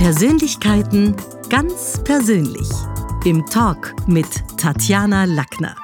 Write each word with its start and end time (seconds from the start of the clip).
Persönlichkeiten 0.00 1.14
ganz 1.50 2.02
persönlich. 2.04 2.70
Im 3.26 3.44
Talk 3.44 3.94
mit 4.08 4.26
Tatjana 4.56 5.24
Lackner. 5.24 5.76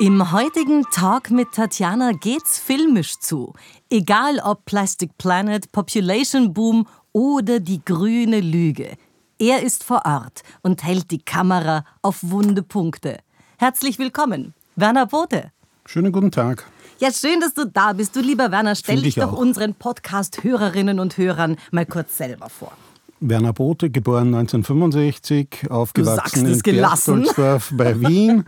Im 0.00 0.32
heutigen 0.32 0.82
Talk 0.90 1.30
mit 1.30 1.52
Tatjana 1.52 2.10
geht's 2.10 2.58
filmisch 2.58 3.20
zu. 3.20 3.52
Egal 3.88 4.40
ob 4.40 4.64
Plastic 4.64 5.16
Planet, 5.16 5.70
Population 5.70 6.52
Boom 6.52 6.88
oder 7.12 7.60
die 7.60 7.84
grüne 7.84 8.40
Lüge. 8.40 8.96
Er 9.38 9.62
ist 9.62 9.84
vor 9.84 10.02
Ort 10.04 10.42
und 10.62 10.82
hält 10.82 11.12
die 11.12 11.22
Kamera 11.22 11.84
auf 12.02 12.18
wunde 12.22 12.64
Punkte. 12.64 13.18
Herzlich 13.58 14.00
willkommen, 14.00 14.54
Werner 14.74 15.06
Bote. 15.06 15.52
Schönen 15.86 16.10
guten 16.10 16.32
Tag. 16.32 16.66
Ja, 17.02 17.10
schön, 17.10 17.40
dass 17.40 17.52
du 17.52 17.64
da 17.64 17.94
bist. 17.94 18.14
Du 18.14 18.20
lieber 18.20 18.52
Werner, 18.52 18.76
stell 18.76 18.94
Find 18.94 19.06
dich 19.06 19.16
ich 19.16 19.20
doch 19.24 19.32
auch. 19.32 19.36
unseren 19.36 19.74
Podcast-Hörerinnen 19.74 21.00
und 21.00 21.18
Hörern 21.18 21.56
mal 21.72 21.84
kurz 21.84 22.16
selber 22.16 22.48
vor. 22.48 22.70
Werner 23.18 23.52
Bote, 23.52 23.90
geboren 23.90 24.28
1965, 24.28 25.48
sagst 25.50 25.70
aufgewachsen 25.72 26.46
in. 26.46 26.62
Berchtoldsdorf 26.62 27.72
bei 27.76 28.00
Wien, 28.08 28.44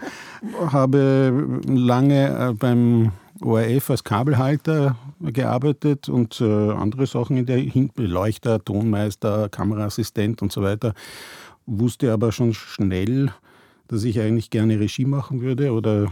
habe 0.69 1.59
lange 1.67 2.51
äh, 2.51 2.53
beim 2.53 3.11
ORF 3.41 3.91
als 3.91 4.05
Kabelhalter 4.05 4.99
gearbeitet 5.21 6.09
und 6.09 6.41
äh, 6.41 6.45
andere 6.45 7.09
Sachen 7.09 7.37
in 7.37 7.47
der 7.47 7.59
Hin 7.59 7.91
Beleuchter, 7.93 8.65
Tonmeister, 8.65 9.49
Kameraassistent 9.49 10.43
und 10.43 10.53
so 10.53 10.63
weiter. 10.63 10.95
Wusste 11.67 12.13
aber 12.13 12.31
schon 12.31 12.55
schnell, 12.55 13.33
dass 13.89 14.05
ich 14.05 14.19
eigentlich 14.19 14.51
gerne 14.51 14.81
Regie 14.81 15.05
machen 15.05 15.43
würde 15.43 15.73
oder 15.73 16.11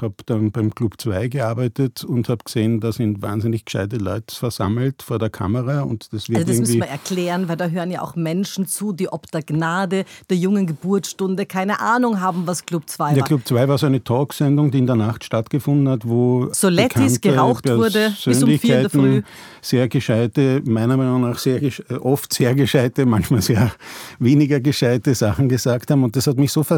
habe 0.00 0.14
dann 0.26 0.50
beim 0.50 0.74
Club 0.74 0.94
2 0.98 1.28
gearbeitet 1.28 2.02
und 2.04 2.28
habe 2.28 2.42
gesehen, 2.44 2.80
da 2.80 2.92
sind 2.92 3.20
wahnsinnig 3.20 3.64
gescheite 3.66 3.96
Leute 3.96 4.34
versammelt 4.34 5.02
vor 5.02 5.18
der 5.18 5.30
Kamera 5.30 5.82
und 5.82 6.12
das 6.12 6.28
wird 6.28 6.38
Also 6.38 6.50
das 6.50 6.60
müssen 6.60 6.80
wir 6.80 6.88
erklären, 6.88 7.48
weil 7.48 7.56
da 7.56 7.68
hören 7.68 7.90
ja 7.90 8.02
auch 8.02 8.16
Menschen 8.16 8.66
zu, 8.66 8.92
die 8.92 9.08
ob 9.08 9.30
der 9.30 9.42
Gnade 9.42 10.04
der 10.30 10.36
jungen 10.36 10.66
Geburtsstunde 10.66 11.46
keine 11.46 11.80
Ahnung 11.80 12.20
haben, 12.20 12.46
was 12.46 12.64
Club 12.64 12.88
2 12.88 13.14
Der 13.14 13.20
war. 13.20 13.26
Club 13.28 13.46
2 13.46 13.68
war 13.68 13.78
so 13.78 13.86
eine 13.86 14.02
Talksendung, 14.02 14.70
die 14.70 14.78
in 14.78 14.86
der 14.86 14.96
Nacht 14.96 15.24
stattgefunden 15.24 15.88
hat, 15.88 16.08
wo 16.08 16.48
Solettis 16.52 17.20
geraucht 17.20 17.68
wurde 17.68 18.14
bis 18.24 18.42
um 18.42 18.58
vier 18.58 18.76
in 18.76 18.80
der 18.82 18.90
Früh. 18.90 19.22
Sehr 19.60 19.88
gescheite, 19.88 20.62
meiner 20.64 20.96
Meinung 20.96 21.22
nach 21.22 21.38
sehr, 21.38 21.62
äh, 21.62 21.94
oft 22.00 22.32
sehr 22.32 22.54
gescheite, 22.54 23.04
manchmal 23.04 23.42
sehr 23.42 23.72
weniger 24.18 24.60
gescheite 24.60 25.14
Sachen 25.14 25.48
gesagt 25.48 25.90
haben. 25.90 26.04
Und 26.04 26.16
das 26.16 26.26
hat 26.26 26.38
mich 26.38 26.52
so 26.52 26.62
fasziniert, 26.62 26.77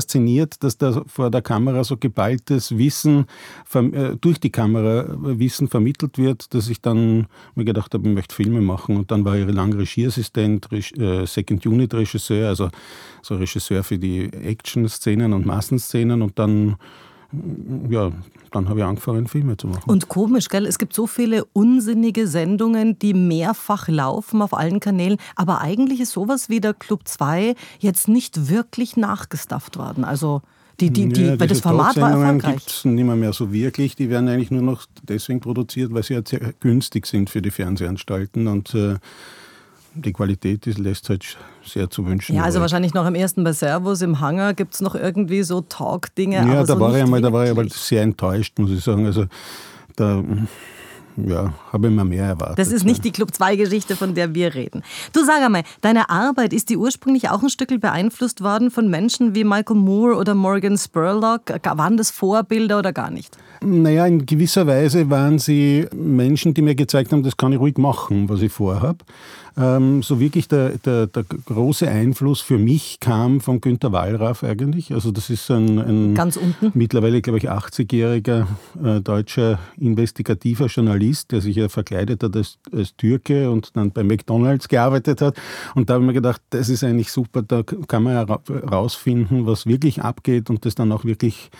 dass 0.62 0.78
da 0.78 1.02
vor 1.06 1.30
der 1.30 1.42
Kamera 1.42 1.84
so 1.84 1.96
geballtes 1.96 2.76
Wissen, 2.76 3.26
äh, 3.74 4.16
durch 4.20 4.40
die 4.40 4.50
Kamera 4.50 5.00
äh, 5.00 5.38
Wissen 5.38 5.68
vermittelt 5.68 6.18
wird, 6.18 6.54
dass 6.54 6.68
ich 6.68 6.80
dann 6.80 7.26
mir 7.54 7.64
gedacht 7.64 7.94
habe, 7.94 8.08
ich 8.08 8.14
möchte 8.14 8.34
Filme 8.34 8.60
machen. 8.60 8.96
Und 8.96 9.10
dann 9.10 9.24
war 9.24 9.36
ich 9.36 9.46
lang 9.48 9.72
Regieassistent, 9.72 10.70
Reg- 10.70 10.96
äh, 10.98 11.26
Second 11.26 11.66
Unit 11.66 11.94
Regisseur, 11.94 12.48
also 12.48 12.70
so 13.22 13.36
Regisseur 13.36 13.82
für 13.82 13.98
die 13.98 14.32
Action-Szenen 14.32 15.32
und 15.32 15.46
Massenszenen. 15.46 16.22
Und 16.22 16.38
dann 16.38 16.76
ja, 17.88 18.10
dann 18.50 18.68
habe 18.68 18.80
ich 18.80 18.84
angefangen, 18.84 19.28
Filme 19.28 19.56
zu 19.56 19.68
machen. 19.68 19.88
Und 19.88 20.08
komisch, 20.08 20.48
gell? 20.48 20.66
Es 20.66 20.78
gibt 20.78 20.94
so 20.94 21.06
viele 21.06 21.44
unsinnige 21.52 22.26
Sendungen, 22.26 22.98
die 22.98 23.14
mehrfach 23.14 23.88
laufen 23.88 24.42
auf 24.42 24.54
allen 24.54 24.80
Kanälen. 24.80 25.18
Aber 25.36 25.60
eigentlich 25.60 26.00
ist 26.00 26.12
sowas 26.12 26.48
wie 26.48 26.60
der 26.60 26.74
Club 26.74 27.06
2 27.06 27.54
jetzt 27.78 28.08
nicht 28.08 28.48
wirklich 28.50 28.96
nachgestafft 28.96 29.78
worden. 29.78 30.04
Also 30.04 30.42
die, 30.80 30.90
die, 30.90 31.08
die, 31.08 31.22
Ja, 31.22 31.40
weil 31.40 31.48
das 31.48 31.60
Format 31.60 31.96
war 31.98 32.10
erfolgreich. 32.10 32.56
gibt's 32.56 32.84
nicht 32.84 33.04
mehr, 33.04 33.16
mehr 33.16 33.32
so 33.32 33.52
wirklich. 33.52 33.96
Die 33.96 34.08
werden 34.08 34.28
eigentlich 34.28 34.50
nur 34.50 34.62
noch 34.62 34.86
deswegen 35.02 35.40
produziert, 35.40 35.92
weil 35.92 36.02
sie 36.02 36.14
ja 36.14 36.22
sehr 36.24 36.54
günstig 36.60 37.06
sind 37.06 37.30
für 37.30 37.42
die 37.42 37.50
Fernsehanstalten. 37.50 38.48
Und 38.48 38.74
äh, 38.74 38.96
die 39.94 40.12
Qualität 40.12 40.64
die 40.66 40.72
lässt 40.72 41.08
halt 41.08 41.36
sehr 41.64 41.90
zu 41.90 42.06
wünschen. 42.06 42.36
Ja, 42.36 42.44
also 42.44 42.60
wahrscheinlich 42.60 42.94
noch 42.94 43.06
im 43.06 43.14
ersten 43.14 43.44
bei 43.44 43.52
Servus 43.52 44.02
im 44.02 44.20
Hangar 44.20 44.54
gibt 44.54 44.74
es 44.74 44.80
noch 44.80 44.94
irgendwie 44.94 45.42
so 45.42 45.60
Talk-Dinge. 45.62 46.36
Ja, 46.36 46.64
da 46.64 46.66
so 46.66 46.80
war 46.80 46.94
ich 46.96 47.02
einmal, 47.02 47.20
da 47.20 47.32
war 47.32 47.44
ich 47.44 47.50
aber 47.50 47.68
sehr 47.68 48.02
enttäuscht, 48.02 48.58
muss 48.58 48.70
ich 48.70 48.82
sagen. 48.82 49.06
Also 49.06 49.26
da 49.96 50.22
ja, 51.16 51.52
habe 51.72 51.88
ich 51.88 51.94
mir 51.94 52.04
mehr 52.04 52.24
erwartet. 52.24 52.58
Das 52.58 52.68
ist 52.68 52.84
nicht 52.84 53.04
die 53.04 53.10
Club 53.10 53.30
2-Geschichte, 53.30 53.96
von 53.96 54.14
der 54.14 54.34
wir 54.34 54.54
reden. 54.54 54.82
Du 55.12 55.24
sag 55.24 55.42
einmal, 55.42 55.64
deine 55.80 56.08
Arbeit, 56.08 56.52
ist 56.52 56.70
die 56.70 56.76
ursprünglich 56.76 57.28
auch 57.28 57.42
ein 57.42 57.50
Stück 57.50 57.68
beeinflusst 57.80 58.42
worden 58.42 58.70
von 58.70 58.88
Menschen 58.88 59.34
wie 59.34 59.44
Michael 59.44 59.76
Moore 59.76 60.16
oder 60.16 60.34
Morgan 60.34 60.78
Spurlock? 60.78 61.42
Waren 61.64 61.96
das 61.96 62.10
Vorbilder 62.10 62.78
oder 62.78 62.92
gar 62.92 63.10
nicht? 63.10 63.36
Naja, 63.62 64.06
in 64.06 64.24
gewisser 64.24 64.66
Weise 64.66 65.10
waren 65.10 65.38
sie 65.38 65.86
Menschen, 65.94 66.54
die 66.54 66.62
mir 66.62 66.74
gezeigt 66.74 67.12
haben, 67.12 67.22
das 67.22 67.36
kann 67.36 67.52
ich 67.52 67.58
ruhig 67.58 67.76
machen, 67.76 68.28
was 68.28 68.40
ich 68.40 68.50
vorhabe. 68.50 69.04
Ähm, 69.56 70.02
so 70.02 70.18
wirklich 70.18 70.48
der, 70.48 70.78
der, 70.78 71.06
der 71.06 71.24
große 71.24 71.86
Einfluss 71.86 72.40
für 72.40 72.56
mich 72.56 73.00
kam 73.00 73.40
von 73.40 73.60
Günter 73.60 73.92
Wallraff 73.92 74.44
eigentlich. 74.44 74.94
Also 74.94 75.12
das 75.12 75.28
ist 75.28 75.50
ein, 75.50 75.78
ein 75.78 76.14
Ganz 76.14 76.36
unten. 76.36 76.72
mittlerweile, 76.72 77.20
glaube 77.20 77.38
ich, 77.38 77.50
80-jähriger 77.50 78.46
äh, 78.82 79.00
deutscher 79.00 79.58
investigativer 79.76 80.66
Journalist, 80.66 81.30
der 81.32 81.42
sich 81.42 81.56
ja 81.56 81.68
verkleidet 81.68 82.22
hat 82.22 82.34
als, 82.36 82.58
als 82.72 82.96
Türke 82.96 83.50
und 83.50 83.76
dann 83.76 83.90
bei 83.90 84.04
McDonalds 84.04 84.68
gearbeitet 84.68 85.20
hat. 85.20 85.36
Und 85.74 85.90
da 85.90 85.94
habe 85.94 86.04
ich 86.04 86.06
mir 86.06 86.14
gedacht, 86.14 86.40
das 86.48 86.70
ist 86.70 86.82
eigentlich 86.82 87.12
super, 87.12 87.42
da 87.42 87.62
kann 87.62 88.04
man 88.04 88.14
herausfinden, 88.14 89.44
was 89.44 89.66
wirklich 89.66 90.00
abgeht 90.00 90.48
und 90.48 90.64
das 90.64 90.74
dann 90.74 90.92
auch 90.92 91.04
wirklich 91.04 91.50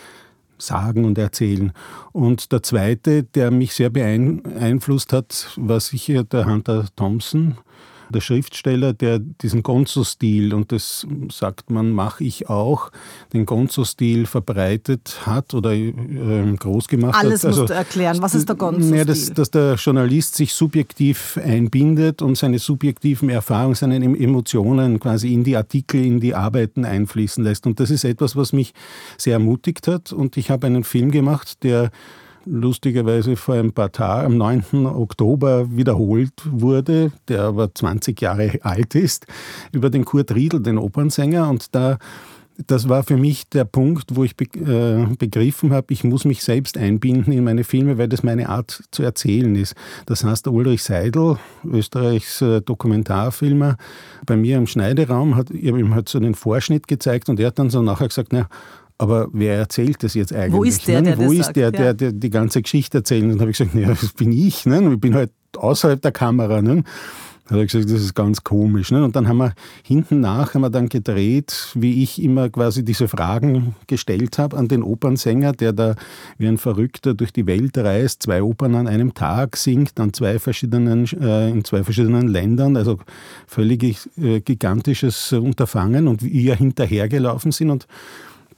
sagen 0.61 1.05
und 1.05 1.17
erzählen. 1.17 1.73
Und 2.11 2.51
der 2.51 2.63
zweite, 2.63 3.23
der 3.23 3.51
mich 3.51 3.73
sehr 3.73 3.89
beeinflusst 3.89 5.13
hat, 5.13 5.51
war 5.57 5.79
sicher 5.79 6.23
der 6.23 6.45
Hunter 6.45 6.85
Thompson, 6.95 7.57
der 8.11 8.21
Schriftsteller, 8.21 8.93
der 8.93 9.19
diesen 9.19 9.63
Gonzo-Stil, 9.63 10.53
und 10.53 10.71
das 10.71 11.07
sagt 11.31 11.69
man, 11.69 11.91
mache 11.91 12.23
ich 12.23 12.49
auch, 12.49 12.91
den 13.33 13.45
Gonzo-Stil 13.45 14.25
verbreitet 14.25 15.21
hat 15.25 15.53
oder 15.53 15.73
äh, 15.73 15.93
groß 16.57 16.87
gemacht 16.87 17.15
Alles 17.15 17.41
hat. 17.41 17.47
Also 17.47 17.61
musst 17.61 17.71
du 17.71 17.75
erklären. 17.75 18.21
Was 18.21 18.35
ist 18.35 18.47
der 18.47 18.55
Gonzo-Stil? 18.55 18.97
Ja, 18.97 19.05
dass, 19.05 19.31
dass 19.33 19.51
der 19.51 19.75
Journalist 19.75 20.35
sich 20.35 20.53
subjektiv 20.53 21.39
einbindet 21.43 22.21
und 22.21 22.37
seine 22.37 22.59
subjektiven 22.59 23.29
Erfahrungen, 23.29 23.75
seine 23.75 23.95
Emotionen 23.95 24.99
quasi 24.99 25.33
in 25.33 25.43
die 25.43 25.55
Artikel, 25.55 26.03
in 26.03 26.19
die 26.19 26.35
Arbeiten 26.35 26.85
einfließen 26.85 27.43
lässt. 27.43 27.65
Und 27.65 27.79
das 27.79 27.89
ist 27.89 28.03
etwas, 28.03 28.35
was 28.35 28.53
mich 28.53 28.73
sehr 29.17 29.33
ermutigt 29.33 29.87
hat. 29.87 30.11
Und 30.11 30.37
ich 30.37 30.51
habe 30.51 30.67
einen 30.67 30.83
Film 30.83 31.11
gemacht, 31.11 31.63
der 31.63 31.91
lustigerweise 32.45 33.35
vor 33.35 33.55
ein 33.55 33.71
paar 33.71 33.91
Tagen, 33.91 34.25
am 34.25 34.37
9. 34.37 34.85
Oktober 34.85 35.75
wiederholt 35.75 36.33
wurde, 36.45 37.11
der 37.27 37.43
aber 37.43 37.73
20 37.73 38.19
Jahre 38.21 38.59
alt 38.61 38.95
ist, 38.95 39.27
über 39.71 39.89
den 39.89 40.05
Kurt 40.05 40.33
Riedl, 40.33 40.61
den 40.61 40.77
Opernsänger. 40.77 41.49
Und 41.49 41.75
da 41.75 41.97
das 42.67 42.89
war 42.89 43.03
für 43.03 43.17
mich 43.17 43.49
der 43.49 43.65
Punkt, 43.65 44.15
wo 44.15 44.23
ich 44.23 44.35
äh, 44.39 45.05
begriffen 45.17 45.73
habe, 45.73 45.87
ich 45.93 46.03
muss 46.03 46.25
mich 46.25 46.43
selbst 46.43 46.77
einbinden 46.77 47.33
in 47.33 47.43
meine 47.43 47.63
Filme, 47.63 47.97
weil 47.97 48.07
das 48.07 48.23
meine 48.23 48.49
Art 48.49 48.83
zu 48.91 49.03
erzählen 49.03 49.55
ist. 49.55 49.75
Das 50.05 50.23
heißt, 50.23 50.47
Ulrich 50.47 50.83
Seidel, 50.83 51.37
Österreichs 51.63 52.41
äh, 52.41 52.61
Dokumentarfilmer, 52.61 53.77
bei 54.25 54.35
mir 54.35 54.57
im 54.57 54.67
Schneideraum, 54.67 55.35
hat, 55.35 55.49
ich 55.51 55.67
habe 55.67 55.79
ihm 55.79 55.95
halt 55.95 56.09
so 56.09 56.17
einen 56.17 56.35
Vorschnitt 56.35 56.87
gezeigt 56.87 57.29
und 57.29 57.39
er 57.39 57.47
hat 57.47 57.59
dann 57.59 57.69
so 57.69 57.81
nachher 57.81 58.07
gesagt, 58.07 58.31
na, 58.31 58.47
aber 59.01 59.29
wer 59.33 59.57
erzählt 59.57 60.03
das 60.03 60.13
jetzt 60.13 60.31
eigentlich? 60.31 60.53
Wo 60.53 60.63
ist 60.63 60.87
der, 60.87 61.01
ne? 61.01 61.15
der 61.15 61.27
Wo 61.27 61.31
ist 61.31 61.45
sagt? 61.45 61.55
der, 61.55 61.71
der, 61.71 61.95
der 61.95 62.11
die 62.11 62.29
ganze 62.29 62.61
Geschichte 62.61 62.99
erzählt? 62.99 63.23
Und 63.23 63.29
dann 63.29 63.39
habe 63.39 63.49
ich 63.49 63.57
gesagt, 63.57 63.73
naja, 63.73 63.87
das 63.89 64.13
bin 64.13 64.31
ich. 64.31 64.67
Ne? 64.67 64.93
Ich 64.93 64.99
bin 64.99 65.15
halt 65.15 65.31
außerhalb 65.57 65.99
der 65.99 66.11
Kamera. 66.11 66.61
Ne? 66.61 66.83
Da 67.45 67.55
hat 67.55 67.61
er 67.61 67.65
gesagt, 67.65 67.85
das 67.85 67.99
ist 67.99 68.13
ganz 68.13 68.43
komisch. 68.43 68.91
Ne? 68.91 69.03
Und 69.03 69.15
dann 69.15 69.27
haben 69.27 69.37
wir 69.37 69.55
hinten 69.83 70.19
nach 70.19 70.53
haben 70.53 70.61
wir 70.61 70.69
dann 70.69 70.87
gedreht, 70.87 71.71
wie 71.73 72.03
ich 72.03 72.21
immer 72.21 72.49
quasi 72.49 72.85
diese 72.85 73.07
Fragen 73.07 73.75
gestellt 73.87 74.37
habe 74.37 74.55
an 74.55 74.67
den 74.67 74.83
Opernsänger, 74.83 75.53
der 75.53 75.73
da 75.73 75.95
wie 76.37 76.47
ein 76.47 76.59
Verrückter 76.59 77.15
durch 77.15 77.33
die 77.33 77.47
Welt 77.47 77.79
reist, 77.79 78.21
zwei 78.21 78.43
Opern 78.43 78.75
an 78.75 78.87
einem 78.87 79.15
Tag 79.15 79.57
singt, 79.57 79.99
an 79.99 80.13
zwei 80.13 80.37
verschiedenen, 80.37 81.07
äh, 81.19 81.49
in 81.49 81.63
zwei 81.63 81.83
verschiedenen 81.83 82.27
Ländern, 82.27 82.77
also 82.77 82.99
völlig 83.47 84.07
äh, 84.21 84.41
gigantisches 84.41 85.33
Unterfangen 85.33 86.07
und 86.07 86.21
wie 86.21 86.45
wir 86.45 86.55
hinterhergelaufen 86.55 87.51
sind 87.51 87.71
und 87.71 87.87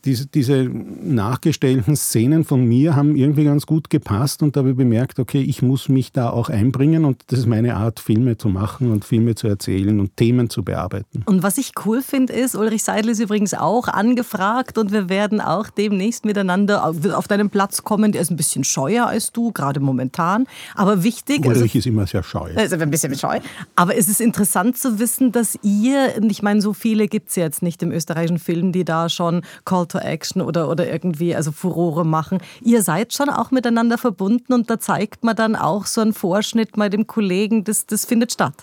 diese, 0.05 0.27
diese 0.27 0.69
nachgestellten 1.03 1.95
Szenen 1.95 2.44
von 2.44 2.65
mir 2.65 2.95
haben 2.95 3.15
irgendwie 3.15 3.45
ganz 3.45 3.65
gut 3.65 3.89
gepasst 3.89 4.44
und 4.44 4.55
da 4.55 4.59
habe 4.59 4.71
ich 4.71 4.75
bemerkt, 4.75 5.19
okay, 5.19 5.41
ich 5.41 5.61
muss 5.61 5.88
mich 5.89 6.11
da 6.11 6.29
auch 6.29 6.50
einbringen 6.50 7.05
und 7.05 7.21
das 7.27 7.39
ist 7.39 7.45
meine 7.47 7.75
Art, 7.75 8.00
Filme 8.00 8.38
zu 8.38 8.50
machen 8.50 8.91
und 8.91 9.05
Filme 9.05 9.35
zu 9.35 9.47
erzählen 9.47 10.00
und 10.00 10.17
Themen 10.17 10.50
zu 10.50 10.63
bearbeiten. 10.63 11.23
Und 11.25 11.44
was 11.44 11.57
ich 11.57 11.71
cool 11.85 12.01
finde, 12.01 12.33
ist, 12.33 12.55
Ulrich 12.55 12.83
Seidel 12.83 13.11
ist 13.11 13.19
übrigens 13.19 13.53
auch 13.53 13.88
angefragt 13.88 14.77
und 14.77 14.91
wir 14.91 15.09
werden 15.09 15.39
auch 15.39 15.69
demnächst 15.69 16.25
miteinander 16.25 16.85
auf 16.85 16.97
auf 17.13 17.27
deinen 17.27 17.50
Platz 17.50 17.83
kommen. 17.83 18.11
Der 18.11 18.21
ist 18.21 18.31
ein 18.31 18.38
bisschen 18.38 18.63
scheuer 18.63 19.07
als 19.07 19.31
du, 19.31 19.51
gerade 19.51 19.79
momentan. 19.79 20.45
Aber 20.75 21.03
wichtig. 21.03 21.45
also- 21.45 21.59
Ulrich 21.59 21.75
ist 21.75 21.88
immer 21.88 22.07
sehr 22.07 22.23
scheu. 22.23 22.51
Also 22.55 22.75
ein 22.75 22.89
bisschen 22.89 23.15
scheu. 23.15 23.39
Aber 23.75 23.95
es 23.97 24.07
ist 24.07 24.21
interessant 24.21 24.77
zu 24.77 25.00
wissen, 25.00 25.31
dass 25.31 25.57
ihr, 25.63 26.13
und 26.17 26.29
ich 26.29 26.41
meine, 26.41 26.61
so 26.61 26.73
viele 26.73 27.07
gibt 27.07 27.29
es 27.29 27.35
jetzt 27.35 27.61
nicht 27.61 27.81
im 27.83 27.91
österreichischen 27.91 28.39
Film, 28.39 28.71
die 28.71 28.83
da 28.85 29.09
schon 29.09 29.41
Call 29.65 29.88
to 29.94 30.00
Action 30.00 30.42
oder, 30.42 30.69
oder 30.69 30.92
irgendwie 30.92 31.36
also 31.36 31.51
Furore 31.51 32.06
machen. 32.06 32.40
Ihr 32.62 32.81
seid 32.81 33.13
schon 33.13 33.30
auch 33.30 33.51
miteinander 33.51 33.98
verbunden 33.98 34.54
und 34.54 34.69
da 34.69 34.80
zeigt 34.80 35.24
man 35.24 35.36
dann 35.36 35.56
auch 35.56 35.86
so 35.86 36.01
einen 36.01 36.13
Vorschnitt 36.13 36.75
mal 36.78 36.90
dem 36.90 37.07
Kollegen, 37.07 37.63
das, 37.63 37.86
das 37.86 38.06
findet 38.06 38.34
statt. 38.34 38.54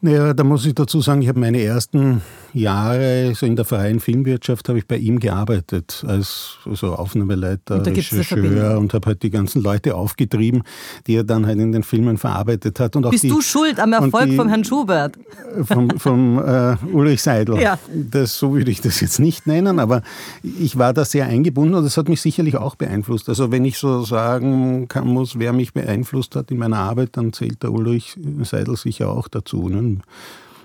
Naja, 0.00 0.34
da 0.34 0.44
muss 0.44 0.66
ich 0.66 0.74
dazu 0.74 1.00
sagen, 1.00 1.22
ich 1.22 1.28
habe 1.28 1.40
meine 1.40 1.62
ersten 1.62 2.20
Jahre 2.54 3.34
so 3.34 3.46
in 3.46 3.56
der 3.56 3.64
freien 3.64 4.00
Filmwirtschaft 4.00 4.68
habe 4.68 4.78
ich 4.78 4.86
bei 4.86 4.96
ihm 4.96 5.18
gearbeitet 5.18 6.04
als 6.06 6.58
so 6.72 6.94
Aufnahmeleiter, 6.94 7.76
und 7.76 7.86
Regisseur 7.86 8.78
und 8.78 8.94
habe 8.94 9.06
halt 9.06 9.22
die 9.22 9.30
ganzen 9.30 9.62
Leute 9.62 9.94
aufgetrieben, 9.94 10.62
die 11.06 11.16
er 11.16 11.24
dann 11.24 11.46
halt 11.46 11.58
in 11.58 11.72
den 11.72 11.82
Filmen 11.82 12.16
verarbeitet 12.16 12.80
hat. 12.80 12.96
Und 12.96 13.06
auch 13.06 13.10
Bist 13.10 13.24
die, 13.24 13.28
du 13.28 13.40
schuld 13.40 13.78
am 13.80 13.92
Erfolg 13.92 14.30
die, 14.30 14.36
vom 14.36 14.48
Herrn 14.48 14.64
Schubert? 14.64 15.18
Vom, 15.62 15.90
vom 15.98 16.38
äh, 16.38 16.76
Ulrich 16.92 17.22
Seidel. 17.22 17.60
Ja. 17.60 17.78
Das, 17.92 18.36
so 18.36 18.54
würde 18.54 18.72
ich 18.72 18.80
das 18.80 19.00
jetzt 19.00 19.20
nicht 19.20 19.46
nennen, 19.46 19.78
aber 19.78 20.02
ich 20.42 20.78
war 20.78 20.92
da 20.92 21.04
sehr 21.04 21.26
eingebunden 21.26 21.74
und 21.76 21.84
das 21.84 21.96
hat 21.96 22.08
mich 22.08 22.20
sicherlich 22.20 22.56
auch 22.56 22.74
beeinflusst. 22.74 23.28
Also 23.28 23.52
wenn 23.52 23.64
ich 23.64 23.78
so 23.78 24.04
sagen 24.04 24.88
kann 24.88 25.06
muss, 25.06 25.38
wer 25.38 25.52
mich 25.52 25.72
beeinflusst 25.72 26.34
hat 26.34 26.50
in 26.50 26.58
meiner 26.58 26.78
Arbeit, 26.78 27.10
dann 27.12 27.32
zählt 27.32 27.62
der 27.62 27.72
Ulrich 27.72 28.16
Seidel 28.42 28.76
sicher 28.76 29.10
auch 29.10 29.28
dazu. 29.28 29.68
Ne? 29.68 29.98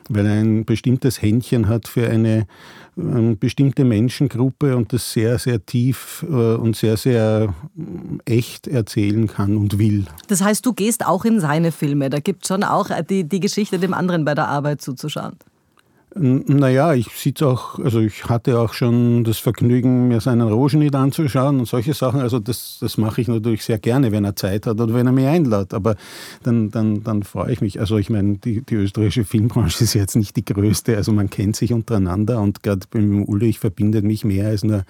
Weil 0.09 0.25
er 0.25 0.33
ein 0.33 0.65
bestimmtes 0.65 1.21
Händchen 1.21 1.67
hat 1.67 1.87
für 1.87 2.09
eine, 2.09 2.47
eine 2.97 3.35
bestimmte 3.35 3.85
Menschengruppe 3.85 4.75
und 4.75 4.91
das 4.91 5.11
sehr, 5.11 5.39
sehr 5.39 5.65
tief 5.65 6.25
äh, 6.29 6.33
und 6.33 6.75
sehr, 6.75 6.97
sehr 6.97 7.53
echt 8.25 8.67
erzählen 8.67 9.27
kann 9.27 9.55
und 9.55 9.79
will. 9.79 10.05
Das 10.27 10.41
heißt, 10.41 10.65
du 10.65 10.73
gehst 10.73 11.05
auch 11.05 11.25
in 11.25 11.39
seine 11.39 11.71
Filme. 11.71 12.09
Da 12.09 12.19
gibt 12.19 12.43
es 12.43 12.47
schon 12.49 12.63
auch 12.63 12.89
die, 13.09 13.23
die 13.23 13.39
Geschichte 13.39 13.79
dem 13.79 13.93
anderen 13.93 14.25
bei 14.25 14.35
der 14.35 14.47
Arbeit 14.47 14.81
zuzuschauen. 14.81 15.37
Naja, 16.15 16.95
ich 16.95 17.09
sitze 17.09 17.45
auch, 17.45 17.77
also 17.77 17.99
ich 17.99 18.25
hatte 18.25 18.59
auch 18.59 18.73
schon 18.73 19.23
das 19.23 19.37
Vergnügen, 19.37 20.07
mir 20.07 20.19
seinen 20.21 20.41
Rogenit 20.41 20.95
anzuschauen 20.95 21.59
und 21.59 21.67
solche 21.67 21.93
Sachen. 21.93 22.19
Also 22.19 22.39
das, 22.39 22.79
das 22.81 22.97
mache 22.97 23.21
ich 23.21 23.27
natürlich 23.27 23.63
sehr 23.63 23.77
gerne, 23.77 24.11
wenn 24.11 24.25
er 24.25 24.35
Zeit 24.35 24.65
hat 24.65 24.81
oder 24.81 24.91
wenn 24.95 25.05
er 25.05 25.11
mich 25.11 25.27
einlädt. 25.27 25.71
Aber 25.71 25.95
dann, 26.41 26.71
dann, 26.71 27.03
dann 27.03 27.21
freue 27.21 27.51
ich 27.51 27.61
mich. 27.61 27.79
Also 27.79 27.97
ich 27.99 28.09
meine, 28.09 28.37
die, 28.37 28.61
die 28.61 28.75
österreichische 28.75 29.23
Filmbranche 29.23 29.83
ist 29.83 29.93
jetzt 29.93 30.15
nicht 30.15 30.35
die 30.35 30.45
größte. 30.45 30.97
Also 30.97 31.11
man 31.11 31.29
kennt 31.29 31.55
sich 31.55 31.73
untereinander 31.73 32.41
und 32.41 32.63
gerade 32.63 32.87
beim 32.89 33.23
Ulrich 33.25 33.59
verbindet 33.59 34.03
mich 34.03 34.25
mehr 34.25 34.47
als 34.47 34.63
nur 34.63 34.85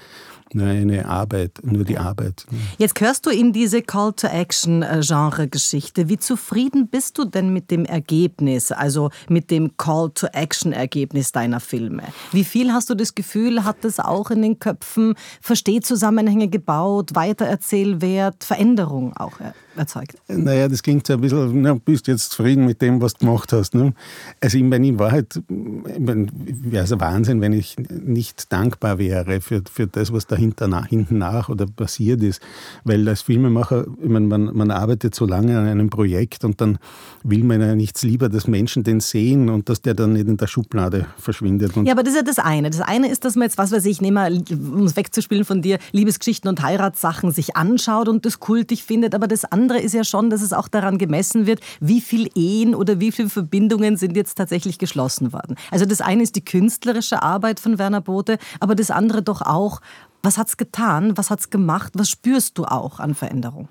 nur 0.53 0.67
eine 0.67 1.05
Arbeit, 1.05 1.59
nur 1.63 1.83
die 1.83 1.97
Arbeit. 1.97 2.45
Jetzt 2.77 2.95
gehörst 2.95 3.25
du 3.25 3.29
in 3.29 3.53
diese 3.53 3.81
Call-to-Action-Genre-Geschichte. 3.81 6.09
Wie 6.09 6.17
zufrieden 6.17 6.87
bist 6.87 7.17
du 7.17 7.23
denn 7.25 7.53
mit 7.53 7.71
dem 7.71 7.85
Ergebnis, 7.85 8.71
also 8.71 9.09
mit 9.27 9.51
dem 9.51 9.77
Call-to-Action-Ergebnis 9.77 11.31
deiner 11.31 11.59
Filme? 11.59 12.03
Wie 12.31 12.43
viel 12.43 12.73
hast 12.73 12.89
du 12.89 12.95
das 12.95 13.13
Gefühl, 13.15 13.63
hat 13.63 13.85
es 13.85 13.99
auch 13.99 14.31
in 14.31 14.41
den 14.41 14.59
Köpfen 14.59 15.15
Verstehzusammenhänge 15.41 16.49
gebaut, 16.49 17.15
Weitererzählwert, 17.15 18.43
Veränderung 18.43 19.15
auch 19.15 19.39
erzeugt? 19.79 20.15
Naja, 20.27 20.67
das 20.67 20.83
klingt 20.83 21.07
so 21.07 21.13
ein 21.13 21.21
bisschen, 21.21 21.61
na, 21.61 21.73
bist 21.73 22.07
jetzt 22.07 22.31
zufrieden 22.31 22.65
mit 22.65 22.81
dem, 22.81 23.01
was 23.01 23.13
du 23.13 23.25
gemacht 23.25 23.51
hast. 23.53 23.73
Ne? 23.73 23.93
Also 24.41 24.57
ich 24.57 24.63
meine, 24.63 24.87
in 24.87 24.99
Wahrheit 24.99 25.41
wäre 25.47 26.83
es 26.83 26.91
ein 26.91 26.99
Wahnsinn, 26.99 27.41
wenn 27.41 27.53
ich 27.53 27.75
nicht 27.89 28.51
dankbar 28.51 28.99
wäre 28.99 29.41
für, 29.41 29.63
für 29.71 29.87
das, 29.87 30.13
was 30.13 30.27
da 30.27 30.35
hinter, 30.35 30.83
hinten 30.85 31.17
nach 31.17 31.49
oder 31.49 31.65
passiert 31.65 32.21
ist. 32.21 32.41
Weil 32.83 33.07
als 33.07 33.21
Filmemacher, 33.21 33.85
ich 34.01 34.09
meine, 34.09 34.27
man, 34.27 34.55
man 34.55 34.71
arbeitet 34.71 35.15
so 35.15 35.25
lange 35.25 35.57
an 35.57 35.65
einem 35.65 35.89
Projekt 35.89 36.43
und 36.43 36.59
dann 36.61 36.77
will 37.23 37.43
man 37.43 37.61
ja 37.61 37.75
nichts 37.75 38.03
lieber, 38.03 38.29
dass 38.29 38.47
Menschen 38.47 38.83
den 38.83 38.99
sehen 38.99 39.49
und 39.49 39.69
dass 39.69 39.81
der 39.81 39.93
dann 39.93 40.13
nicht 40.13 40.27
in 40.27 40.37
der 40.37 40.47
Schublade 40.47 41.07
verschwindet. 41.17 41.73
Ja, 41.83 41.93
aber 41.93 42.03
das 42.03 42.13
ist 42.13 42.17
ja 42.17 42.23
das 42.23 42.39
eine. 42.39 42.69
Das 42.69 42.81
eine 42.81 43.09
ist, 43.09 43.25
dass 43.25 43.35
man 43.35 43.43
jetzt, 43.43 43.57
was 43.57 43.71
weiß 43.71 43.85
ich, 43.85 44.01
nehme 44.01 44.15
mal, 44.15 44.43
um 44.51 44.83
es 44.83 44.95
wegzuspielen 44.95 45.45
von 45.45 45.61
dir, 45.61 45.79
Liebesgeschichten 45.91 46.49
und 46.49 46.61
Heiratssachen 46.61 47.31
sich 47.31 47.55
anschaut 47.55 48.07
und 48.07 48.25
das 48.25 48.39
kultig 48.39 48.83
findet. 48.83 49.15
Aber 49.15 49.27
das 49.27 49.45
andere 49.45 49.68
ist 49.77 49.93
ja 49.93 50.03
schon, 50.03 50.29
dass 50.29 50.41
es 50.41 50.53
auch 50.53 50.67
daran 50.67 50.97
gemessen 50.97 51.45
wird, 51.45 51.59
wie 51.79 52.01
viele 52.01 52.29
Ehen 52.35 52.73
oder 52.73 52.99
wie 52.99 53.11
viele 53.11 53.29
Verbindungen 53.29 53.97
sind 53.97 54.15
jetzt 54.15 54.35
tatsächlich 54.35 54.79
geschlossen 54.79 55.33
worden. 55.33 55.55
Also 55.71 55.85
das 55.85 56.01
eine 56.01 56.23
ist 56.23 56.35
die 56.35 56.45
künstlerische 56.45 57.21
Arbeit 57.21 57.59
von 57.59 57.77
Werner 57.77 58.01
Bothe, 58.01 58.37
aber 58.59 58.75
das 58.75 58.91
andere 58.91 59.21
doch 59.21 59.41
auch, 59.41 59.81
was 60.21 60.37
hat 60.37 60.47
es 60.47 60.57
getan? 60.57 61.17
Was 61.17 61.29
hat 61.29 61.39
es 61.39 61.49
gemacht? 61.49 61.93
Was 61.95 62.09
spürst 62.09 62.57
du 62.57 62.65
auch 62.65 62.99
an 62.99 63.15
Veränderung? 63.15 63.69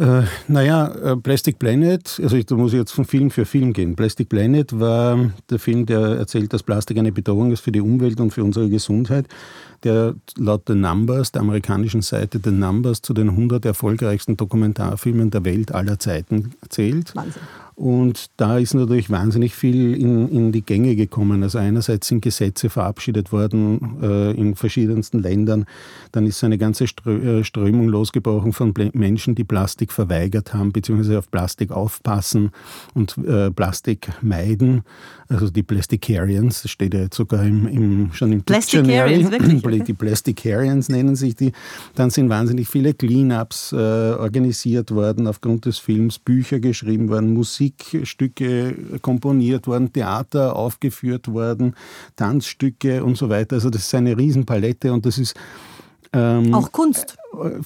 Äh, 0.00 0.22
naja, 0.48 0.86
äh, 0.88 1.16
Plastic 1.16 1.58
Planet, 1.58 2.18
also 2.22 2.42
da 2.42 2.54
muss 2.54 2.72
ich 2.72 2.78
jetzt 2.78 2.92
von 2.92 3.04
Film 3.04 3.30
für 3.30 3.44
Film 3.44 3.74
gehen. 3.74 3.96
Plastic 3.96 4.30
Planet 4.30 4.80
war 4.80 5.30
der 5.50 5.58
Film, 5.58 5.84
der 5.84 6.00
erzählt, 6.00 6.54
dass 6.54 6.62
Plastik 6.62 6.96
eine 6.96 7.12
Bedrohung 7.12 7.52
ist 7.52 7.60
für 7.60 7.70
die 7.70 7.82
Umwelt 7.82 8.18
und 8.18 8.30
für 8.30 8.42
unsere 8.42 8.70
Gesundheit, 8.70 9.26
der 9.84 10.14
laut 10.38 10.62
The 10.68 10.74
Numbers, 10.74 11.32
der 11.32 11.42
amerikanischen 11.42 12.00
Seite 12.00 12.40
The 12.42 12.50
Numbers, 12.50 13.02
zu 13.02 13.12
den 13.12 13.28
100 13.28 13.62
erfolgreichsten 13.66 14.38
Dokumentarfilmen 14.38 15.30
der 15.30 15.44
Welt 15.44 15.74
aller 15.74 15.98
Zeiten 15.98 16.54
zählt. 16.70 17.14
Wahnsinn. 17.14 17.42
Und 17.80 18.26
da 18.36 18.58
ist 18.58 18.74
natürlich 18.74 19.08
wahnsinnig 19.08 19.54
viel 19.54 19.94
in, 19.94 20.28
in 20.28 20.52
die 20.52 20.60
Gänge 20.60 20.96
gekommen. 20.96 21.42
Also 21.42 21.56
einerseits 21.56 22.08
sind 22.08 22.20
Gesetze 22.20 22.68
verabschiedet 22.68 23.32
worden 23.32 23.96
äh, 24.02 24.32
in 24.32 24.54
verschiedensten 24.54 25.20
Ländern. 25.20 25.64
Dann 26.12 26.26
ist 26.26 26.44
eine 26.44 26.58
ganze 26.58 26.84
äh, 26.84 27.42
Strömung 27.42 27.88
losgebrochen 27.88 28.52
von 28.52 28.74
Menschen, 28.92 29.34
die 29.34 29.44
Plastik 29.44 29.92
verweigert 29.92 30.52
haben, 30.52 30.72
beziehungsweise 30.72 31.18
auf 31.18 31.30
Plastik 31.30 31.70
aufpassen 31.70 32.50
und 32.92 33.16
äh, 33.16 33.50
Plastik 33.50 34.10
meiden. 34.20 34.82
Also 35.28 35.48
die 35.48 35.62
Plasticarians, 35.62 36.60
das 36.60 36.72
steht 36.72 36.92
ja 36.92 37.00
jetzt 37.00 37.16
sogar 37.16 37.46
im, 37.46 37.66
im, 37.66 38.12
schon 38.12 38.32
im 38.32 38.42
Plasticarians, 38.42 39.30
wirklich? 39.30 39.84
Die 39.84 39.94
Plasticarians 39.94 40.90
nennen 40.90 41.16
sich 41.16 41.34
die. 41.34 41.52
Dann 41.94 42.10
sind 42.10 42.28
wahnsinnig 42.28 42.68
viele 42.68 42.92
Cleanups 42.92 43.72
äh, 43.72 43.76
organisiert 43.76 44.90
worden 44.90 45.26
aufgrund 45.26 45.64
des 45.64 45.78
Films, 45.78 46.18
Bücher 46.18 46.60
geschrieben 46.60 47.08
worden, 47.08 47.32
Musik 47.32 47.69
Musikstücke 47.70 49.00
komponiert 49.02 49.66
worden, 49.66 49.92
Theater 49.92 50.56
aufgeführt 50.56 51.28
worden, 51.28 51.74
Tanzstücke 52.16 53.04
und 53.04 53.18
so 53.18 53.28
weiter. 53.28 53.56
Also 53.56 53.68
das 53.70 53.82
ist 53.82 53.94
eine 53.94 54.16
Riesenpalette 54.16 54.90
und 54.92 55.06
das 55.06 55.18
ist 55.18 55.36
ähm, 56.12 56.52
auch 56.54 56.72
Kunst. 56.72 57.16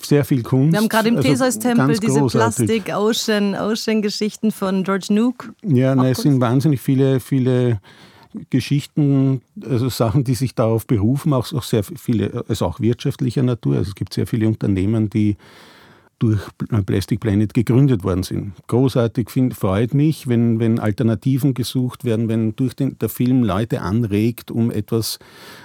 Sehr 0.03 0.27
viel 0.27 0.43
Kunst. 0.43 0.73
Wir 0.73 0.81
haben 0.81 0.91
gerade 0.91 1.09
im 1.09 1.17
also 1.17 1.27
Theseus-Tempel 1.29 1.99
diese 1.99 2.27
Plastik-Ocean-Geschichten 2.27 4.53
von 4.53 4.85
George 4.85 5.07
Nuke. 5.11 5.55
Ja, 5.63 5.95
nein, 5.95 6.13
es 6.13 6.19
sind 6.19 6.43
wahnsinnig 6.43 6.83
viele, 6.83 7.21
viele 7.21 7.81
Geschichten, 8.51 9.41
also 9.65 9.89
Sachen, 9.89 10.25
die 10.25 10.35
sich 10.35 10.55
darauf 10.55 10.87
berufen, 10.87 11.33
auch, 11.33 11.51
auch 11.55 11.63
sehr 11.63 11.85
viele, 11.85 12.45
also 12.47 12.67
auch 12.67 12.81
wirtschaftlicher 12.81 13.43
Natur. 13.43 13.77
Also 13.77 13.89
es 13.91 13.95
gibt 13.95 14.13
sehr 14.13 14.27
viele 14.27 14.47
Unternehmen, 14.47 15.09
die 15.09 15.39
durch 16.19 16.41
Plastic 16.87 17.21
Planet 17.21 17.53
gegründet 17.55 18.05
worden 18.05 18.23
sind. 18.23 18.53
Großartig 18.67 19.31
find, 19.31 19.55
freut 19.55 19.95
mich, 19.95 20.29
wenn, 20.29 20.61
wenn 20.61 20.79
Alternativen 20.79 21.55
gesucht 21.55 22.05
werden, 22.05 22.29
wenn 22.29 22.57
durch 22.57 22.75
den, 22.75 22.99
der 22.99 23.09
Film 23.09 23.43
Leute 23.43 23.81
anregt, 23.81 24.51
um 24.51 24.71
etwas 24.71 25.19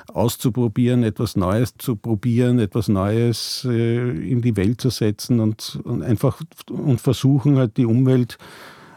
auszuprobieren, 0.07 1.03
etwas 1.03 1.35
Neues 1.35 1.75
zu 1.77 1.95
probieren, 1.95 2.59
etwas 2.59 2.87
Neues 2.87 3.65
äh, 3.69 4.09
in 4.09 4.41
die 4.41 4.55
Welt 4.55 4.81
zu 4.81 4.89
setzen 4.89 5.39
und, 5.39 5.79
und 5.83 6.01
einfach 6.03 6.41
und 6.69 6.99
versuchen 6.99 7.57
halt 7.57 7.77
die 7.77 7.85
Umwelt 7.85 8.37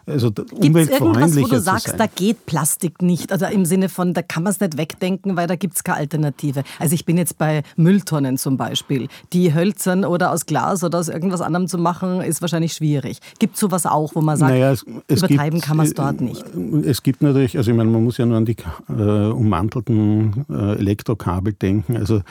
also 0.07 0.31
Gibt 0.33 0.77
es 0.77 0.89
irgendwas, 0.89 1.37
wo 1.37 1.47
du 1.47 1.61
sagst, 1.61 1.95
da 1.97 2.07
geht 2.07 2.47
Plastik 2.47 3.03
nicht? 3.03 3.33
Also 3.33 3.47
im 3.47 3.65
Sinne 3.65 3.89
von, 3.89 4.15
da 4.15 4.23
kann 4.23 4.43
man 4.43 4.53
es 4.53 4.61
nicht 4.61 4.77
wegdenken, 4.77 5.37
weil 5.37 5.47
da 5.47 5.57
gibt 5.57 5.77
es 5.77 5.85
keine 5.85 5.99
Alternative. 5.99 6.65
Also 6.79 6.95
ich 6.95 7.05
bin 7.05 7.17
jetzt 7.17 7.39
bei 7.39 7.63
Mülltonnen 7.77 8.37
zum 8.37 8.57
Beispiel. 8.57 9.09
Die 9.33 9.55
hölzern 9.55 10.05
oder 10.05 10.33
aus 10.33 10.47
Glas 10.47 10.83
oder 10.83 10.99
aus 10.99 11.09
irgendwas 11.09 11.41
anderem 11.41 11.69
zu 11.69 11.79
machen, 11.79 12.21
ist 12.21 12.41
wahrscheinlich 12.41 12.73
schwierig. 12.73 13.19
Gibt 13.39 13.55
es 13.55 13.61
sowas 13.61 13.87
auch, 13.87 14.15
wo 14.15 14.21
man 14.21 14.37
sagt, 14.37 14.53
naja, 14.53 14.73
es, 14.73 14.85
es 15.07 15.19
übertreiben 15.19 15.59
gibt, 15.59 15.67
kann 15.67 15.77
man 15.77 15.87
es 15.87 15.95
dort 15.95 16.21
nicht? 16.21 16.45
Es 16.85 17.03
gibt 17.03 17.23
natürlich, 17.23 17.57
also 17.57 17.71
ich 17.71 17.77
meine, 17.77 17.91
man 17.91 18.03
muss 18.03 18.19
ja 18.19 18.27
nur 18.27 18.37
an 18.37 18.45
die 18.45 18.57
äh, 18.89 19.31
ummantelten 19.31 20.45
äh, 20.51 20.79
Elektrokabel 20.79 21.53
denken. 21.53 21.97
Also 21.97 22.23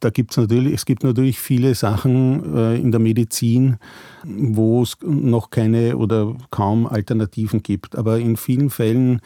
da 0.00 0.10
gibt 0.10 0.32
es 0.32 0.36
natürlich, 0.36 0.74
es 0.74 0.84
gibt 0.84 1.04
natürlich 1.04 1.38
viele 1.38 1.74
Sachen 1.74 2.56
äh, 2.56 2.76
in 2.76 2.90
der 2.90 3.00
Medizin, 3.00 3.76
wo 4.24 4.82
es 4.82 4.96
noch 5.02 5.50
keine 5.50 5.96
oder 5.96 6.34
kaum 6.50 6.86
Alternativen 6.86 7.62
gibt. 7.62 7.96
Aber 7.96 8.18
in 8.18 8.36
vielen 8.36 8.70
Fällen 8.70 9.20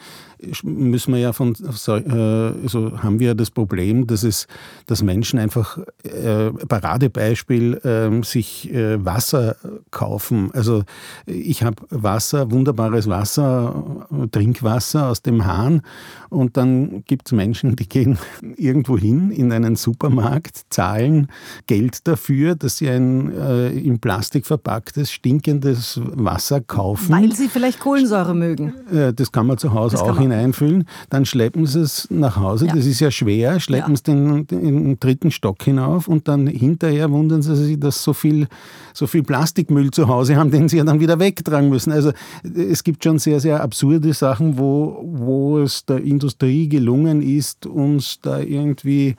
müssen 0.63 1.13
wir 1.13 1.19
ja 1.19 1.33
von, 1.33 1.55
also 1.65 3.01
haben 3.01 3.19
wir 3.19 3.35
das 3.35 3.51
Problem, 3.51 4.07
dass 4.07 4.23
es, 4.23 4.47
dass 4.87 5.01
Menschen 5.01 5.39
einfach 5.39 5.77
äh, 6.03 6.51
Paradebeispiel 6.51 7.75
äh, 7.75 8.23
sich 8.23 8.71
äh, 8.73 9.03
Wasser 9.03 9.55
kaufen. 9.91 10.51
Also 10.53 10.83
ich 11.25 11.63
habe 11.63 11.83
Wasser, 11.89 12.51
wunderbares 12.51 13.07
Wasser, 13.07 14.07
Trinkwasser 14.31 15.09
aus 15.09 15.21
dem 15.21 15.45
Hahn 15.45 15.81
und 16.29 16.57
dann 16.57 17.03
gibt 17.05 17.27
es 17.27 17.31
Menschen, 17.31 17.75
die 17.75 17.87
gehen 17.87 18.17
irgendwo 18.57 18.97
hin 18.97 19.31
in 19.31 19.51
einen 19.51 19.75
Supermarkt, 19.83 20.61
zahlen 20.69 21.27
Geld 21.67 22.07
dafür, 22.07 22.55
dass 22.55 22.77
sie 22.77 22.89
ein 22.89 23.31
äh, 23.31 23.69
in 23.69 23.99
Plastik 23.99 24.45
verpacktes, 24.45 25.11
stinkendes 25.11 25.99
Wasser 26.03 26.61
kaufen. 26.61 27.09
Weil 27.09 27.33
sie 27.33 27.47
vielleicht 27.47 27.79
Kohlensäure 27.79 28.33
mögen. 28.33 28.73
Äh, 28.91 29.13
das 29.13 29.31
kann 29.31 29.47
man 29.47 29.57
zu 29.57 29.73
Hause 29.73 30.01
auch 30.01 30.17
hineinfüllen. 30.17 30.85
Dann 31.09 31.25
schleppen 31.25 31.65
sie 31.65 31.81
es 31.81 32.07
nach 32.09 32.37
Hause, 32.37 32.67
ja. 32.67 32.75
das 32.75 32.85
ist 32.85 32.99
ja 32.99 33.11
schwer, 33.11 33.59
schleppen 33.59 33.91
ja. 33.91 33.95
es 33.95 34.03
den, 34.03 34.47
den 34.47 34.99
dritten 34.99 35.31
Stock 35.31 35.61
hinauf 35.63 36.07
und 36.07 36.27
dann 36.27 36.47
hinterher 36.47 37.11
wundern 37.11 37.41
sie 37.41 37.55
sich, 37.55 37.79
dass 37.79 38.03
so 38.03 38.13
viel, 38.13 38.47
so 38.93 39.07
viel 39.07 39.23
Plastikmüll 39.23 39.91
zu 39.91 40.07
Hause 40.07 40.35
haben, 40.35 40.51
den 40.51 40.69
sie 40.69 40.77
ja 40.77 40.83
dann 40.83 40.99
wieder 40.99 41.19
wegtragen 41.19 41.69
müssen. 41.69 41.91
Also 41.91 42.11
es 42.55 42.83
gibt 42.83 43.03
schon 43.03 43.19
sehr, 43.19 43.39
sehr 43.39 43.61
absurde 43.61 44.13
Sachen, 44.13 44.57
wo, 44.57 45.03
wo 45.05 45.59
es 45.59 45.85
der 45.85 46.01
Industrie 46.01 46.69
gelungen 46.69 47.21
ist, 47.21 47.65
uns 47.65 48.19
da 48.21 48.39
irgendwie 48.39 49.15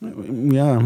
ja, 0.00 0.82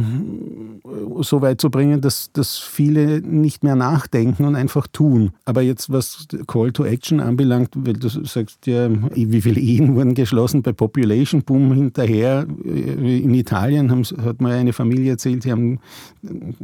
so 1.20 1.42
weit 1.42 1.60
zu 1.60 1.70
bringen, 1.70 2.00
dass, 2.00 2.32
dass 2.32 2.58
viele 2.58 3.20
nicht 3.20 3.64
mehr 3.64 3.76
nachdenken 3.76 4.44
und 4.44 4.54
einfach 4.54 4.86
tun. 4.86 5.32
Aber 5.44 5.62
jetzt, 5.62 5.90
was 5.90 6.26
Call 6.46 6.72
to 6.72 6.84
Action 6.84 7.20
anbelangt, 7.20 7.70
weil 7.74 7.94
du 7.94 8.08
sagst 8.08 8.66
ja, 8.66 8.88
wie 9.14 9.40
viele 9.40 9.60
Ehen 9.60 9.94
wurden 9.96 10.14
geschlossen 10.14 10.62
bei 10.62 10.72
Population 10.72 11.42
Boom 11.42 11.72
hinterher. 11.72 12.46
In 12.64 13.34
Italien 13.34 13.90
haben, 13.90 14.02
hat 14.02 14.40
mal 14.40 14.52
eine 14.52 14.72
Familie 14.72 15.12
erzählt, 15.12 15.42
sie 15.42 15.52
haben, 15.52 15.80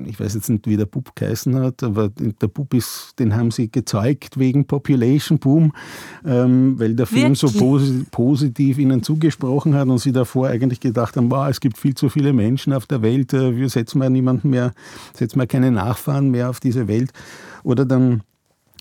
ich 0.04 0.18
weiß 0.18 0.34
jetzt 0.34 0.48
nicht, 0.48 0.66
wie 0.66 0.76
der 0.76 0.86
Bub 0.86 1.14
geheißen 1.14 1.54
hat, 1.56 1.82
aber 1.82 2.10
der 2.10 2.48
Bub 2.48 2.72
ist, 2.74 3.14
den 3.18 3.34
haben 3.34 3.50
sie 3.50 3.70
gezeugt 3.70 4.38
wegen 4.38 4.66
Population 4.66 5.38
Boom, 5.38 5.72
ähm, 6.24 6.78
weil 6.78 6.94
der 6.94 7.06
Film 7.06 7.36
Wirklich? 7.36 7.52
so 7.52 8.04
positiv 8.10 8.78
ihnen 8.78 9.02
zugesprochen 9.02 9.74
hat 9.74 9.88
und 9.88 9.98
sie 9.98 10.12
davor 10.12 10.48
eigentlich 10.48 10.80
gedacht 10.80 11.16
haben, 11.16 11.30
wow, 11.30 11.48
es 11.48 11.60
gibt 11.60 11.78
viel 11.78 11.94
zu 11.94 12.08
viele 12.08 12.32
Menschen 12.36 12.72
auf 12.72 12.86
der 12.86 13.02
Welt, 13.02 13.32
äh, 13.32 13.56
wir 13.56 13.68
setzen 13.68 13.98
mal 13.98 14.10
niemanden 14.10 14.50
mehr, 14.50 14.72
setzen 15.14 15.38
mal 15.38 15.46
keine 15.46 15.70
Nachfahren 15.70 16.30
mehr 16.30 16.50
auf 16.50 16.60
diese 16.60 16.88
Welt. 16.88 17.12
Oder 17.64 17.84
dann 17.84 18.22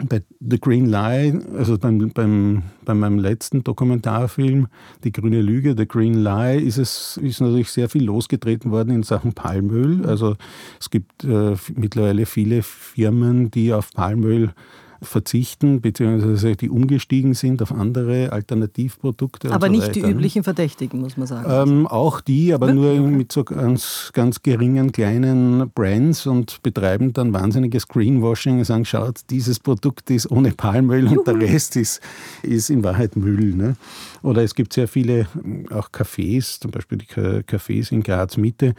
bei 0.04 0.22
The 0.42 0.60
Green 0.60 0.88
Lie, 0.88 1.40
also 1.58 1.78
beim, 1.78 2.10
beim, 2.10 2.64
bei 2.84 2.94
meinem 2.94 3.18
letzten 3.18 3.64
Dokumentarfilm, 3.64 4.68
Die 5.04 5.12
grüne 5.12 5.42
Lüge, 5.42 5.76
The 5.78 5.88
Green 5.88 6.16
Lie, 6.16 6.60
ist 6.60 6.78
es 6.78 7.18
ist 7.18 7.40
natürlich 7.40 7.70
sehr 7.70 7.88
viel 7.88 8.04
losgetreten 8.04 8.72
worden 8.72 8.94
in 8.94 9.04
Sachen 9.04 9.34
Palmöl. 9.34 10.06
Also 10.06 10.36
es 10.80 10.90
gibt 10.90 11.24
äh, 11.24 11.56
mittlerweile 11.76 12.26
viele 12.26 12.62
Firmen, 12.62 13.52
die 13.52 13.74
auf 13.74 13.92
Palmöl 13.94 14.54
verzichten, 15.02 15.82
beziehungsweise 15.82 16.56
die 16.56 16.70
umgestiegen 16.70 17.34
sind 17.34 17.62
auf 17.62 17.72
andere 17.72 18.32
Alternativprodukte. 18.32 19.52
Aber 19.52 19.68
so 19.68 19.72
nicht 19.72 19.84
weiter. 19.84 19.94
die 19.94 20.02
üblichen 20.02 20.44
Verdächtigen, 20.44 21.02
muss 21.02 21.18
man 21.18 21.28
sagen. 21.28 21.70
Ähm, 21.70 21.88
auch 21.88 22.22
die, 22.22 22.54
aber 22.54 22.68
Wirklich? 22.68 23.00
nur 23.00 23.10
mit 23.10 23.32
so 23.32 23.44
ganz, 23.44 24.12
ganz 24.14 24.42
geringen 24.42 24.92
kleinen 24.92 25.70
Brands 25.74 26.26
und 26.28 26.62
betreiben 26.64 27.14
dann 27.14 27.34
wahnsinniges 27.34 27.88
Greenwashing 27.88 28.60
und 28.60 28.66
sagen, 28.66 28.86
schaut, 28.86 29.22
dieses 29.30 29.60
Produkt 29.60 30.10
ist 30.10 30.30
ohne 30.32 30.52
Palmöl 30.52 31.06
Juhu. 31.06 31.20
und 31.20 31.28
der 31.28 31.40
Rest 31.40 31.76
ist, 31.76 32.02
ist 32.42 32.70
in 32.70 32.84
Wahrheit 32.84 33.16
Müll. 33.16 33.56
Ne? 33.56 33.76
Oder 34.24 34.44
es 34.44 34.56
gibt 34.56 34.74
sehr 34.74 34.88
viele 34.88 35.28
auch 35.72 35.90
Cafés, 35.90 36.60
zum 36.60 36.72
Beispiel 36.72 36.98
die 36.98 37.06
Cafés 37.06 37.92
in 37.92 38.04
Graz 38.04 38.38
Mitte, 38.38 38.74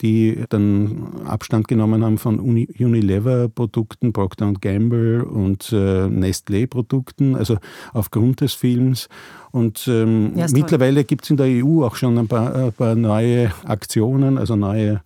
die 0.00 0.44
dann 0.48 1.22
Abstand 1.24 1.68
genommen 1.68 2.04
haben 2.04 2.18
von 2.18 2.38
Unilever-Produkten, 2.38 4.12
Procter 4.12 4.52
Gamble 4.60 5.24
und 5.24 5.61
äh, 5.70 6.08
Nestlé-Produkten, 6.08 7.36
also 7.36 7.58
aufgrund 7.92 8.40
des 8.40 8.54
Films. 8.54 9.08
Und 9.52 9.86
ähm, 9.86 10.32
ja, 10.34 10.46
mittlerweile 10.50 11.04
gibt 11.04 11.24
es 11.24 11.30
in 11.30 11.36
der 11.36 11.46
EU 11.46 11.84
auch 11.84 11.94
schon 11.94 12.18
ein 12.18 12.26
paar, 12.26 12.54
ein 12.54 12.72
paar 12.72 12.94
neue 12.94 13.52
Aktionen, 13.64 14.38
also 14.38 14.56
neue 14.56 14.94
äh, 14.94 15.00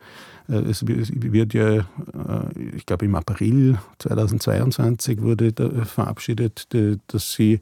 es 0.48 0.86
wird 0.86 1.54
ja, 1.54 1.78
äh, 1.78 1.82
ich 2.76 2.86
glaube 2.86 3.04
im 3.06 3.14
April 3.14 3.78
2022 3.98 5.20
wurde 5.22 5.52
verabschiedet, 5.84 6.68
dass, 7.08 7.32
sie, 7.32 7.60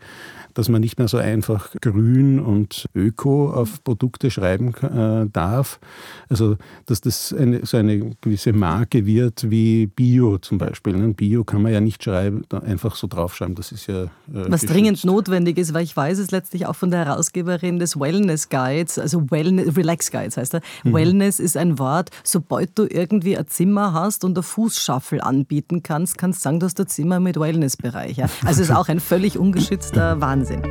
dass 0.53 0.69
man 0.69 0.81
nicht 0.81 0.99
mehr 0.99 1.09
so 1.09 1.17
einfach 1.17 1.71
grün 1.81 2.41
und 2.41 2.87
öko 2.95 3.51
auf 3.51 3.83
Produkte 3.85 4.31
schreiben 4.31 4.75
äh, 4.75 5.29
darf. 5.33 5.81
Also 6.29 6.57
dass 6.87 7.01
das 7.01 7.33
eine, 7.33 7.65
so 7.65 7.77
eine 7.77 8.11
gewisse 8.21 8.53
Marke 8.53 9.07
wird 9.07 9.51
wie 9.51 9.87
Bio 9.87 10.39
zum 10.39 10.59
Beispiel. 10.59 10.95
Ne? 10.95 11.15
Bio 11.15 11.45
kann 11.45 11.63
man 11.63 11.73
ja 11.73 11.81
nicht 11.81 12.03
schreiben, 12.03 12.43
einfach 12.51 12.97
so 12.97 13.07
draufschreiben. 13.07 13.55
Das 13.55 13.73
ist 13.73 13.87
ja 13.87 14.11
was 14.27 14.61
geschützt. 14.61 14.75
dringend 14.75 15.05
notwendig 15.05 15.59
ist, 15.59 15.73
weil 15.73 15.85
ich 15.85 15.97
weiß 15.97 16.19
es 16.19 16.31
letztlich 16.31 16.67
auch 16.67 16.77
von 16.77 16.91
der 16.91 17.07
Herausgeberin 17.07 17.79
des 17.79 17.99
Wellness 17.99 18.49
Guides, 18.49 18.99
also 18.99 19.31
Wellness, 19.31 19.77
Relax 19.77 20.11
Guides 20.11 20.37
heißt 20.37 20.55
er. 20.55 20.61
Mhm. 20.83 20.93
Wellness 20.93 21.41
ist 21.41 21.57
ein 21.57 21.79
Wort, 21.79 22.11
sobald 22.23 22.74
du 22.75 22.87
irgendwie 22.89 23.37
ein 23.37 23.47
Zimmer 23.47 23.93
hast 23.93 24.25
und 24.25 24.37
eine 24.37 24.43
Fußschaffel 24.43 25.21
anbieten 25.21 25.83
kannst, 25.83 26.19
kannst 26.19 26.41
du 26.41 26.45
sagen, 26.45 26.61
du 26.61 26.67
hast 26.67 26.81
ein 26.81 26.89
Zimmer 26.89 27.21
mit 27.21 27.39
Wellnessbereich. 27.39 28.17
Ja? 28.17 28.27
Also 28.45 28.63
es 28.63 28.71
ist 28.71 28.77
auch 28.77 28.89
ein 28.89 29.01
völlig 29.01 29.39
ungeschützter 29.39 30.21
Wahnsinn. 30.21 30.63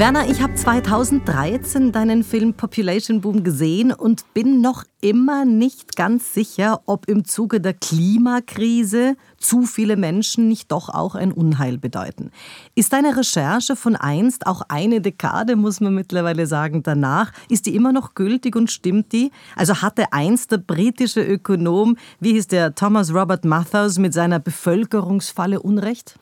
Werner, 0.00 0.30
ich 0.30 0.40
habe 0.40 0.54
2013 0.54 1.92
deinen 1.92 2.24
Film 2.24 2.54
Population 2.54 3.20
Boom 3.20 3.44
gesehen 3.44 3.92
und 3.92 4.32
bin 4.32 4.62
noch 4.62 4.84
immer 5.02 5.44
nicht 5.44 5.94
ganz 5.94 6.32
sicher, 6.32 6.80
ob 6.86 7.06
im 7.06 7.26
Zuge 7.26 7.60
der 7.60 7.74
Klimakrise 7.74 9.16
zu 9.40 9.62
viele 9.62 9.96
Menschen 9.96 10.46
nicht 10.48 10.70
doch 10.70 10.88
auch 10.88 11.14
ein 11.14 11.32
Unheil 11.32 11.78
bedeuten. 11.78 12.30
Ist 12.74 12.92
deine 12.92 13.16
Recherche 13.16 13.74
von 13.74 13.96
einst, 13.96 14.46
auch 14.46 14.62
eine 14.68 15.00
Dekade, 15.00 15.56
muss 15.56 15.80
man 15.80 15.94
mittlerweile 15.94 16.46
sagen, 16.46 16.82
danach, 16.82 17.32
ist 17.48 17.66
die 17.66 17.74
immer 17.74 17.92
noch 17.92 18.14
gültig 18.14 18.54
und 18.54 18.70
stimmt 18.70 19.12
die? 19.12 19.32
Also 19.56 19.82
hatte 19.82 20.12
einst 20.12 20.52
der 20.52 20.58
britische 20.58 21.22
Ökonom, 21.22 21.96
wie 22.20 22.34
hieß 22.34 22.48
der 22.48 22.74
Thomas 22.74 23.12
Robert 23.12 23.44
Mathers, 23.44 23.98
mit 23.98 24.12
seiner 24.14 24.38
Bevölkerungsfalle 24.38 25.60
Unrecht? 25.60 26.16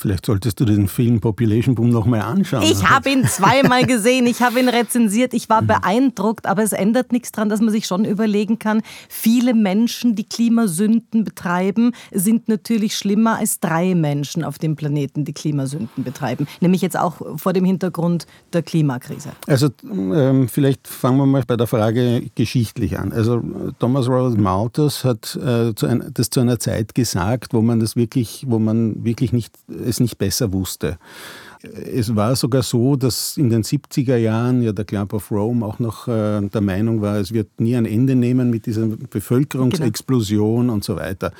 Vielleicht 0.00 0.24
solltest 0.24 0.58
du 0.58 0.64
den 0.64 0.88
Film 0.88 1.20
Population 1.20 1.74
Boom 1.74 1.90
nochmal 1.90 2.22
anschauen. 2.22 2.62
Ich 2.62 2.88
habe 2.88 3.10
ihn 3.10 3.26
zweimal 3.26 3.84
gesehen, 3.84 4.26
ich 4.26 4.40
habe 4.40 4.58
ihn 4.58 4.70
rezensiert, 4.70 5.34
ich 5.34 5.50
war 5.50 5.60
mhm. 5.60 5.66
beeindruckt, 5.66 6.46
aber 6.46 6.62
es 6.62 6.72
ändert 6.72 7.12
nichts 7.12 7.32
daran, 7.32 7.50
dass 7.50 7.60
man 7.60 7.68
sich 7.68 7.84
schon 7.84 8.06
überlegen 8.06 8.58
kann, 8.58 8.80
viele 9.10 9.52
Menschen, 9.52 10.14
die 10.14 10.24
Klimasünden 10.24 11.24
betreiben, 11.24 11.92
sind 12.12 12.48
natürlich 12.48 12.96
schlimmer 12.96 13.36
als 13.36 13.60
drei 13.60 13.94
Menschen 13.94 14.42
auf 14.42 14.58
dem 14.58 14.74
Planeten, 14.74 15.26
die 15.26 15.34
Klimasünden 15.34 16.02
betreiben. 16.02 16.46
Nämlich 16.62 16.80
jetzt 16.80 16.98
auch 16.98 17.20
vor 17.36 17.52
dem 17.52 17.66
Hintergrund 17.66 18.26
der 18.54 18.62
Klimakrise. 18.62 19.32
Also 19.46 19.68
ähm, 19.84 20.48
vielleicht 20.48 20.88
fangen 20.88 21.18
wir 21.18 21.26
mal 21.26 21.42
bei 21.46 21.58
der 21.58 21.66
Frage 21.66 22.22
geschichtlich 22.34 22.98
an. 22.98 23.12
Also 23.12 23.42
Thomas 23.78 24.08
Robert 24.08 24.38
Malthus 24.38 25.04
hat 25.04 25.36
äh, 25.36 25.74
zu 25.74 25.86
ein, 25.86 26.10
das 26.14 26.30
zu 26.30 26.40
einer 26.40 26.58
Zeit 26.58 26.94
gesagt, 26.94 27.52
wo 27.52 27.60
man 27.60 27.80
das 27.80 27.96
wirklich, 27.96 28.46
wo 28.48 28.58
man 28.58 29.04
wirklich 29.04 29.34
nicht 29.34 29.52
es 29.90 30.00
nicht 30.00 30.18
besser 30.18 30.52
wusste. 30.52 30.98
Es 31.62 32.16
war 32.16 32.36
sogar 32.36 32.62
so, 32.62 32.96
dass 32.96 33.36
in 33.36 33.50
den 33.50 33.62
70er 33.62 34.16
Jahren 34.16 34.62
ja 34.62 34.72
der 34.72 34.86
Club 34.86 35.12
of 35.12 35.30
Rome 35.30 35.64
auch 35.64 35.78
noch 35.78 36.08
äh, 36.08 36.40
der 36.40 36.60
Meinung 36.62 37.02
war, 37.02 37.16
es 37.16 37.32
wird 37.34 37.60
nie 37.60 37.76
ein 37.76 37.84
Ende 37.84 38.14
nehmen 38.14 38.48
mit 38.48 38.64
dieser 38.64 38.86
Bevölkerungsexplosion 38.86 40.62
genau. 40.62 40.72
und 40.72 40.84
so 40.84 40.96
weiter. 40.96 41.32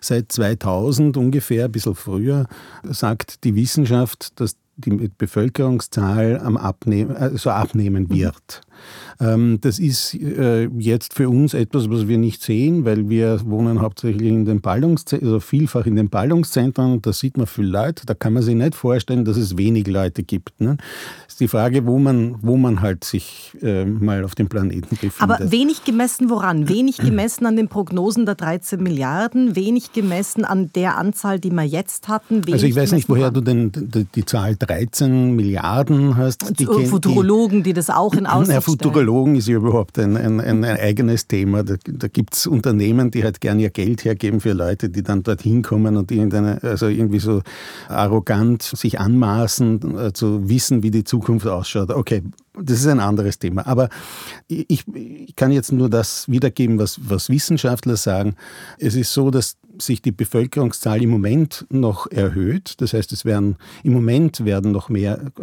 Seit 0.00 0.30
2000 0.30 1.16
ungefähr, 1.16 1.64
ein 1.64 1.72
bisschen 1.72 1.96
früher, 1.96 2.46
sagt 2.84 3.42
die 3.42 3.56
Wissenschaft, 3.56 4.38
dass 4.38 4.56
die 4.76 5.10
Bevölkerungszahl 5.18 6.38
am 6.38 6.56
Abnehmen, 6.56 7.16
also 7.16 7.50
abnehmen 7.50 8.10
wird. 8.10 8.60
Mhm. 8.60 8.73
Ähm, 9.20 9.58
das 9.60 9.78
ist 9.78 10.14
äh, 10.14 10.68
jetzt 10.78 11.14
für 11.14 11.28
uns 11.28 11.54
etwas, 11.54 11.90
was 11.90 12.08
wir 12.08 12.18
nicht 12.18 12.42
sehen, 12.42 12.84
weil 12.84 13.08
wir 13.08 13.40
wohnen 13.44 13.80
hauptsächlich 13.80 14.28
in 14.28 14.44
den 14.44 14.60
Ballungszentren, 14.60 15.28
also 15.28 15.40
vielfach 15.40 15.86
in 15.86 15.96
den 15.96 16.08
Ballungszentren. 16.08 17.00
Da 17.02 17.12
sieht 17.12 17.36
man 17.36 17.46
viel 17.46 17.66
Leute. 17.66 18.06
Da 18.06 18.14
kann 18.14 18.32
man 18.32 18.42
sich 18.42 18.54
nicht 18.54 18.74
vorstellen, 18.74 19.24
dass 19.24 19.36
es 19.36 19.56
wenig 19.56 19.86
Leute 19.86 20.22
gibt. 20.22 20.60
Ne? 20.60 20.76
Das 21.24 21.34
ist 21.34 21.40
die 21.40 21.48
Frage, 21.48 21.86
wo 21.86 21.98
man, 21.98 22.36
wo 22.42 22.56
man 22.56 22.80
halt 22.80 23.04
sich 23.04 23.56
äh, 23.62 23.84
mal 23.84 24.24
auf 24.24 24.34
dem 24.34 24.48
Planeten 24.48 24.96
befindet. 24.96 25.20
Aber 25.20 25.50
wenig 25.50 25.84
gemessen 25.84 26.30
woran? 26.30 26.68
Wenig 26.68 26.98
gemessen 26.98 27.46
an 27.46 27.56
den 27.56 27.68
Prognosen 27.68 28.26
der 28.26 28.34
13 28.34 28.82
Milliarden, 28.82 29.56
wenig 29.56 29.92
gemessen 29.92 30.44
an 30.44 30.70
der 30.74 30.96
Anzahl, 30.98 31.38
die 31.40 31.50
wir 31.50 31.64
jetzt 31.64 32.08
hatten. 32.08 32.42
also 32.50 32.66
ich 32.66 32.76
weiß 32.76 32.92
nicht, 32.92 33.08
woher 33.08 33.34
woran? 33.34 33.34
du 33.34 33.40
denn 33.40 33.72
die, 33.72 34.04
die, 34.04 34.24
Zahl 34.24 34.56
13 34.56 35.34
Milliarden 35.34 36.16
hast. 36.16 36.58
Die, 36.58 36.66
Futurologen, 36.66 37.62
die, 37.62 37.72
das 37.72 37.90
auch 37.90 38.14
in 38.14 38.26
Aussicht 38.34 38.73
Futurologen 38.82 39.36
ist 39.36 39.48
ja 39.48 39.56
überhaupt 39.56 39.98
ein, 39.98 40.16
ein, 40.16 40.40
ein, 40.40 40.64
eigenes 40.64 41.26
Thema. 41.26 41.62
Da, 41.62 41.76
da 41.86 42.08
gibt 42.08 42.34
es 42.34 42.46
Unternehmen, 42.46 43.10
die 43.10 43.24
halt 43.24 43.40
gern 43.40 43.58
ihr 43.60 43.70
Geld 43.70 44.04
hergeben 44.04 44.40
für 44.40 44.52
Leute, 44.52 44.88
die 44.88 45.02
dann 45.02 45.22
dorthin 45.22 45.62
kommen 45.62 45.96
und 45.96 46.12
also 46.64 46.88
irgendwie 46.88 47.18
so 47.18 47.42
arrogant 47.88 48.62
sich 48.62 49.00
anmaßen, 49.00 49.98
äh, 49.98 50.12
zu 50.12 50.48
wissen, 50.48 50.82
wie 50.82 50.90
die 50.90 51.04
Zukunft 51.04 51.46
ausschaut. 51.46 51.90
Okay, 51.90 52.22
das 52.58 52.80
ist 52.80 52.86
ein 52.86 53.00
anderes 53.00 53.38
Thema. 53.38 53.66
Aber 53.66 53.88
ich, 54.48 54.84
ich 54.94 55.36
kann 55.36 55.50
jetzt 55.50 55.72
nur 55.72 55.90
das 55.90 56.28
wiedergeben, 56.28 56.78
was, 56.78 57.00
was 57.08 57.28
Wissenschaftler 57.28 57.96
sagen. 57.96 58.36
Es 58.78 58.94
ist 58.94 59.12
so, 59.12 59.30
dass 59.30 59.56
sich 59.78 60.02
die 60.02 60.12
Bevölkerungszahl 60.12 61.02
im 61.02 61.10
Moment 61.10 61.66
noch 61.70 62.10
erhöht. 62.10 62.80
Das 62.80 62.92
heißt, 62.92 63.12
es 63.12 63.24
werden 63.24 63.56
im 63.82 63.92
Moment 63.92 64.44
werden 64.44 64.72
noch 64.72 64.88
mehr, 64.88 65.20
äh, 65.38 65.42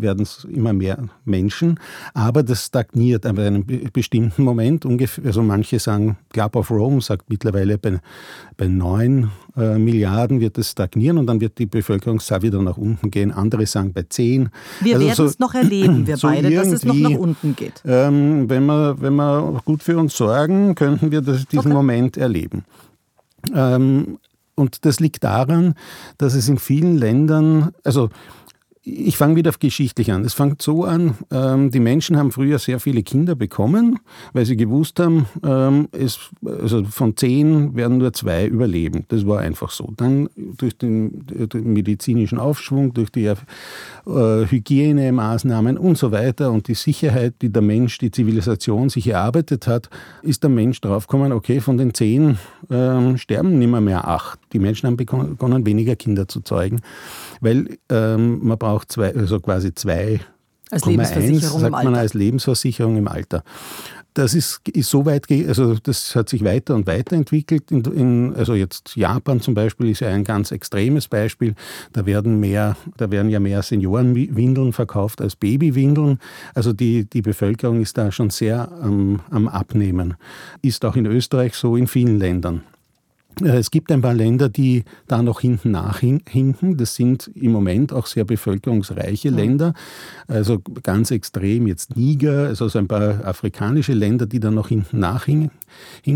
werden 0.00 0.26
immer 0.48 0.72
mehr 0.72 1.08
Menschen, 1.24 1.80
aber 2.14 2.42
das 2.42 2.66
stagniert 2.66 3.26
an 3.26 3.38
einem 3.38 3.66
bestimmten 3.92 4.44
Moment 4.44 4.84
ungefähr. 4.84 5.24
Also 5.26 5.42
manche 5.42 5.78
sagen, 5.78 6.16
Club 6.32 6.56
of 6.56 6.70
Rome 6.70 7.00
sagt 7.00 7.28
mittlerweile 7.28 7.78
bei, 7.78 7.98
bei 8.56 8.68
9 8.68 9.30
äh, 9.56 9.78
Milliarden 9.78 10.40
wird 10.40 10.58
es 10.58 10.70
stagnieren 10.70 11.18
und 11.18 11.26
dann 11.26 11.40
wird 11.40 11.58
die 11.58 11.66
Bevölkerungszahl 11.66 12.42
wieder 12.42 12.62
nach 12.62 12.76
unten 12.76 13.10
gehen. 13.10 13.32
Andere 13.32 13.66
sagen 13.66 13.92
bei 13.92 14.04
10. 14.08 14.48
Wir 14.80 14.94
also 14.94 15.06
werden 15.06 15.16
so, 15.16 15.24
es 15.24 15.38
noch 15.38 15.54
erleben, 15.54 16.06
wir 16.06 16.16
so 16.16 16.28
beide, 16.28 16.50
dass 16.50 16.68
es 16.68 16.84
noch 16.84 16.94
nach 16.94 17.18
unten 17.18 17.54
geht. 17.54 17.82
Ähm, 17.84 18.48
wenn, 18.48 18.64
wir, 18.66 19.00
wenn 19.00 19.14
wir 19.14 19.60
gut 19.64 19.82
für 19.82 19.98
uns 19.98 20.16
sorgen, 20.16 20.74
könnten 20.74 21.10
wir 21.10 21.20
das, 21.20 21.46
diesen 21.46 21.66
okay. 21.66 21.74
Moment 21.74 22.16
erleben. 22.16 22.64
Ähm, 23.54 24.18
und 24.54 24.84
das 24.84 25.00
liegt 25.00 25.24
daran, 25.24 25.74
dass 26.18 26.34
es 26.34 26.48
in 26.48 26.58
vielen 26.58 26.96
Ländern, 26.96 27.72
also 27.84 28.10
ich 28.84 29.16
fange 29.16 29.36
wieder 29.36 29.52
geschichtlich 29.52 30.10
an. 30.10 30.24
Es 30.24 30.34
fängt 30.34 30.60
so 30.60 30.84
an, 30.84 31.14
ähm, 31.30 31.70
die 31.70 31.78
Menschen 31.78 32.16
haben 32.16 32.32
früher 32.32 32.58
sehr 32.58 32.80
viele 32.80 33.04
Kinder 33.04 33.36
bekommen, 33.36 34.00
weil 34.32 34.44
sie 34.44 34.56
gewusst 34.56 34.98
haben, 34.98 35.26
ähm, 35.44 35.88
es, 35.92 36.18
also 36.44 36.82
von 36.84 37.16
zehn 37.16 37.76
werden 37.76 37.98
nur 37.98 38.12
zwei 38.12 38.44
überleben. 38.46 39.04
Das 39.08 39.24
war 39.24 39.38
einfach 39.38 39.70
so. 39.70 39.92
Dann 39.96 40.28
durch 40.36 40.76
den, 40.76 41.24
den 41.26 41.72
medizinischen 41.72 42.40
Aufschwung, 42.40 42.92
durch 42.92 43.10
die 43.10 43.26
äh, 43.26 43.36
Hygienemaßnahmen 44.04 45.78
und 45.78 45.96
so 45.96 46.10
weiter 46.10 46.50
und 46.50 46.66
die 46.66 46.74
Sicherheit, 46.74 47.34
die 47.40 47.50
der 47.50 47.62
Mensch, 47.62 47.98
die 47.98 48.10
Zivilisation 48.10 48.88
sich 48.88 49.06
erarbeitet 49.06 49.68
hat, 49.68 49.90
ist 50.22 50.42
der 50.42 50.50
Mensch 50.50 50.80
draufgekommen, 50.80 51.32
okay, 51.32 51.60
von 51.60 51.76
den 51.76 51.94
zehn 51.94 52.36
ähm, 52.68 53.16
sterben 53.16 53.60
nimmer 53.60 53.80
mehr 53.80 54.08
acht. 54.08 54.40
Die 54.52 54.58
Menschen 54.58 54.88
haben 54.88 54.96
begonnen, 54.96 55.66
weniger 55.66 55.94
Kinder 55.94 56.26
zu 56.26 56.40
zeugen, 56.40 56.80
weil 57.40 57.78
ähm, 57.88 58.40
man 58.42 58.58
braucht 58.58 58.71
auch 58.72 58.84
zwei, 58.84 59.14
also 59.14 59.40
quasi 59.40 59.74
zwei 59.74 60.20
als 60.72 60.86
Lebensversicherung 60.86 61.60
sagt 61.60 61.84
man 61.84 61.94
als 61.94 62.14
Lebensversicherung 62.14 62.96
im 62.96 63.06
Alter. 63.06 63.44
Das 64.14 64.34
ist, 64.34 64.60
ist 64.68 64.90
so 64.90 65.06
weit, 65.06 65.30
also 65.30 65.74
das 65.82 66.14
hat 66.14 66.28
sich 66.28 66.44
weiter 66.44 66.74
und 66.74 66.86
weiter 66.86 67.16
entwickelt. 67.16 67.70
In, 67.70 67.82
in, 67.84 68.34
also 68.34 68.54
jetzt 68.54 68.94
Japan 68.94 69.40
zum 69.40 69.54
Beispiel 69.54 69.88
ist 69.88 70.00
ja 70.00 70.08
ein 70.08 70.24
ganz 70.24 70.50
extremes 70.50 71.08
Beispiel. 71.08 71.54
Da 71.94 72.04
werden 72.04 72.38
mehr, 72.38 72.76
da 72.98 73.10
werden 73.10 73.30
ja 73.30 73.40
mehr 73.40 73.62
Seniorenwindeln 73.62 74.74
verkauft 74.74 75.22
als 75.22 75.36
Babywindeln. 75.36 76.18
Also 76.54 76.74
die, 76.74 77.04
die 77.04 77.22
Bevölkerung 77.22 77.80
ist 77.80 77.96
da 77.96 78.12
schon 78.12 78.28
sehr 78.28 78.70
ähm, 78.82 79.20
am 79.30 79.48
Abnehmen. 79.48 80.14
Ist 80.60 80.84
auch 80.84 80.96
in 80.96 81.06
Österreich 81.06 81.54
so, 81.54 81.76
in 81.76 81.86
vielen 81.86 82.18
Ländern. 82.18 82.62
Äh, 83.40 83.58
es 83.58 83.70
gibt 83.70 83.90
ein 83.90 84.02
paar 84.02 84.14
Länder, 84.14 84.48
die 84.48 84.84
da 85.08 85.22
noch 85.22 85.40
hinten 85.40 85.70
nachhinken. 85.70 86.76
Das 86.76 86.94
sind 86.94 87.30
im 87.34 87.52
Moment 87.52 87.92
auch 87.92 88.06
sehr 88.06 88.24
bevölkerungsreiche 88.24 89.30
Länder. 89.30 89.74
Also 90.26 90.60
ganz 90.82 91.10
extrem 91.10 91.66
jetzt 91.66 91.96
Niger, 91.96 92.46
also 92.48 92.68
so 92.68 92.78
ein 92.78 92.88
paar 92.88 93.24
afrikanische 93.24 93.94
Länder, 93.94 94.26
die 94.26 94.40
da 94.40 94.50
noch 94.50 94.68
hinten 94.68 94.98
nachhinken. 94.98 95.50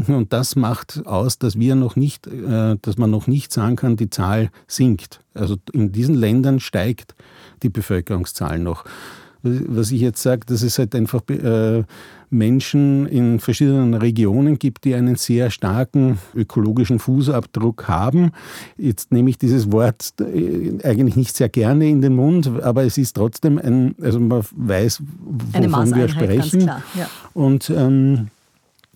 Und 0.09 0.33
das 0.33 0.57
macht 0.57 1.07
aus, 1.07 1.39
dass 1.39 1.59
wir 1.59 1.75
noch 1.75 1.97
nicht, 1.97 2.27
äh, 2.27 2.77
dass 2.81 2.99
man 2.99 3.11
noch 3.11 3.27
nicht 3.27 3.53
sagen 3.53 3.77
kann, 3.77 3.97
die 3.97 4.11
Zahl 4.11 4.51
sinkt. 4.67 5.21
Also 5.35 5.57
in 5.73 5.93
diesen 5.93 6.15
Ländern 6.15 6.61
steigt 6.61 7.15
die 7.63 7.71
Bevölkerungszahl 7.71 8.59
noch 8.59 8.85
was 9.43 9.91
ich 9.91 10.01
jetzt 10.01 10.23
sage, 10.23 10.43
dass 10.47 10.63
es 10.63 10.79
halt 10.79 10.95
einfach 10.95 11.23
äh, 11.29 11.85
Menschen 12.31 13.07
in 13.07 13.41
verschiedenen 13.41 13.95
Regionen 13.95 14.59
gibt, 14.59 14.85
die 14.85 14.95
einen 14.95 15.17
sehr 15.17 15.51
starken 15.51 16.19
ökologischen 16.35 16.99
Fußabdruck 16.99 17.89
haben. 17.89 18.33
Jetzt 18.77 19.13
nehme 19.13 19.31
ich 19.31 19.39
dieses 19.39 19.73
Wort 19.73 20.15
äh, 20.21 20.79
eigentlich 20.85 21.17
nicht 21.17 21.37
sehr 21.37 21.49
gerne 21.49 21.89
in 21.89 22.01
den 22.01 22.15
Mund, 22.15 22.51
aber 22.63 22.85
es 22.85 22.99
ist 22.99 23.17
trotzdem 23.17 23.59
ein, 23.59 23.95
also 24.01 24.21
man 24.21 24.43
weiß, 24.55 25.03
wovon 25.53 25.95
wir 25.95 26.09
sprechen. 26.09 26.61
Klar, 26.61 26.83
ja. 26.99 27.09
Und 27.35 27.71
ähm, 27.71 28.29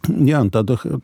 ja, 0.08 0.40
und 0.40 0.54
dadurch. 0.54 0.84
Äh, 0.84 0.98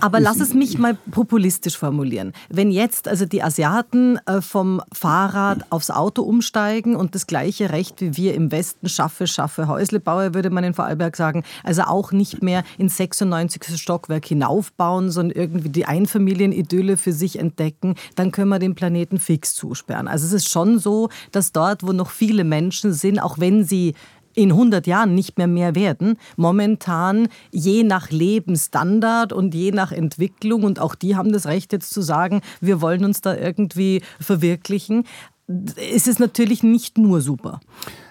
Aber 0.00 0.20
lass 0.20 0.40
es 0.40 0.54
mich 0.54 0.78
mal 0.78 0.96
populistisch 1.10 1.78
formulieren. 1.78 2.32
Wenn 2.48 2.70
jetzt 2.70 3.08
also 3.08 3.24
die 3.24 3.42
Asiaten 3.42 4.18
äh, 4.26 4.40
vom 4.40 4.82
Fahrrad 4.92 5.70
aufs 5.70 5.90
Auto 5.90 6.22
umsteigen 6.22 6.96
und 6.96 7.14
das 7.14 7.26
gleiche 7.26 7.70
Recht 7.70 8.00
wie 8.00 8.16
wir 8.16 8.34
im 8.34 8.50
Westen 8.50 8.88
schaffe, 8.88 9.26
schaffe 9.26 9.68
Häuslebauer, 9.68 10.34
würde 10.34 10.50
man 10.50 10.64
in 10.64 10.74
Vorarlberg 10.74 11.16
sagen, 11.16 11.44
also 11.62 11.82
auch 11.82 12.12
nicht 12.12 12.42
mehr 12.42 12.64
ins 12.78 12.96
96. 12.96 13.80
Stockwerk 13.80 14.26
hinaufbauen, 14.26 15.10
sondern 15.10 15.36
irgendwie 15.36 15.68
die 15.68 15.86
Einfamilienidylle 15.86 16.96
für 16.96 17.12
sich 17.12 17.38
entdecken, 17.38 17.94
dann 18.16 18.32
können 18.32 18.48
wir 18.48 18.58
den 18.58 18.74
Planeten 18.74 19.18
fix 19.18 19.54
zusperren. 19.54 20.08
Also 20.08 20.26
es 20.26 20.32
ist 20.32 20.50
schon 20.50 20.78
so, 20.78 21.08
dass 21.30 21.52
dort, 21.52 21.86
wo 21.86 21.92
noch 21.92 22.10
viele 22.10 22.44
Menschen 22.44 22.92
sind, 22.92 23.20
auch 23.20 23.38
wenn 23.38 23.64
sie 23.64 23.94
in 24.34 24.52
100 24.52 24.86
Jahren 24.86 25.14
nicht 25.14 25.38
mehr 25.38 25.46
mehr 25.46 25.74
werden. 25.74 26.18
Momentan 26.36 27.28
je 27.50 27.82
nach 27.82 28.10
Lebensstandard 28.10 29.32
und 29.32 29.54
je 29.54 29.70
nach 29.70 29.92
Entwicklung 29.92 30.62
und 30.62 30.80
auch 30.80 30.94
die 30.94 31.16
haben 31.16 31.32
das 31.32 31.46
Recht 31.46 31.72
jetzt 31.72 31.92
zu 31.92 32.02
sagen, 32.02 32.40
wir 32.60 32.80
wollen 32.80 33.04
uns 33.04 33.20
da 33.20 33.36
irgendwie 33.36 34.02
verwirklichen 34.20 35.04
ist 35.92 36.08
es 36.08 36.18
natürlich 36.18 36.62
nicht 36.62 36.98
nur 36.98 37.20
super. 37.20 37.60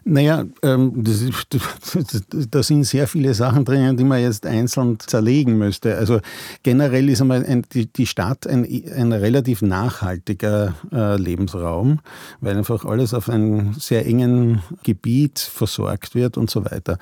Naja, 0.03 0.45
ähm, 0.63 1.03
da 2.49 2.63
sind 2.63 2.83
sehr 2.85 3.07
viele 3.07 3.33
Sachen 3.33 3.65
drinnen, 3.65 3.97
die 3.97 4.03
man 4.03 4.21
jetzt 4.21 4.45
einzeln 4.45 4.99
zerlegen 4.99 5.57
müsste. 5.57 5.97
Also 5.97 6.19
generell 6.63 7.07
ist 7.09 7.21
einmal 7.21 7.45
ein, 7.45 7.63
die, 7.71 7.85
die, 7.85 8.07
Stadt 8.07 8.47
ein, 8.47 8.65
ein 8.95 9.11
relativ 9.13 9.61
nachhaltiger 9.61 10.73
äh, 10.91 11.17
Lebensraum, 11.17 11.99
weil 12.39 12.57
einfach 12.57 12.83
alles 12.83 13.13
auf 13.13 13.29
einem 13.29 13.73
sehr 13.73 14.05
engen 14.07 14.63
Gebiet 14.83 15.39
versorgt 15.39 16.15
wird 16.15 16.37
und 16.37 16.49
so 16.49 16.65
weiter 16.65 16.97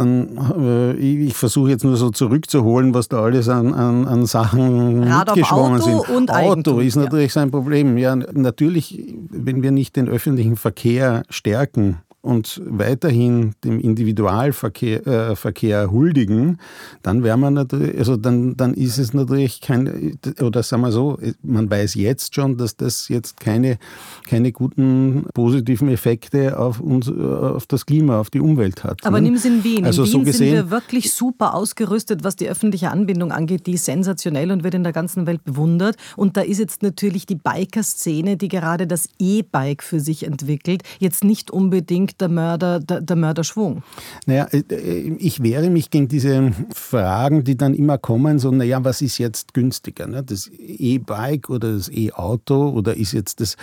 dann 0.00 0.38
äh, 0.58 0.92
ich 0.94 1.34
versuche 1.34 1.70
jetzt 1.70 1.84
nur 1.84 1.96
so 1.96 2.10
zurückzuholen, 2.10 2.94
was 2.94 3.08
da 3.08 3.22
alles 3.22 3.48
an, 3.48 3.74
an, 3.74 4.08
an 4.08 4.26
Sachen 4.26 5.04
Rad 5.04 5.28
mitgeschwommen 5.28 5.80
sind. 5.80 6.08
Und 6.08 6.30
Auto 6.30 6.52
Eigentum, 6.52 6.80
ist 6.80 6.96
natürlich 6.96 7.34
ja. 7.34 7.40
sein 7.42 7.50
Problem. 7.50 7.98
Ja, 7.98 8.16
natürlich, 8.16 9.14
wenn 9.30 9.62
wir 9.62 9.70
nicht 9.70 9.96
den 9.96 10.08
öffentlichen 10.08 10.56
Verkehr 10.56 11.22
stärken, 11.28 11.98
und 12.22 12.60
weiterhin 12.66 13.54
dem 13.64 13.80
Individualverkehr 13.80 15.06
äh, 15.06 15.36
Verkehr 15.36 15.90
huldigen, 15.90 16.58
dann 17.02 17.22
wäre 17.22 17.38
man 17.38 17.54
natürlich, 17.54 17.98
also 17.98 18.16
dann, 18.16 18.56
dann 18.56 18.74
ist 18.74 18.98
es 18.98 19.14
natürlich 19.14 19.60
kein, 19.60 20.18
oder 20.42 20.62
sagen 20.62 20.82
wir 20.82 20.92
so, 20.92 21.18
man 21.42 21.70
weiß 21.70 21.94
jetzt 21.94 22.34
schon, 22.34 22.58
dass 22.58 22.76
das 22.76 23.08
jetzt 23.08 23.40
keine, 23.40 23.78
keine 24.26 24.52
guten 24.52 25.24
positiven 25.32 25.88
Effekte 25.88 26.58
auf 26.58 26.80
uns, 26.80 27.10
auf 27.10 27.66
das 27.66 27.86
Klima, 27.86 28.20
auf 28.20 28.28
die 28.28 28.40
Umwelt 28.40 28.84
hat. 28.84 29.04
Aber 29.06 29.20
ne? 29.20 29.28
nimm 29.28 29.34
es 29.34 29.46
in 29.46 29.64
Wien. 29.64 29.86
Also 29.86 30.02
in 30.02 30.08
Wien 30.08 30.12
so 30.12 30.18
gesehen, 30.20 30.56
sind 30.56 30.56
wir 30.56 30.70
wirklich 30.70 31.12
super 31.12 31.54
ausgerüstet, 31.54 32.22
was 32.22 32.36
die 32.36 32.48
öffentliche 32.48 32.90
Anbindung 32.90 33.32
angeht. 33.32 33.66
Die 33.66 33.72
ist 33.72 33.86
sensationell 33.86 34.50
und 34.50 34.62
wird 34.62 34.74
in 34.74 34.82
der 34.82 34.92
ganzen 34.92 35.26
Welt 35.26 35.44
bewundert. 35.44 35.96
Und 36.16 36.36
da 36.36 36.42
ist 36.42 36.58
jetzt 36.58 36.82
natürlich 36.82 37.24
die 37.24 37.36
Biker-Szene, 37.36 38.36
die 38.36 38.48
gerade 38.48 38.86
das 38.86 39.08
E-Bike 39.18 39.82
für 39.82 40.00
sich 40.00 40.24
entwickelt, 40.24 40.82
jetzt 40.98 41.24
nicht 41.24 41.50
unbedingt 41.50 42.09
der, 42.16 42.28
Mörder, 42.28 42.80
der, 42.80 43.00
der 43.00 43.16
Mörderschwung? 43.16 43.82
Naja, 44.26 44.46
äh, 44.50 44.62
äh, 44.70 45.16
ich 45.18 45.42
wehre 45.42 45.70
mich 45.70 45.90
gegen 45.90 46.08
diese 46.08 46.52
Fragen, 46.72 47.44
die 47.44 47.56
dann 47.56 47.74
immer 47.74 47.98
kommen, 47.98 48.38
so, 48.38 48.50
naja, 48.50 48.82
was 48.84 49.02
ist 49.02 49.18
jetzt 49.18 49.54
günstiger? 49.54 50.06
Ne? 50.06 50.22
Das 50.22 50.50
E-Bike 50.58 51.50
oder 51.50 51.74
das 51.74 51.90
E-Auto 51.90 52.70
oder 52.70 52.96
ist 52.96 53.12
jetzt 53.12 53.40
das, 53.40 53.56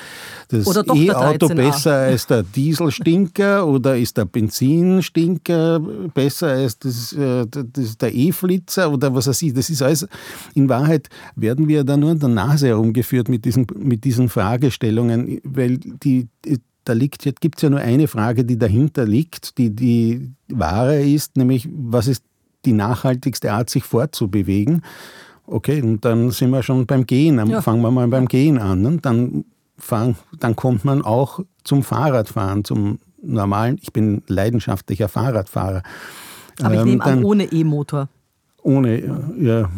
das 0.50 0.68
E-Auto 0.94 1.48
besser 1.50 1.94
als 1.94 2.28
der 2.28 2.44
Dieselstinker 2.44 3.66
oder 3.68 3.98
ist 3.98 4.18
der 4.18 4.26
Benzinstinker 4.26 5.80
besser 6.14 6.48
als 6.48 6.80
das, 6.80 7.14
äh, 7.14 7.46
das 7.48 7.98
der 7.98 8.14
E-Flitzer 8.14 8.92
oder 8.92 9.14
was 9.14 9.28
weiß 9.28 9.42
ich? 9.42 9.54
Das 9.54 9.70
ist 9.70 9.82
alles, 9.82 10.08
in 10.54 10.70
Wahrheit 10.70 11.10
werden 11.36 11.68
wir 11.68 11.84
da 11.84 11.98
nur 11.98 12.12
an 12.12 12.20
der 12.20 12.30
Nase 12.30 12.68
herumgeführt 12.68 13.30
mit 13.30 13.46
diesen, 13.46 13.68
mit 13.78 14.04
diesen 14.04 14.30
Fragestellungen, 14.30 15.40
weil 15.44 15.78
die, 15.78 16.28
da 16.90 16.96
gibt 16.96 17.58
es 17.58 17.62
ja 17.62 17.70
nur 17.70 17.80
eine 17.80 18.08
Frage, 18.08 18.46
die 18.46 18.58
dahinter 18.58 19.06
liegt, 19.06 19.58
die 19.58 19.70
die 19.76 20.32
wahre 20.50 21.02
ist, 21.02 21.38
nämlich 21.38 21.68
was 21.72 22.08
ist 22.08 22.24
die 22.66 22.74
nachhaltigste 22.74 23.52
Art, 23.52 23.70
sich 23.70 23.84
fortzubewegen? 23.84 24.84
Okay, 25.46 25.82
und 25.82 26.04
dann 26.04 26.32
sind 26.32 26.50
wir 26.50 26.62
schon 26.62 26.86
beim 26.86 27.06
Gehen. 27.06 27.38
Dann 27.38 27.50
ja. 27.50 27.62
fangen 27.62 27.82
wir 27.82 27.90
mal 27.90 28.08
beim 28.08 28.28
Gehen 28.28 28.58
an. 28.58 28.86
Und 28.86 29.06
dann, 29.06 29.46
fang, 29.78 30.16
dann 30.40 30.56
kommt 30.58 30.84
man 30.84 31.02
auch 31.02 31.40
zum 31.64 31.84
Fahrradfahren, 31.84 32.66
zum 32.66 33.00
normalen. 33.22 33.80
Ich 33.82 33.94
bin 33.94 34.24
leidenschaftlicher 34.28 35.08
Fahrradfahrer. 35.08 35.84
Aber 36.62 36.76
ich 36.76 36.84
nehme 36.84 37.04
ähm, 37.06 37.20
an, 37.20 37.24
ohne 37.24 37.46
E-Motor. 37.46 38.10
Ohne, 38.62 39.34
ja, 39.40 39.70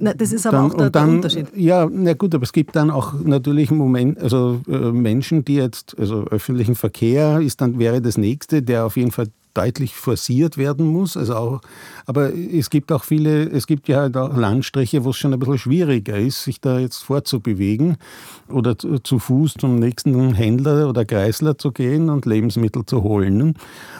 na, 0.00 0.14
das 0.14 0.32
ist 0.32 0.46
aber 0.46 0.56
dann, 0.58 0.70
auch 0.70 0.74
der, 0.74 0.90
dann, 0.90 1.06
der, 1.06 1.14
Unterschied. 1.16 1.46
Ja, 1.54 1.88
na 1.90 2.14
gut, 2.14 2.34
aber 2.34 2.44
es 2.44 2.52
gibt 2.52 2.76
dann 2.76 2.90
auch 2.90 3.14
natürlich 3.22 3.70
Moment, 3.70 4.18
also 4.18 4.60
äh, 4.68 4.92
Menschen, 4.92 5.44
die 5.44 5.56
jetzt, 5.56 5.98
also 5.98 6.24
öffentlichen 6.24 6.74
Verkehr 6.74 7.40
ist 7.40 7.60
dann 7.60 7.78
wäre 7.78 8.00
das 8.00 8.18
nächste, 8.18 8.62
der 8.62 8.86
auf 8.86 8.96
jeden 8.96 9.10
Fall 9.10 9.28
deutlich 9.56 9.94
forciert 9.94 10.58
werden 10.58 10.86
muss. 10.86 11.16
Also 11.16 11.34
auch, 11.34 11.60
aber 12.06 12.32
es 12.34 12.70
gibt 12.70 12.92
auch 12.92 13.04
viele, 13.04 13.44
es 13.44 13.66
gibt 13.66 13.88
ja 13.88 14.00
halt 14.00 14.16
auch 14.16 14.36
Landstriche, 14.36 15.04
wo 15.04 15.10
es 15.10 15.16
schon 15.16 15.32
ein 15.32 15.38
bisschen 15.38 15.58
schwieriger 15.58 16.18
ist, 16.18 16.44
sich 16.44 16.60
da 16.60 16.78
jetzt 16.78 17.02
fortzubewegen 17.02 17.96
oder 18.48 18.76
zu 18.78 19.18
Fuß 19.18 19.54
zum 19.54 19.76
nächsten 19.78 20.34
Händler 20.34 20.88
oder 20.88 21.04
Kreisler 21.04 21.58
zu 21.58 21.72
gehen 21.72 22.10
und 22.10 22.26
Lebensmittel 22.26 22.84
zu 22.86 23.02
holen. 23.02 23.54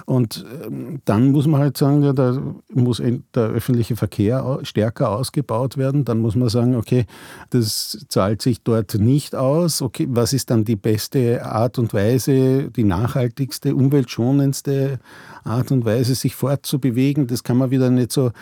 Und 0.05 0.45
ähm, 0.65 1.01
dann 1.05 1.33
muss 1.33 1.47
man 1.47 1.61
halt 1.61 1.77
sagen, 1.77 2.03
ja, 2.03 2.13
da 2.13 2.41
muss 2.73 3.03
der 3.35 3.43
öffentliche 3.43 3.97
Verkehr 3.97 4.61
stärker 4.63 5.11
ausgebaut 5.11 5.77
werden. 5.77 6.05
Dann 6.05 6.21
muss 6.21 6.37
man 6.37 6.49
sagen, 6.49 6.77
okay, 6.77 7.07
das 7.51 8.07
zahlt 8.09 8.43
sich 8.43 8.63
dort 8.63 8.95
nicht 8.95 9.35
aus. 9.35 9.83
Okay, 9.83 10.07
was 10.11 10.33
ist 10.33 10.51
dann 10.51 10.65
die 10.65 10.77
beste 10.77 11.45
Art 11.45 11.79
und 11.79 11.93
Weise, 11.93 12.71
die 12.71 12.85
nachhaltigste, 12.85 13.75
umweltschonendste 13.75 15.01
Art 15.47 15.71
und 15.73 15.85
Weise, 15.85 16.15
sich 16.15 16.35
fortzubewegen? 16.35 17.27
Das 17.27 17.43
kann 17.43 17.57
man 17.57 17.71
wieder 17.71 17.91
nicht 17.91 18.13
so 18.13 18.33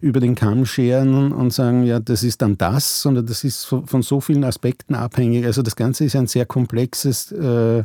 über 0.00 0.20
den 0.20 0.34
Kamm 0.34 0.66
scheren 0.66 1.32
und 1.32 1.52
sagen, 1.52 1.84
ja, 1.84 1.98
das 2.00 2.22
ist 2.22 2.42
dann 2.42 2.56
das, 2.56 3.02
sondern 3.02 3.26
das 3.26 3.44
ist 3.44 3.64
von 3.64 4.02
so 4.02 4.20
vielen 4.20 4.44
Aspekten 4.44 4.94
abhängig. 4.94 5.44
Also 5.44 5.62
das 5.62 5.76
Ganze 5.76 6.04
ist 6.04 6.14
ein 6.16 6.26
sehr 6.26 6.46
komplexes 6.46 7.32
äh, 7.32 7.82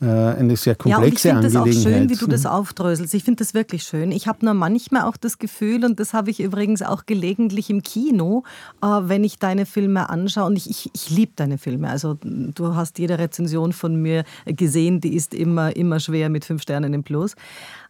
äh, 0.00 0.04
eine 0.04 0.56
sehr 0.56 0.74
komplexe 0.74 1.28
ja, 1.28 1.38
und 1.38 1.44
ich 1.44 1.52
finde 1.54 1.72
das 1.72 1.86
auch 1.86 1.90
schön, 1.90 2.10
wie 2.10 2.16
du 2.16 2.26
das 2.26 2.44
aufdröselst. 2.44 3.14
Ich 3.14 3.24
finde 3.24 3.42
das 3.42 3.54
wirklich 3.54 3.82
schön. 3.82 4.12
Ich 4.12 4.28
habe 4.28 4.44
nur 4.44 4.52
manchmal 4.52 5.02
auch 5.02 5.16
das 5.16 5.38
Gefühl, 5.38 5.84
und 5.86 5.98
das 5.98 6.12
habe 6.12 6.30
ich 6.30 6.40
übrigens 6.40 6.82
auch 6.82 7.06
gelegentlich 7.06 7.70
im 7.70 7.82
Kino, 7.82 8.44
äh, 8.82 8.86
wenn 8.86 9.24
ich 9.24 9.38
deine 9.38 9.64
Filme 9.64 10.10
anschaue, 10.10 10.46
und 10.46 10.56
ich, 10.56 10.68
ich, 10.68 10.90
ich 10.92 11.10
liebe 11.10 11.32
deine 11.36 11.56
Filme. 11.56 11.88
Also 11.88 12.18
du 12.22 12.74
hast 12.74 12.98
jede 12.98 13.18
Rezension 13.18 13.72
von 13.72 13.96
mir 13.96 14.24
gesehen, 14.44 15.00
die 15.00 15.14
ist 15.14 15.32
immer, 15.32 15.74
immer 15.74 15.98
schwer 15.98 16.28
mit 16.28 16.44
fünf 16.44 16.62
Sternen 16.62 16.92
im 16.92 17.02
Plus. 17.02 17.34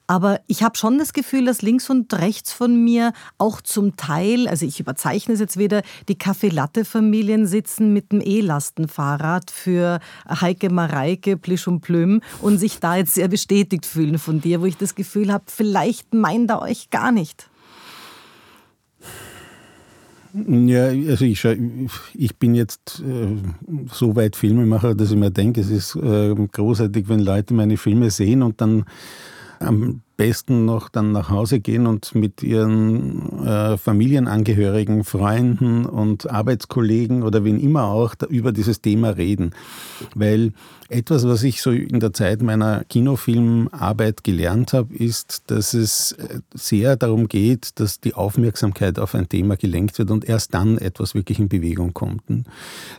Aber 0.06 0.40
ich 0.46 0.62
habe 0.62 0.76
schon 0.76 0.98
das 0.98 1.12
Gefühl, 1.12 1.46
dass 1.46 1.62
links 1.62 1.90
und 1.90 2.12
rechts 2.14 2.52
von 2.52 2.84
mir 2.84 3.12
auch 3.38 3.60
zum 3.60 3.96
Teil, 3.96 4.46
also 4.46 4.64
ich 4.64 4.78
überzeichne 4.78 5.34
es 5.34 5.40
jetzt 5.40 5.58
wieder, 5.58 5.82
die 6.08 6.16
Kaffeelatte-Familien 6.16 7.46
sitzen 7.46 7.92
mit 7.92 8.12
dem 8.12 8.20
E-Lastenfahrrad 8.24 9.50
für 9.50 9.98
Heike 10.28 10.70
Mareike, 10.70 11.36
Plisch 11.36 11.66
und 11.66 11.80
Plüm 11.80 12.20
und 12.40 12.58
sich 12.58 12.78
da 12.78 12.96
jetzt 12.96 13.14
sehr 13.14 13.28
bestätigt 13.28 13.84
fühlen 13.84 14.18
von 14.18 14.40
dir, 14.40 14.60
wo 14.60 14.66
ich 14.66 14.76
das 14.76 14.94
Gefühl 14.94 15.32
habe, 15.32 15.44
vielleicht 15.48 16.14
meint 16.14 16.50
er 16.50 16.62
euch 16.62 16.90
gar 16.90 17.10
nicht. 17.10 17.50
Ja, 20.46 20.88
also 20.88 21.24
ich, 21.24 21.42
ich 22.12 22.36
bin 22.36 22.54
jetzt 22.54 23.02
äh, 23.06 23.36
so 23.90 24.14
weit 24.16 24.36
Filmemacher, 24.36 24.94
dass 24.94 25.10
ich 25.10 25.16
mir 25.16 25.30
denke, 25.30 25.62
es 25.62 25.70
ist 25.70 25.96
äh, 25.96 26.34
großartig, 26.34 27.08
wenn 27.08 27.20
Leute 27.20 27.54
meine 27.54 27.78
Filme 27.78 28.10
sehen 28.10 28.42
und 28.42 28.60
dann 28.60 28.84
am 29.60 30.02
besten 30.16 30.64
noch 30.64 30.88
dann 30.88 31.12
nach 31.12 31.30
Hause 31.30 31.60
gehen 31.60 31.86
und 31.86 32.14
mit 32.14 32.42
ihren 32.42 33.44
äh, 33.44 33.76
Familienangehörigen, 33.76 35.04
Freunden 35.04 35.84
und 35.84 36.30
Arbeitskollegen 36.30 37.22
oder 37.22 37.44
wen 37.44 37.60
immer 37.60 37.84
auch 37.84 38.14
über 38.28 38.52
dieses 38.52 38.80
Thema 38.80 39.10
reden. 39.10 39.50
Weil 40.14 40.52
etwas, 40.88 41.26
was 41.26 41.42
ich 41.42 41.62
so 41.62 41.70
in 41.70 42.00
der 42.00 42.12
Zeit 42.12 42.42
meiner 42.42 42.84
Kinofilmarbeit 42.84 44.22
gelernt 44.24 44.72
habe, 44.72 44.94
ist, 44.94 45.42
dass 45.48 45.74
es 45.74 46.12
äh, 46.12 46.40
sehr 46.54 46.96
darum 46.96 47.28
geht, 47.28 47.80
dass 47.80 48.00
die 48.00 48.14
Aufmerksamkeit 48.14 48.98
auf 48.98 49.14
ein 49.14 49.28
Thema 49.28 49.56
gelenkt 49.56 49.98
wird 49.98 50.10
und 50.10 50.24
erst 50.24 50.54
dann 50.54 50.78
etwas 50.78 51.14
wirklich 51.14 51.38
in 51.38 51.48
Bewegung 51.48 51.92
kommt. 51.92 52.22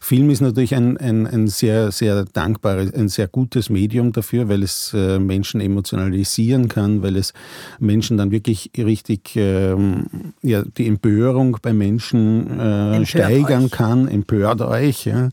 Film 0.02 0.30
ist 0.30 0.42
natürlich 0.42 0.76
ein, 0.76 0.98
ein, 0.98 1.28
ein 1.28 1.48
sehr, 1.48 1.92
sehr 1.92 2.26
dankbares, 2.26 2.94
ein 2.94 3.08
sehr 3.08 3.28
gutes 3.28 3.70
Medium 3.70 4.12
dafür, 4.12 4.50
weil 4.50 4.64
es 4.64 4.94
äh, 4.94 5.20
Menschen 5.20 5.62
emotionalisieren 5.62 6.68
kann, 6.68 7.02
weil 7.08 7.16
es 7.16 7.34
Menschen 7.80 8.18
dann 8.18 8.32
wirklich 8.32 8.72
richtig 8.78 9.36
ähm, 9.36 10.34
ja, 10.42 10.64
die 10.64 10.88
Empörung 10.88 11.58
bei 11.62 11.74
Menschen 11.74 12.60
äh, 12.60 13.06
steigern 13.06 13.66
euch. 13.66 13.72
kann, 13.72 14.08
empört 14.08 14.62
euch. 14.62 15.06
Ja. 15.06 15.30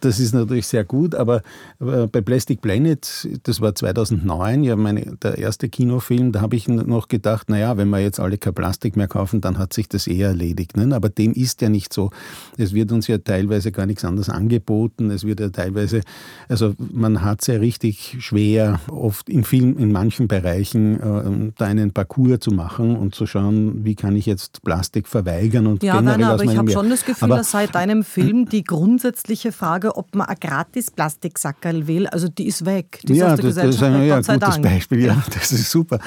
Das 0.00 0.20
ist 0.20 0.34
natürlich 0.34 0.66
sehr 0.66 0.84
gut, 0.84 1.14
aber 1.14 1.42
bei 1.78 2.20
Plastic 2.20 2.60
Planet, 2.60 3.28
das 3.42 3.60
war 3.60 3.74
2009, 3.74 4.64
ja 4.64 4.76
meine, 4.76 5.16
der 5.22 5.38
erste 5.38 5.68
Kinofilm, 5.68 6.32
da 6.32 6.40
habe 6.40 6.56
ich 6.56 6.68
noch 6.68 7.08
gedacht, 7.08 7.50
naja, 7.50 7.76
wenn 7.76 7.88
wir 7.88 8.00
jetzt 8.00 8.20
alle 8.20 8.38
kein 8.38 8.54
Plastik 8.54 8.96
mehr 8.96 9.08
kaufen, 9.08 9.40
dann 9.40 9.58
hat 9.58 9.72
sich 9.72 9.88
das 9.88 10.06
eh 10.06 10.20
erledigt. 10.20 10.76
Ne? 10.76 10.94
Aber 10.94 11.08
dem 11.08 11.32
ist 11.32 11.60
ja 11.62 11.68
nicht 11.68 11.92
so. 11.92 12.10
Es 12.56 12.72
wird 12.72 12.92
uns 12.92 13.06
ja 13.06 13.18
teilweise 13.18 13.72
gar 13.72 13.86
nichts 13.86 14.04
anderes 14.04 14.28
angeboten. 14.28 15.10
Es 15.10 15.24
wird 15.24 15.40
ja 15.40 15.50
teilweise, 15.50 16.00
also 16.48 16.74
man 16.78 17.22
hat 17.22 17.42
es 17.42 17.48
ja 17.48 17.56
richtig 17.56 18.16
schwer, 18.20 18.80
oft 18.90 19.28
in 19.28 19.44
Film, 19.44 19.78
in 19.78 19.92
manchen 19.92 20.28
Bereichen, 20.28 21.00
äh, 21.00 21.52
da 21.56 21.66
einen 21.66 21.92
Parcours 21.92 22.40
zu 22.40 22.50
machen 22.50 22.96
und 22.96 23.14
zu 23.14 23.26
schauen, 23.26 23.84
wie 23.84 23.94
kann 23.94 24.16
ich 24.16 24.26
jetzt 24.26 24.62
Plastik 24.62 25.08
verweigern 25.08 25.66
und 25.66 25.82
ja, 25.82 25.96
generell 25.96 26.18
Werner, 26.20 26.32
aber 26.34 26.44
ich 26.44 26.56
habe 26.56 26.70
schon 26.70 26.90
das 26.90 27.04
Gefühl, 27.04 27.24
aber, 27.24 27.36
dass 27.38 27.50
seit 27.50 27.74
deinem 27.74 28.04
Film 28.04 28.48
die 28.48 28.64
grundsätzliche 28.64 29.52
Frage 29.52 29.87
Frage, 29.88 29.96
ob 29.96 30.14
man 30.14 30.26
ein 30.26 30.36
gratis 30.40 30.90
Plastiksackerl 30.90 31.86
will, 31.86 32.06
also 32.08 32.28
die 32.28 32.46
ist 32.46 32.64
weg. 32.64 33.00
Die 33.04 33.14
ja, 33.14 33.36
das, 33.36 33.54
das 33.54 33.76
ist 33.76 33.82
ein 33.82 34.06
ja, 34.06 34.20
gutes 34.20 34.38
Dank. 34.38 34.62
Beispiel, 34.62 35.06
ja, 35.06 35.22
das 35.34 35.52
ist 35.52 35.70
super. 35.70 35.98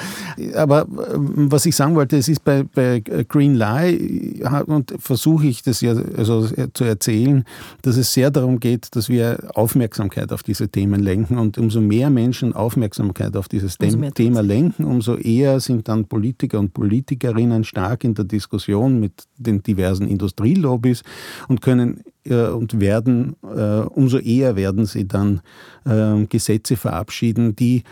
Aber 0.54 0.86
ähm, 1.14 1.50
was 1.50 1.66
ich 1.66 1.76
sagen 1.76 1.94
wollte, 1.94 2.16
es 2.16 2.28
ist 2.28 2.44
bei, 2.44 2.62
bei 2.62 3.00
Green 3.00 3.54
Lie 3.54 4.42
und 4.66 4.94
versuche 4.98 5.46
ich 5.46 5.62
das 5.62 5.80
ja 5.80 5.94
also 6.16 6.48
zu 6.74 6.84
erzählen, 6.84 7.44
dass 7.82 7.96
es 7.96 8.12
sehr 8.12 8.30
darum 8.30 8.60
geht, 8.60 8.94
dass 8.96 9.08
wir 9.08 9.50
Aufmerksamkeit 9.54 10.32
auf 10.32 10.42
diese 10.42 10.68
Themen 10.68 11.00
lenken 11.00 11.38
und 11.38 11.58
umso 11.58 11.80
mehr 11.80 12.10
Menschen 12.10 12.52
Aufmerksamkeit 12.52 13.36
auf 13.36 13.48
dieses 13.48 13.78
Thema 13.78 14.40
lenken, 14.42 14.84
umso 14.84 15.16
eher 15.16 15.60
sind 15.60 15.88
dann 15.88 16.06
Politiker 16.06 16.58
und 16.58 16.74
Politikerinnen 16.74 17.64
stark 17.64 18.04
in 18.04 18.14
der 18.14 18.24
Diskussion 18.24 19.00
mit 19.00 19.24
den 19.36 19.62
diversen 19.62 20.08
Industrielobbys 20.08 21.02
und 21.48 21.60
können 21.60 22.02
äh, 22.21 22.21
und 22.30 22.78
werden, 22.78 23.34
äh, 23.42 23.80
umso 23.80 24.18
eher 24.18 24.54
werden 24.54 24.86
sie 24.86 25.08
dann 25.08 25.40
äh, 25.84 26.24
Gesetze 26.26 26.76
verabschieden, 26.76 27.56
die 27.56 27.82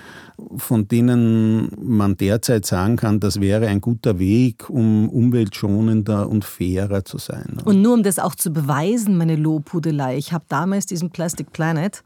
von 0.57 0.87
denen 0.89 1.71
man 1.81 2.17
derzeit 2.17 2.65
sagen 2.65 2.97
kann, 2.97 3.21
das 3.21 3.41
wäre 3.41 3.67
ein 3.67 3.81
guter 3.81 4.19
Weg, 4.19 4.71
um 4.71 5.09
umweltschonender 5.09 6.29
und 6.29 6.45
fairer 6.45 7.05
zu 7.05 7.19
sein. 7.19 7.59
Und 7.65 7.83
nur 7.83 7.95
um 7.95 8.03
das 8.03 8.19
auch 8.19 8.35
zu 8.35 8.51
beweisen, 8.51 9.19
meine 9.19 9.37
Lobhudelei, 9.37 10.17
ich 10.17 10.33
habe 10.33 10.45
damals 10.49 10.87
diesen 10.87 11.11
Plastic 11.11 11.53
Planet 11.53 12.03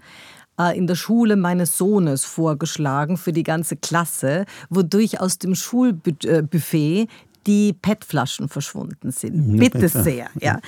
in 0.74 0.86
der 0.86 0.94
Schule 0.94 1.34
meines 1.36 1.76
Sohnes 1.78 2.24
vorgeschlagen 2.24 3.16
für 3.16 3.32
die 3.32 3.42
ganze 3.42 3.76
Klasse, 3.76 4.44
wodurch 4.70 5.20
aus 5.20 5.38
dem 5.38 5.56
Schulbuffet 5.56 7.08
die 7.46 7.72
PET-Flaschen 7.72 8.48
verschwunden 8.48 9.10
sind. 9.10 9.58
Bitte 9.58 9.88
sehr. 9.88 10.28
Ja. 10.40 10.60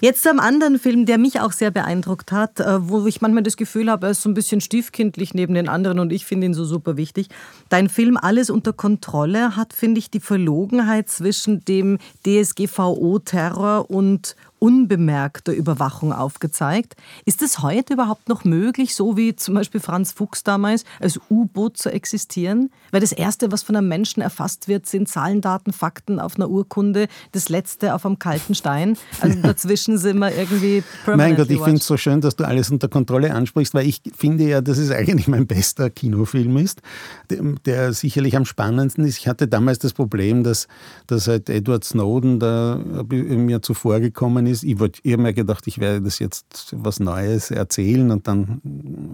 Jetzt 0.00 0.22
zu 0.22 0.30
einem 0.30 0.40
anderen 0.40 0.78
Film, 0.78 1.06
der 1.06 1.18
mich 1.18 1.40
auch 1.40 1.52
sehr 1.52 1.70
beeindruckt 1.70 2.32
hat, 2.32 2.60
äh, 2.60 2.88
wo 2.88 3.06
ich 3.06 3.20
manchmal 3.20 3.42
das 3.42 3.56
Gefühl 3.56 3.90
habe, 3.90 4.06
er 4.06 4.10
ist 4.10 4.22
so 4.22 4.28
ein 4.28 4.34
bisschen 4.34 4.60
stiefkindlich 4.60 5.34
neben 5.34 5.54
den 5.54 5.68
anderen 5.68 5.98
und 5.98 6.12
ich 6.12 6.24
finde 6.24 6.46
ihn 6.46 6.54
so 6.54 6.64
super 6.64 6.96
wichtig. 6.96 7.28
Dein 7.68 7.88
Film 7.88 8.16
Alles 8.16 8.50
unter 8.50 8.72
Kontrolle 8.72 9.56
hat, 9.56 9.72
finde 9.72 9.98
ich, 9.98 10.10
die 10.10 10.20
Verlogenheit 10.20 11.08
zwischen 11.08 11.64
dem 11.64 11.98
DSGVO-Terror 12.26 13.90
und 13.90 14.36
unbemerkter 14.64 15.52
Überwachung 15.52 16.14
aufgezeigt. 16.14 16.96
Ist 17.26 17.42
es 17.42 17.58
heute 17.58 17.92
überhaupt 17.92 18.30
noch 18.30 18.44
möglich, 18.44 18.94
so 18.94 19.14
wie 19.14 19.36
zum 19.36 19.52
Beispiel 19.52 19.78
Franz 19.78 20.12
Fuchs 20.12 20.42
damals, 20.42 20.86
als 21.00 21.20
U-Boot 21.28 21.76
zu 21.76 21.92
existieren? 21.92 22.70
Weil 22.90 23.02
das 23.02 23.12
Erste, 23.12 23.52
was 23.52 23.62
von 23.62 23.76
einem 23.76 23.88
Menschen 23.88 24.22
erfasst 24.22 24.66
wird, 24.66 24.86
sind 24.86 25.06
Zahlen, 25.06 25.42
Daten, 25.42 25.74
Fakten 25.74 26.18
auf 26.18 26.36
einer 26.36 26.48
Urkunde, 26.48 27.08
das 27.32 27.50
Letzte 27.50 27.94
auf 27.94 28.06
einem 28.06 28.18
kalten 28.18 28.54
Stein. 28.54 28.96
Also 29.20 29.38
dazwischen 29.42 29.98
sind 29.98 30.16
wir 30.16 30.34
irgendwie 30.34 30.82
Mein 31.04 31.36
Gott, 31.36 31.50
ich 31.50 31.60
finde 31.60 31.80
es 31.80 31.86
so 31.86 31.98
schön, 31.98 32.22
dass 32.22 32.34
du 32.34 32.44
alles 32.44 32.70
unter 32.70 32.88
Kontrolle 32.88 33.34
ansprichst, 33.34 33.74
weil 33.74 33.86
ich 33.86 34.00
finde 34.16 34.44
ja, 34.48 34.62
dass 34.62 34.78
es 34.78 34.90
eigentlich 34.90 35.28
mein 35.28 35.46
bester 35.46 35.90
Kinofilm 35.90 36.56
ist, 36.56 36.80
der 37.28 37.92
sicherlich 37.92 38.34
am 38.34 38.46
spannendsten 38.46 39.04
ist. 39.04 39.18
Ich 39.18 39.28
hatte 39.28 39.46
damals 39.46 39.78
das 39.78 39.92
Problem, 39.92 40.42
dass, 40.42 40.68
dass 41.06 41.28
halt 41.28 41.50
Edward 41.50 41.84
Snowden 41.84 42.40
da 42.40 42.76
mir 43.10 43.60
zuvor 43.60 44.00
gekommen 44.00 44.46
ist, 44.46 44.53
ist, 44.54 44.64
ich, 44.64 44.76
ich 45.02 45.12
habe 45.12 45.22
mir 45.22 45.34
gedacht, 45.34 45.66
ich 45.66 45.78
werde 45.78 46.02
das 46.02 46.18
jetzt 46.18 46.74
was 46.76 47.00
Neues 47.00 47.50
erzählen 47.50 48.10
und 48.10 48.26
dann, 48.26 48.60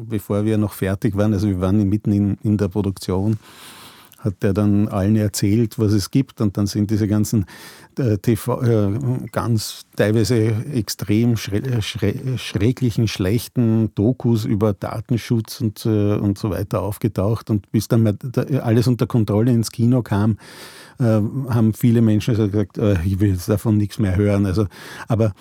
bevor 0.08 0.44
wir 0.44 0.58
noch 0.58 0.74
fertig 0.74 1.16
waren, 1.16 1.32
also 1.32 1.48
wir 1.48 1.60
waren 1.60 1.82
mitten 1.88 2.12
in, 2.12 2.38
in 2.42 2.56
der 2.56 2.68
Produktion, 2.68 3.38
hat 4.18 4.44
er 4.44 4.52
dann 4.52 4.88
allen 4.88 5.16
erzählt, 5.16 5.78
was 5.78 5.92
es 5.92 6.10
gibt 6.10 6.40
und 6.40 6.56
dann 6.56 6.66
sind 6.66 6.90
diese 6.90 7.08
ganzen 7.08 7.46
TV, 7.94 8.62
äh, 8.62 8.98
ganz 9.32 9.86
teilweise 9.96 10.54
extrem 10.72 11.36
schrä 11.36 11.82
schrä 11.82 12.14
schrecklichen, 12.36 13.08
schlechten 13.08 13.94
Dokus 13.94 14.44
über 14.44 14.72
Datenschutz 14.72 15.60
und, 15.60 15.84
äh, 15.86 16.14
und 16.14 16.38
so 16.38 16.50
weiter 16.50 16.82
aufgetaucht 16.82 17.50
und 17.50 17.70
bis 17.72 17.88
dann 17.88 18.18
alles 18.62 18.86
unter 18.86 19.06
Kontrolle 19.06 19.52
ins 19.52 19.70
Kino 19.70 20.02
kam, 20.02 20.38
äh, 20.98 21.20
haben 21.48 21.72
viele 21.72 22.02
Menschen 22.02 22.32
also 22.32 22.48
gesagt, 22.48 22.78
äh, 22.78 22.96
ich 23.04 23.20
will 23.20 23.30
jetzt 23.30 23.48
davon 23.48 23.76
nichts 23.76 23.98
mehr 23.98 24.16
hören. 24.16 24.46
Also, 24.46 24.66
aber 25.08 25.32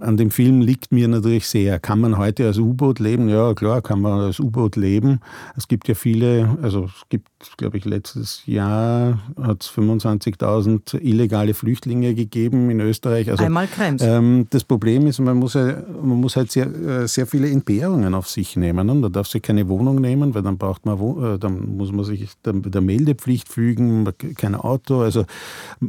an 0.00 0.16
dem 0.16 0.30
Film 0.30 0.60
liegt 0.60 0.92
mir 0.92 1.08
natürlich 1.08 1.46
sehr. 1.48 1.80
Kann 1.80 2.00
man 2.00 2.18
heute 2.18 2.46
als 2.46 2.58
U-Boot 2.58 3.00
leben? 3.00 3.28
Ja, 3.28 3.52
klar, 3.54 3.82
kann 3.82 4.00
man 4.00 4.20
als 4.20 4.38
U-Boot 4.38 4.76
leben. 4.76 5.20
Es 5.56 5.66
gibt 5.66 5.88
ja 5.88 5.94
viele, 5.94 6.56
also 6.62 6.84
es 6.84 7.08
gibt 7.08 7.28
glaube 7.56 7.78
ich, 7.78 7.84
letztes 7.84 8.42
Jahr 8.46 9.20
hat 9.40 9.62
es 9.62 9.70
25.000 9.70 11.00
illegale 11.00 11.54
Flüchtlinge 11.54 12.07
gegeben 12.14 12.70
in 12.70 12.80
Österreich. 12.80 13.30
Also, 13.30 13.44
Einmal 13.44 13.66
Krems. 13.66 14.02
Ähm, 14.02 14.46
das 14.50 14.64
Problem 14.64 15.06
ist, 15.06 15.18
man 15.18 15.36
muss, 15.36 15.54
man 15.54 16.20
muss 16.20 16.36
halt 16.36 16.52
sehr, 16.52 16.66
äh, 16.66 17.08
sehr 17.08 17.26
viele 17.26 17.50
Entbehrungen 17.50 18.14
auf 18.14 18.28
sich 18.28 18.56
nehmen. 18.56 18.86
Ne? 18.86 19.00
Da 19.02 19.08
darf 19.08 19.28
sie 19.28 19.40
keine 19.40 19.68
Wohnung 19.68 20.00
nehmen, 20.00 20.34
weil 20.34 20.42
dann 20.42 20.58
braucht 20.58 20.86
man, 20.86 20.98
äh, 20.98 21.38
dann 21.38 21.76
muss 21.76 21.92
man 21.92 22.04
sich 22.04 22.30
der, 22.44 22.52
der 22.54 22.80
Meldepflicht 22.80 23.48
fügen, 23.48 24.08
kein 24.36 24.54
Auto. 24.54 25.00
Also, 25.00 25.24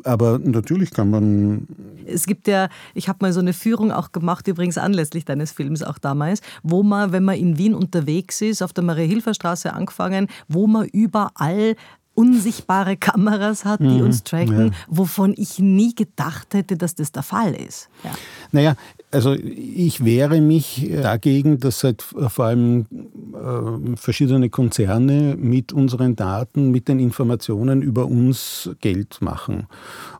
aber 0.03 0.39
natürlich 0.39 0.91
kann 0.91 1.09
man. 1.09 1.67
Es 2.05 2.25
gibt 2.25 2.47
ja, 2.47 2.69
ich 2.93 3.07
habe 3.09 3.19
mal 3.21 3.33
so 3.33 3.39
eine 3.39 3.53
Führung 3.53 3.91
auch 3.91 4.11
gemacht, 4.11 4.47
übrigens 4.47 4.77
anlässlich 4.77 5.25
deines 5.25 5.51
Films 5.51 5.83
auch 5.83 5.97
damals, 5.97 6.41
wo 6.63 6.83
man, 6.83 7.11
wenn 7.11 7.23
man 7.23 7.35
in 7.35 7.57
Wien 7.57 7.73
unterwegs 7.73 8.41
ist, 8.41 8.61
auf 8.61 8.73
der 8.73 8.83
Maria-Hilfer-Straße 8.83 9.73
angefangen, 9.73 10.27
wo 10.47 10.67
man 10.67 10.87
überall 10.87 11.75
unsichtbare 12.19 12.97
Kameras 12.97 13.63
hat, 13.63 13.79
die 13.79 13.85
mhm, 13.85 14.01
uns 14.01 14.25
tracken, 14.25 14.67
ja. 14.67 14.71
wovon 14.89 15.33
ich 15.37 15.59
nie 15.59 15.95
gedacht 15.95 16.53
hätte, 16.53 16.75
dass 16.75 16.93
das 16.93 17.13
der 17.13 17.23
Fall 17.23 17.53
ist. 17.53 17.87
Ja. 18.03 18.11
Naja, 18.51 18.75
also 19.09 19.33
ich 19.33 20.03
wehre 20.03 20.41
mich 20.41 20.91
dagegen, 21.01 21.61
dass 21.61 21.85
halt 21.85 22.01
vor 22.01 22.45
allem 22.45 22.87
äh, 22.91 23.95
verschiedene 23.95 24.49
Konzerne 24.49 25.37
mit 25.39 25.71
unseren 25.71 26.17
Daten, 26.17 26.71
mit 26.71 26.89
den 26.89 26.99
Informationen 26.99 27.81
über 27.81 28.05
uns 28.05 28.69
Geld 28.81 29.21
machen 29.21 29.67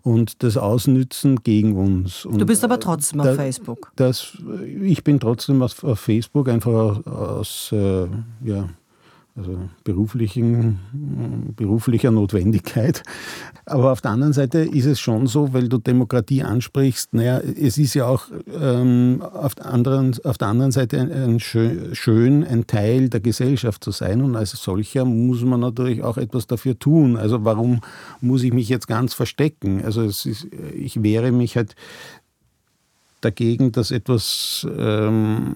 und 0.02 0.42
das 0.42 0.56
ausnützen 0.56 1.44
gegen 1.44 1.76
uns. 1.76 2.24
Und 2.24 2.40
du 2.40 2.46
bist 2.46 2.64
aber 2.64 2.80
trotzdem 2.80 3.22
da, 3.22 3.32
auf 3.32 3.36
Facebook. 3.36 3.92
Das, 3.98 4.38
ich 4.82 5.04
bin 5.04 5.20
trotzdem 5.20 5.62
auf, 5.62 5.84
auf 5.84 6.00
Facebook 6.00 6.48
einfach 6.48 7.06
aus, 7.06 7.72
äh, 7.74 8.08
ja, 8.46 8.70
also 9.36 9.58
beruflichen, 9.84 10.80
beruflicher 11.56 12.12
Notwendigkeit. 12.12 13.04
Aber 13.66 13.92
auf 13.92 14.02
der 14.02 14.12
anderen 14.12 14.34
Seite 14.34 14.60
ist 14.60 14.86
es 14.86 15.00
schon 15.00 15.28
so, 15.28 15.54
weil 15.54 15.70
du 15.70 15.78
Demokratie 15.78 16.44
ansprichst, 16.44 17.14
naja, 17.14 17.40
es 17.40 17.78
ist 17.78 17.94
ja 17.94 18.08
auch 18.08 18.26
ähm, 18.60 19.22
auf, 19.22 19.56
der 19.56 19.68
anderen, 19.68 20.16
auf 20.24 20.38
der 20.38 20.50
anderen 20.50 20.72
Seite 20.72 21.00
ein, 21.00 21.12
ein 21.12 21.40
schön, 21.40 22.44
ein 22.44 22.68
Teil 22.68 23.10
der 23.10 23.22
Gesellschaft 23.22 23.84
zu 23.84 23.92
sein 23.92 24.22
und 24.22 24.36
als 24.36 24.52
solcher 24.52 25.06
muss 25.06 25.44
man 25.44 25.62
natürlich 25.62 26.04
auch 26.04 26.18
etwas 26.18 26.48
dafür 26.48 26.78
tun. 26.78 27.16
Also 27.16 27.46
warum 27.46 27.82
muss 28.22 28.44
ich 28.44 28.52
mich 28.52 28.68
jetzt 28.68 28.88
ganz 28.88 29.14
verstecken? 29.14 29.84
Also 29.86 30.02
ist, 30.02 30.26
ich 30.26 31.02
wehre 31.02 31.32
mich 31.32 31.56
halt 31.56 31.76
dagegen, 33.22 33.72
dass 33.72 33.92
etwas 33.92 34.66
ähm, 34.78 35.54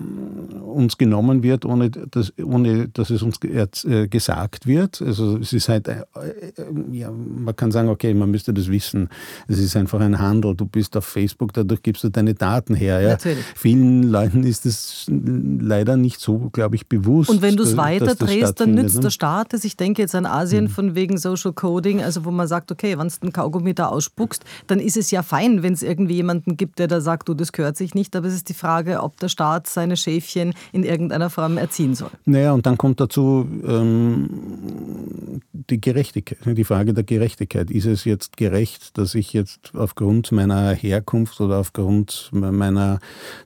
uns 0.63 0.97
genommen 0.97 1.43
wird, 1.43 1.65
ohne 1.65 1.89
dass, 1.89 2.33
ohne 2.37 2.89
dass 2.89 3.09
es 3.09 3.21
uns 3.21 3.37
äh, 3.43 4.07
gesagt 4.07 4.67
wird. 4.67 5.01
Also 5.01 5.37
es 5.37 5.53
ist 5.53 5.69
halt, 5.69 5.87
äh, 5.87 6.03
äh, 6.15 6.63
ja, 6.91 7.11
man 7.11 7.55
kann 7.55 7.71
sagen, 7.71 7.89
okay, 7.89 8.13
man 8.13 8.31
müsste 8.31 8.53
das 8.53 8.69
wissen. 8.69 9.09
Es 9.47 9.59
ist 9.59 9.75
einfach 9.75 9.99
ein 10.01 10.19
Handel. 10.19 10.55
Du 10.55 10.65
bist 10.65 10.97
auf 10.97 11.05
Facebook, 11.05 11.53
dadurch 11.53 11.81
gibst 11.83 12.03
du 12.03 12.09
deine 12.09 12.33
Daten 12.33 12.75
her. 12.75 12.99
Ja? 13.01 13.09
Natürlich. 13.11 13.45
Vielen 13.55 14.03
Leuten 14.03 14.43
ist 14.43 14.65
das 14.65 15.05
leider 15.09 15.95
nicht 15.95 16.19
so, 16.19 16.49
glaube 16.51 16.75
ich, 16.75 16.87
bewusst. 16.87 17.29
Und 17.29 17.41
wenn 17.41 17.55
du 17.55 17.63
es 17.63 17.77
weiter 17.77 18.15
drehst, 18.15 18.59
dann 18.59 18.73
nützt 18.73 18.95
ne? 18.95 19.01
der 19.01 19.09
Staat 19.09 19.53
es. 19.53 19.63
Ich 19.63 19.77
denke 19.77 20.01
jetzt 20.01 20.15
an 20.15 20.25
Asien 20.25 20.65
mhm. 20.65 20.69
von 20.69 20.95
wegen 20.95 21.17
Social 21.17 21.53
Coding, 21.53 22.01
also 22.01 22.25
wo 22.25 22.31
man 22.31 22.47
sagt, 22.47 22.71
okay, 22.71 22.97
wenn 22.97 23.07
du 23.07 23.13
einen 23.21 23.31
Kaugummi 23.31 23.73
da 23.73 23.87
ausspuckst, 23.87 24.43
dann 24.67 24.79
ist 24.79 24.97
es 24.97 25.11
ja 25.11 25.23
fein, 25.23 25.63
wenn 25.63 25.73
es 25.73 25.83
irgendwie 25.83 26.15
jemanden 26.15 26.57
gibt, 26.57 26.79
der 26.79 26.87
da 26.87 26.99
sagt, 26.99 27.29
du, 27.29 27.33
das 27.33 27.52
gehört 27.53 27.77
sich 27.77 27.95
nicht, 27.95 28.15
aber 28.15 28.27
es 28.27 28.33
ist 28.33 28.49
die 28.49 28.53
Frage, 28.53 29.01
ob 29.01 29.19
der 29.19 29.29
Staat 29.29 29.67
seine 29.67 29.95
Schäfchen 29.95 30.53
in 30.71 30.83
irgendeiner 30.83 31.29
Form 31.29 31.57
erziehen 31.57 31.95
soll. 31.95 32.09
Naja, 32.25 32.51
und 32.51 32.65
dann 32.65 32.77
kommt 32.77 32.99
dazu 32.99 33.47
ähm, 33.65 35.41
die 35.69 35.79
Gerechtigkeit, 35.79 36.39
die 36.45 36.63
Frage 36.63 36.93
der 36.93 37.03
Gerechtigkeit. 37.03 37.71
Ist 37.71 37.85
es 37.85 38.05
jetzt 38.05 38.37
gerecht, 38.37 38.97
dass 38.97 39.15
ich 39.15 39.33
jetzt 39.33 39.71
aufgrund 39.75 40.31
meiner 40.31 40.73
Herkunft 40.73 41.39
oder 41.39 41.59
aufgrund 41.59 42.29
meiner 42.33 42.99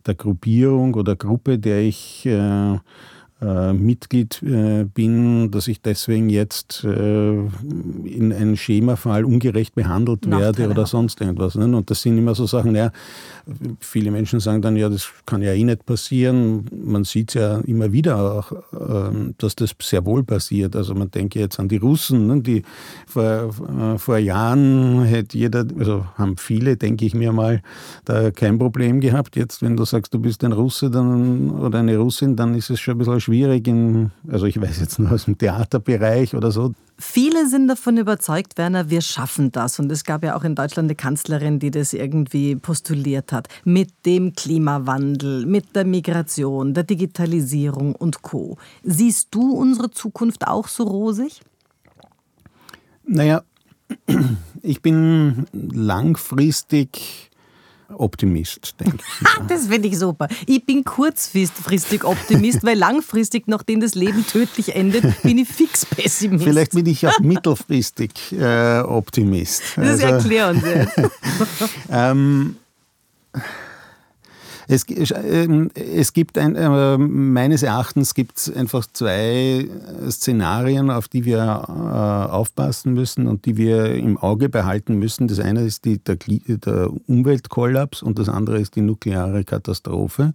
der 0.06 0.16
Gruppierung 0.16 0.96
oder 0.96 1.16
Gruppe, 1.16 1.60
der 1.60 1.82
ich 1.82 2.26
äh, 2.26 2.78
äh, 3.40 3.72
Mitglied 3.72 4.42
äh, 4.42 4.86
bin, 4.86 5.52
dass 5.52 5.68
ich 5.68 5.82
deswegen 5.82 6.30
jetzt 6.30 6.84
äh, 6.84 7.34
in 7.34 8.34
einem 8.34 8.56
Schemafall 8.56 9.26
ungerecht 9.26 9.76
behandelt 9.76 10.26
Nachteile 10.26 10.58
werde 10.58 10.72
oder 10.72 10.86
sonst 10.88 11.22
irgendwas. 11.22 11.54
Ne? 11.54 11.66
Und 11.66 11.92
das 11.92 12.02
sind 12.02 12.18
immer 12.18 12.34
so 12.34 12.48
Sachen, 12.48 12.76
ja, 12.76 12.92
viele 13.80 14.10
Menschen 14.10 14.40
sagen 14.40 14.62
dann, 14.62 14.76
ja, 14.76 14.90
das 14.90 15.10
kann 15.26 15.44
ja 15.44 15.54
eh 15.54 15.64
nicht 15.64 15.86
passieren. 15.86 16.66
Man 16.84 17.04
sieht 17.04 17.30
es 17.30 17.34
ja 17.36 17.60
immer 17.60 17.92
wieder 17.92 18.18
auch, 18.18 18.52
ähm, 18.74 19.36
dass 19.38 19.56
das 19.56 19.76
sehr 19.82 20.04
wohl 20.06 20.24
passiert. 20.24 20.76
Also 20.76 20.96
man 20.96 21.12
denke 21.12 21.40
jetzt 21.40 21.60
an 21.60 21.68
die 21.68 21.78
Russen, 21.78 22.26
ne? 22.26 22.42
die 22.42 22.64
vor, 23.06 23.52
vor 23.98 24.18
Jahren 24.18 25.04
hätte 25.04 25.38
jeder, 25.38 25.66
also 25.78 26.06
haben 26.16 26.38
viele, 26.38 26.76
denke 26.76 27.06
ich 27.06 27.14
mir 27.14 27.32
mal, 27.32 27.62
da 28.06 28.32
kein 28.32 28.58
Problem 28.58 29.00
gehabt. 29.00 29.36
Jetzt, 29.36 29.62
wenn 29.62 29.78
du 29.78 29.86
sagst, 29.86 30.14
du 30.14 30.20
bist 30.20 30.44
ein 30.44 30.54
Russe 30.54 30.90
dann, 30.90 31.52
oder 31.52 31.80
eine 31.80 31.98
Russin, 31.98 32.36
dann 32.36 32.56
ist 32.56 32.72
es 32.72 32.80
schon 32.80 32.96
ein 32.96 32.98
bisschen 32.98 33.27
schwierig, 33.28 33.68
in, 33.68 34.12
also 34.30 34.46
ich 34.46 34.60
weiß 34.60 34.80
jetzt 34.80 35.00
nur 35.00 35.12
aus 35.12 35.26
dem 35.26 35.38
Theaterbereich 35.38 36.34
oder 36.34 36.50
so. 36.50 36.74
Viele 36.98 37.48
sind 37.50 37.68
davon 37.68 37.98
überzeugt, 37.98 38.58
Werner, 38.58 38.90
wir 38.90 39.02
schaffen 39.02 39.52
das. 39.52 39.80
Und 39.80 39.92
es 39.92 40.06
gab 40.06 40.24
ja 40.24 40.38
auch 40.38 40.46
in 40.46 40.56
Deutschland 40.56 40.88
eine 40.88 40.96
Kanzlerin, 40.96 41.60
die 41.60 41.70
das 41.70 41.92
irgendwie 41.92 42.56
postuliert 42.56 43.34
hat. 43.34 43.50
Mit 43.66 43.90
dem 44.06 44.34
Klimawandel, 44.34 45.46
mit 45.46 45.76
der 45.76 45.84
Migration, 45.84 46.74
der 46.74 46.86
Digitalisierung 46.86 47.96
und 47.96 48.22
Co. 48.22 48.58
Siehst 48.84 49.28
du 49.32 49.52
unsere 49.52 49.92
Zukunft 49.92 50.48
auch 50.48 50.70
so 50.70 50.84
rosig? 50.84 51.42
Naja, 53.06 53.44
ich 54.62 54.82
bin 54.82 55.48
langfristig 55.52 57.30
Optimist, 57.96 58.76
denke 58.80 58.98
ich. 58.98 59.28
das 59.48 59.68
finde 59.68 59.88
ich 59.88 59.98
super. 59.98 60.28
Ich 60.46 60.66
bin 60.66 60.84
kurzfristig 60.84 62.04
Optimist, 62.04 62.64
weil 62.64 62.78
langfristig, 62.78 63.48
nachdem 63.48 63.80
das 63.80 63.96
Leben 63.96 64.26
tödlich 64.26 64.76
endet, 64.76 65.22
bin 65.22 65.38
ich 65.38 65.48
fix 65.48 65.86
Pessimist. 65.86 66.44
Vielleicht 66.44 66.72
bin 66.72 66.86
ich 66.86 67.08
auch 67.08 67.20
mittelfristig 67.20 68.12
äh, 68.34 68.80
Optimist. 68.80 69.64
Das 69.76 70.02
also, 70.02 70.06
erklären 70.06 70.62
Sie 70.62 70.70
jetzt. 70.70 71.12
ähm, 71.92 72.58
es, 74.70 74.86
ähm, 74.90 75.72
es 75.76 76.12
gibt 76.12 76.38
ein, 76.38 76.56
äh, 76.56 76.98
meines 76.98 77.64
Erachtens 77.64 78.14
gibt 78.14 78.38
es 78.38 78.54
einfach 78.54 78.86
zwei 78.92 79.66
Szenarien, 80.10 80.90
auf 80.90 81.08
die 81.08 81.24
wir 81.24 81.38
äh, 81.38 82.32
aufpassen 82.32 82.94
müssen 82.94 83.28
und 83.28 83.46
die 83.46 83.56
wir 83.56 83.96
im 83.96 84.18
Auge 84.18 84.50
behalten 84.50 84.96
müssen. 85.00 85.30
Das 85.30 85.40
eine 85.40 85.62
ist 85.62 85.86
die, 85.86 86.00
der, 86.00 86.18
der 86.18 86.90
Umweltkollaps 87.08 88.04
und 88.04 88.20
das 88.20 88.28
andere 88.28 88.60
ist 88.60 88.76
die 88.76 88.82
nukleare 88.82 89.46
Katastrophe, 89.46 90.34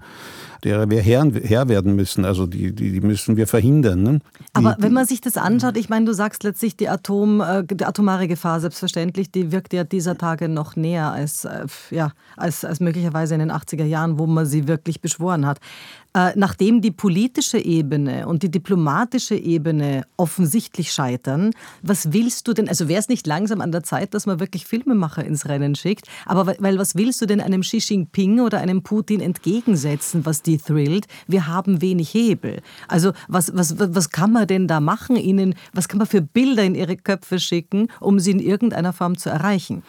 derer 0.64 0.88
wir 0.88 1.02
Herr, 1.02 1.30
Herr 1.42 1.68
werden 1.68 1.94
müssen. 1.94 2.24
Also 2.24 2.46
die, 2.46 2.74
die, 2.74 2.92
die 2.92 3.00
müssen 3.02 3.36
wir 3.36 3.46
verhindern. 3.46 4.02
Ne? 4.02 4.20
Aber 4.54 4.76
wenn 4.78 4.94
man 4.94 5.04
sich 5.04 5.20
das 5.20 5.36
anschaut, 5.36 5.76
ich 5.76 5.90
meine, 5.90 6.06
du 6.06 6.14
sagst 6.14 6.42
letztlich 6.42 6.76
die, 6.76 6.88
Atom, 6.88 7.42
äh, 7.42 7.64
die 7.64 7.84
atomare 7.84 8.28
Gefahr, 8.28 8.60
selbstverständlich, 8.60 9.30
die 9.30 9.52
wirkt 9.52 9.74
ja 9.74 9.84
dieser 9.84 10.16
Tage 10.16 10.48
noch 10.48 10.74
näher 10.74 11.12
als, 11.12 11.46
ja, 11.90 12.12
als, 12.36 12.64
als 12.64 12.80
möglicherweise 12.80 13.34
in 13.34 13.40
den 13.40 13.52
80er 13.52 13.84
Jahren, 13.84 14.18
wo 14.18 14.21
man 14.26 14.46
sie 14.46 14.68
wirklich 14.68 15.00
beschworen 15.00 15.46
hat. 15.46 15.58
Äh, 16.14 16.32
nachdem 16.36 16.82
die 16.82 16.90
politische 16.90 17.56
Ebene 17.56 18.26
und 18.26 18.42
die 18.42 18.50
diplomatische 18.50 19.34
Ebene 19.34 20.04
offensichtlich 20.18 20.92
scheitern, 20.92 21.52
was 21.80 22.12
willst 22.12 22.46
du 22.46 22.52
denn, 22.52 22.68
also 22.68 22.86
wäre 22.86 23.00
es 23.00 23.08
nicht 23.08 23.26
langsam 23.26 23.62
an 23.62 23.72
der 23.72 23.82
Zeit, 23.82 24.12
dass 24.12 24.26
man 24.26 24.38
wirklich 24.38 24.66
Filmemacher 24.66 25.24
ins 25.24 25.46
Rennen 25.46 25.74
schickt, 25.74 26.08
aber 26.26 26.54
weil 26.58 26.76
was 26.76 26.96
willst 26.96 27.22
du 27.22 27.26
denn 27.26 27.40
einem 27.40 27.62
Xi 27.62 27.78
Jinping 27.78 28.40
oder 28.40 28.58
einem 28.58 28.82
Putin 28.82 29.22
entgegensetzen, 29.22 30.26
was 30.26 30.42
die 30.42 30.58
thrillt? 30.58 31.06
Wir 31.28 31.46
haben 31.46 31.80
wenig 31.80 32.12
Hebel. 32.12 32.60
Also 32.88 33.12
was, 33.28 33.56
was, 33.56 33.76
was 33.78 34.10
kann 34.10 34.32
man 34.32 34.46
denn 34.46 34.68
da 34.68 34.80
machen, 34.80 35.16
ihnen, 35.16 35.54
was 35.72 35.88
kann 35.88 35.96
man 35.96 36.06
für 36.06 36.20
Bilder 36.20 36.62
in 36.62 36.74
ihre 36.74 36.98
Köpfe 36.98 37.38
schicken, 37.38 37.88
um 38.00 38.20
sie 38.20 38.32
in 38.32 38.38
irgendeiner 38.38 38.92
Form 38.92 39.16
zu 39.16 39.30
erreichen? 39.30 39.82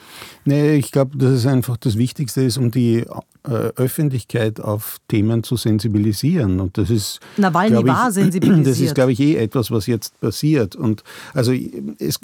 Nee, 0.46 0.76
ich 0.76 0.94
glaube, 0.94 1.18
dass 1.18 1.32
es 1.32 1.46
einfach 1.46 1.76
das 1.76 1.98
Wichtigste 1.98 2.44
ist, 2.44 2.58
um 2.58 2.72
die 2.72 3.06
äh, 3.46 3.52
Öffentlichkeit 3.76 4.62
auf 4.62 5.00
Themen 5.10 5.44
zu 5.44 5.58
sensibilisieren. 5.58 6.13
Und 6.60 6.78
das 6.78 6.90
ist. 6.90 7.20
Nawalny 7.38 7.86
war 7.86 8.12
sensibilisiert. 8.12 8.68
Das 8.68 8.80
ist, 8.80 8.96
glaube 8.96 9.14
ich, 9.14 9.20
eh 9.20 9.36
etwas, 9.36 9.72
was 9.72 9.88
jetzt 9.88 10.20
passiert. 10.20 10.76
Und 10.76 11.04
also 11.34 11.54
es. 12.00 12.20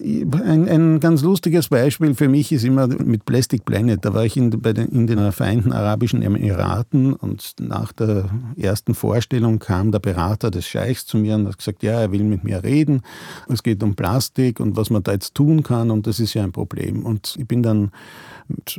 Ein, 0.00 0.68
ein, 0.68 1.00
ganz 1.00 1.22
lustiges 1.22 1.68
Beispiel 1.68 2.14
für 2.14 2.28
mich 2.28 2.52
ist 2.52 2.64
immer 2.64 2.86
mit 2.86 3.24
Plastic 3.24 3.64
Planet. 3.64 4.04
Da 4.04 4.12
war 4.12 4.24
ich 4.24 4.36
in, 4.36 4.50
bei 4.50 4.72
den, 4.72 4.88
in 4.88 5.06
den 5.06 5.32
Vereinten 5.32 5.72
Arabischen 5.72 6.22
Emiraten 6.22 7.14
und 7.14 7.54
nach 7.58 7.92
der 7.92 8.28
ersten 8.56 8.94
Vorstellung 8.94 9.58
kam 9.58 9.90
der 9.90 9.98
Berater 9.98 10.50
des 10.50 10.66
Scheichs 10.66 11.06
zu 11.06 11.16
mir 11.16 11.36
und 11.36 11.48
hat 11.48 11.58
gesagt, 11.58 11.82
ja, 11.82 12.00
er 12.00 12.12
will 12.12 12.22
mit 12.22 12.44
mir 12.44 12.62
reden. 12.62 13.00
Es 13.48 13.62
geht 13.62 13.82
um 13.82 13.94
Plastik 13.94 14.60
und 14.60 14.76
was 14.76 14.90
man 14.90 15.02
da 15.02 15.12
jetzt 15.12 15.34
tun 15.34 15.62
kann 15.62 15.90
und 15.90 16.06
das 16.06 16.20
ist 16.20 16.34
ja 16.34 16.44
ein 16.44 16.52
Problem. 16.52 17.04
Und 17.04 17.34
ich 17.38 17.48
bin 17.48 17.62
dann 17.62 17.90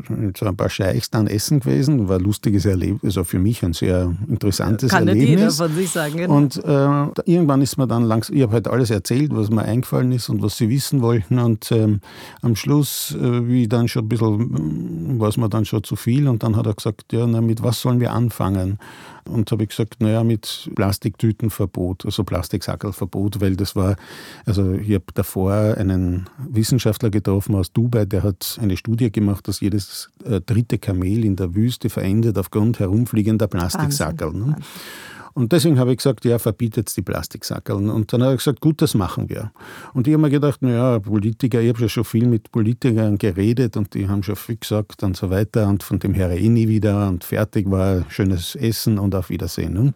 mit 0.09 0.37
so 0.37 0.45
ein 0.45 0.55
paar 0.55 0.69
Scheichs 0.69 1.09
dann 1.09 1.27
essen 1.27 1.59
gewesen. 1.59 2.07
War 2.07 2.17
ein 2.17 2.23
lustiges 2.23 2.65
Erlebnis, 2.65 3.17
also 3.17 3.23
für 3.23 3.39
mich 3.39 3.63
ein 3.63 3.73
sehr 3.73 4.15
interessantes 4.27 4.91
Kann 4.91 5.07
Erlebnis. 5.07 5.29
Kann 5.29 5.39
jeder 5.39 5.51
von 5.51 5.75
sich 5.75 5.89
sagen. 5.89 6.17
Genau. 6.17 6.35
Und 6.35 6.57
äh, 6.63 7.31
irgendwann 7.31 7.61
ist 7.61 7.77
mir 7.77 7.87
dann 7.87 8.03
langsam, 8.03 8.35
ich 8.35 8.41
habe 8.41 8.53
halt 8.53 8.67
alles 8.67 8.89
erzählt, 8.89 9.31
was 9.33 9.49
mir 9.49 9.63
eingefallen 9.63 10.11
ist 10.11 10.29
und 10.29 10.41
was 10.41 10.57
sie 10.57 10.69
wissen 10.69 10.98
wollten. 11.01 11.39
Und 11.39 11.71
ähm, 11.71 12.01
am 12.41 12.55
Schluss, 12.55 13.15
äh, 13.15 13.47
wie 13.47 13.67
dann 13.67 13.87
schon 13.87 14.05
ein 14.05 14.09
bisschen, 14.09 15.19
war 15.19 15.29
es 15.29 15.37
mir 15.37 15.49
dann 15.49 15.65
schon 15.65 15.83
zu 15.83 15.95
viel. 15.95 16.27
Und 16.27 16.43
dann 16.43 16.55
hat 16.55 16.65
er 16.65 16.73
gesagt, 16.73 17.13
ja, 17.13 17.25
na, 17.27 17.41
mit 17.41 17.63
was 17.63 17.81
sollen 17.81 17.99
wir 17.99 18.11
anfangen? 18.11 18.77
Und 19.25 19.51
habe 19.51 19.63
ich 19.63 19.69
gesagt, 19.69 20.01
naja, 20.01 20.23
mit 20.23 20.71
Plastiktütenverbot, 20.75 22.05
also 22.05 22.23
Plastiksackelverbot, 22.23 23.41
weil 23.41 23.55
das 23.55 23.75
war, 23.75 23.95
also 24.45 24.73
ich 24.73 24.93
habe 24.93 25.05
davor 25.13 25.53
einen 25.53 26.27
Wissenschaftler 26.47 27.09
getroffen 27.09 27.55
aus 27.55 27.71
Dubai, 27.71 28.05
der 28.05 28.23
hat 28.23 28.57
eine 28.61 28.75
Studie 28.75 29.11
gemacht, 29.11 29.47
dass 29.47 29.59
jedes 29.59 30.09
äh, 30.25 30.41
dritte 30.41 30.79
Kamel 30.79 31.25
in 31.25 31.35
der 31.35 31.53
Wüste 31.53 31.89
verendet 31.89 32.37
aufgrund 32.37 32.79
herumfliegender 32.79 33.47
Plastiksackel. 33.47 34.33
Ne? 34.33 34.55
Und 35.33 35.51
deswegen 35.51 35.79
habe 35.79 35.91
ich 35.91 35.97
gesagt, 35.97 36.25
ja, 36.25 36.39
verbietet 36.39 36.95
die 36.95 37.01
Plastiksackeln. 37.01 37.89
Und 37.89 38.11
dann 38.11 38.23
hat 38.23 38.29
er 38.29 38.37
gesagt, 38.37 38.61
gut, 38.61 38.81
das 38.81 38.93
machen 38.95 39.29
wir. 39.29 39.51
Und 39.93 40.07
ich 40.07 40.13
habe 40.13 40.21
mir 40.21 40.29
gedacht, 40.29 40.61
naja, 40.61 40.99
Politiker, 40.99 41.61
ich 41.61 41.69
habe 41.69 41.81
ja 41.81 41.89
schon 41.89 42.03
viel 42.03 42.27
mit 42.27 42.51
Politikern 42.51 43.17
geredet 43.17 43.77
und 43.77 43.93
die 43.93 44.07
haben 44.07 44.23
schon 44.23 44.35
viel 44.35 44.57
gesagt 44.57 45.03
und 45.03 45.15
so 45.15 45.29
weiter. 45.29 45.67
Und 45.67 45.83
von 45.83 45.99
dem 45.99 46.13
her 46.13 46.31
eh 46.31 46.49
nie 46.49 46.67
wieder 46.67 47.07
und 47.07 47.23
fertig 47.23 47.69
war 47.69 48.03
schönes 48.09 48.55
Essen 48.55 48.99
und 48.99 49.15
auf 49.15 49.29
Wiedersehen. 49.29 49.73
Ne? 49.73 49.93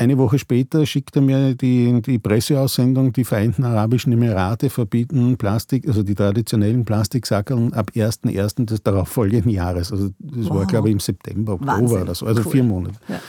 Eine 0.00 0.16
Woche 0.16 0.38
später 0.38 0.86
schickt 0.86 1.14
er 1.16 1.20
mir 1.20 1.54
die, 1.54 2.00
die 2.00 2.18
Presseaussendung, 2.18 3.12
die 3.12 3.22
Vereinten 3.22 3.64
Arabischen 3.64 4.14
Emirate 4.14 4.70
verbieten 4.70 5.36
Plastik, 5.36 5.86
also 5.86 6.02
die 6.02 6.14
traditionellen 6.14 6.86
Plastiksackeln 6.86 7.74
ab 7.74 7.90
1.1. 7.94 8.64
des 8.64 8.82
darauffolgenden 8.82 9.50
Jahres. 9.50 9.92
Also 9.92 10.08
das 10.18 10.48
wow. 10.48 10.56
war, 10.56 10.66
glaube 10.66 10.88
ich, 10.88 10.92
im 10.94 11.00
September, 11.00 11.52
Oktober 11.52 11.72
Wahnsinn. 11.72 12.02
oder 12.02 12.14
so, 12.14 12.24
also 12.24 12.40
cool. 12.46 12.50
vier 12.50 12.64
Monate. 12.64 12.98
Ja. 13.08 13.20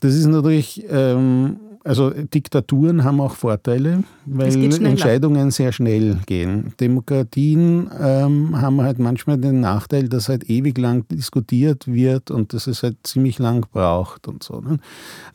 Das 0.00 0.14
ist 0.14 0.26
natürlich, 0.26 0.84
ähm, 0.90 1.56
also 1.84 2.10
Diktaturen 2.10 3.02
haben 3.04 3.20
auch 3.20 3.34
Vorteile, 3.34 4.04
weil 4.26 4.84
Entscheidungen 4.84 5.50
sehr 5.50 5.72
schnell 5.72 6.18
gehen. 6.26 6.74
Demokratien 6.78 7.90
ähm, 7.98 8.60
haben 8.60 8.82
halt 8.82 8.98
manchmal 8.98 9.38
den 9.38 9.60
Nachteil, 9.60 10.08
dass 10.08 10.28
halt 10.28 10.50
ewig 10.50 10.76
lang 10.76 11.06
diskutiert 11.08 11.86
wird 11.86 12.30
und 12.30 12.52
dass 12.52 12.66
es 12.66 12.82
halt 12.82 12.96
ziemlich 13.04 13.38
lang 13.38 13.66
braucht 13.72 14.28
und 14.28 14.42
so. 14.42 14.60
Ne? 14.60 14.78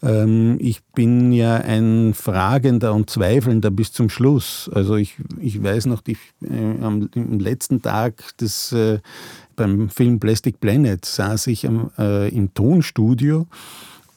Ähm, 0.03 0.57
ich 0.59 0.83
bin 0.93 1.31
ja 1.31 1.55
ein 1.55 2.13
Fragender 2.13 2.93
und 2.93 3.09
Zweifelnder 3.09 3.71
bis 3.71 3.91
zum 3.91 4.09
Schluss. 4.09 4.69
Also 4.73 4.95
ich, 4.95 5.15
ich 5.39 5.63
weiß 5.63 5.87
noch, 5.87 6.01
die, 6.01 6.17
äh, 6.43 6.83
am, 6.83 7.09
im 7.15 7.39
letzten 7.39 7.81
Tag 7.81 8.37
des 8.37 8.71
äh, 8.73 8.99
beim 9.55 9.89
Film 9.89 10.19
Plastic 10.19 10.59
Planet 10.59 11.03
saß 11.03 11.47
ich 11.47 11.67
am, 11.67 11.91
äh, 11.97 12.29
im 12.29 12.53
Tonstudio 12.53 13.47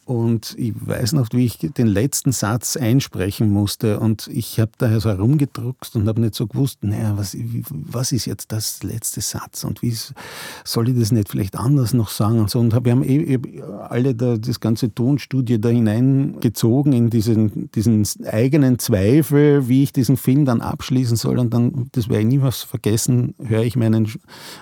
und 0.07 0.55
ich 0.57 0.73
weiß 0.77 1.15
noch, 1.15 1.27
wie 1.33 1.47
ich 1.47 1.59
den 1.59 1.89
letzten 1.89 2.31
Satz 2.31 2.77
einsprechen 2.77 3.51
musste. 3.51 3.99
Und 3.99 4.29
ich 4.29 4.61
habe 4.61 4.71
da 4.79 5.01
so 5.01 5.11
herumgedruckt 5.11 5.97
und 5.97 6.07
habe 6.07 6.21
nicht 6.21 6.37
so 6.37 6.47
gewusst, 6.47 6.79
naja, 6.83 7.15
was, 7.17 7.37
was 7.71 8.13
ist 8.13 8.25
jetzt 8.25 8.53
das 8.53 8.85
letzte 8.85 9.21
Satz 9.21 9.65
und 9.65 9.83
wie 9.83 9.97
soll 10.63 10.91
ich 10.91 10.97
das 10.97 11.11
nicht 11.11 11.29
vielleicht 11.29 11.59
anders 11.59 11.93
noch 11.93 12.09
sagen 12.11 12.39
und 12.39 12.49
so. 12.49 12.61
Und 12.61 12.73
wir 12.85 12.93
haben 12.93 13.03
eh, 13.03 13.41
alle 13.89 14.15
da, 14.15 14.37
das 14.37 14.61
ganze 14.61 14.95
Tonstudie 14.95 15.61
da 15.61 15.71
hineingezogen 15.71 16.93
in 16.93 17.11
diesen, 17.11 17.69
diesen 17.73 18.07
eigenen 18.31 18.79
Zweifel, 18.79 19.67
wie 19.67 19.83
ich 19.83 19.93
diesen 19.93 20.17
Film 20.17 20.45
dann 20.45 20.61
abschließen 20.61 21.17
soll. 21.17 21.41
Und 21.41 21.53
dann, 21.53 21.89
das 21.91 22.09
werde 22.09 22.23
ich 22.23 22.29
niemals 22.29 22.63
vergessen, 22.63 23.35
höre 23.43 23.65
ich 23.65 23.75
meinen, 23.75 24.09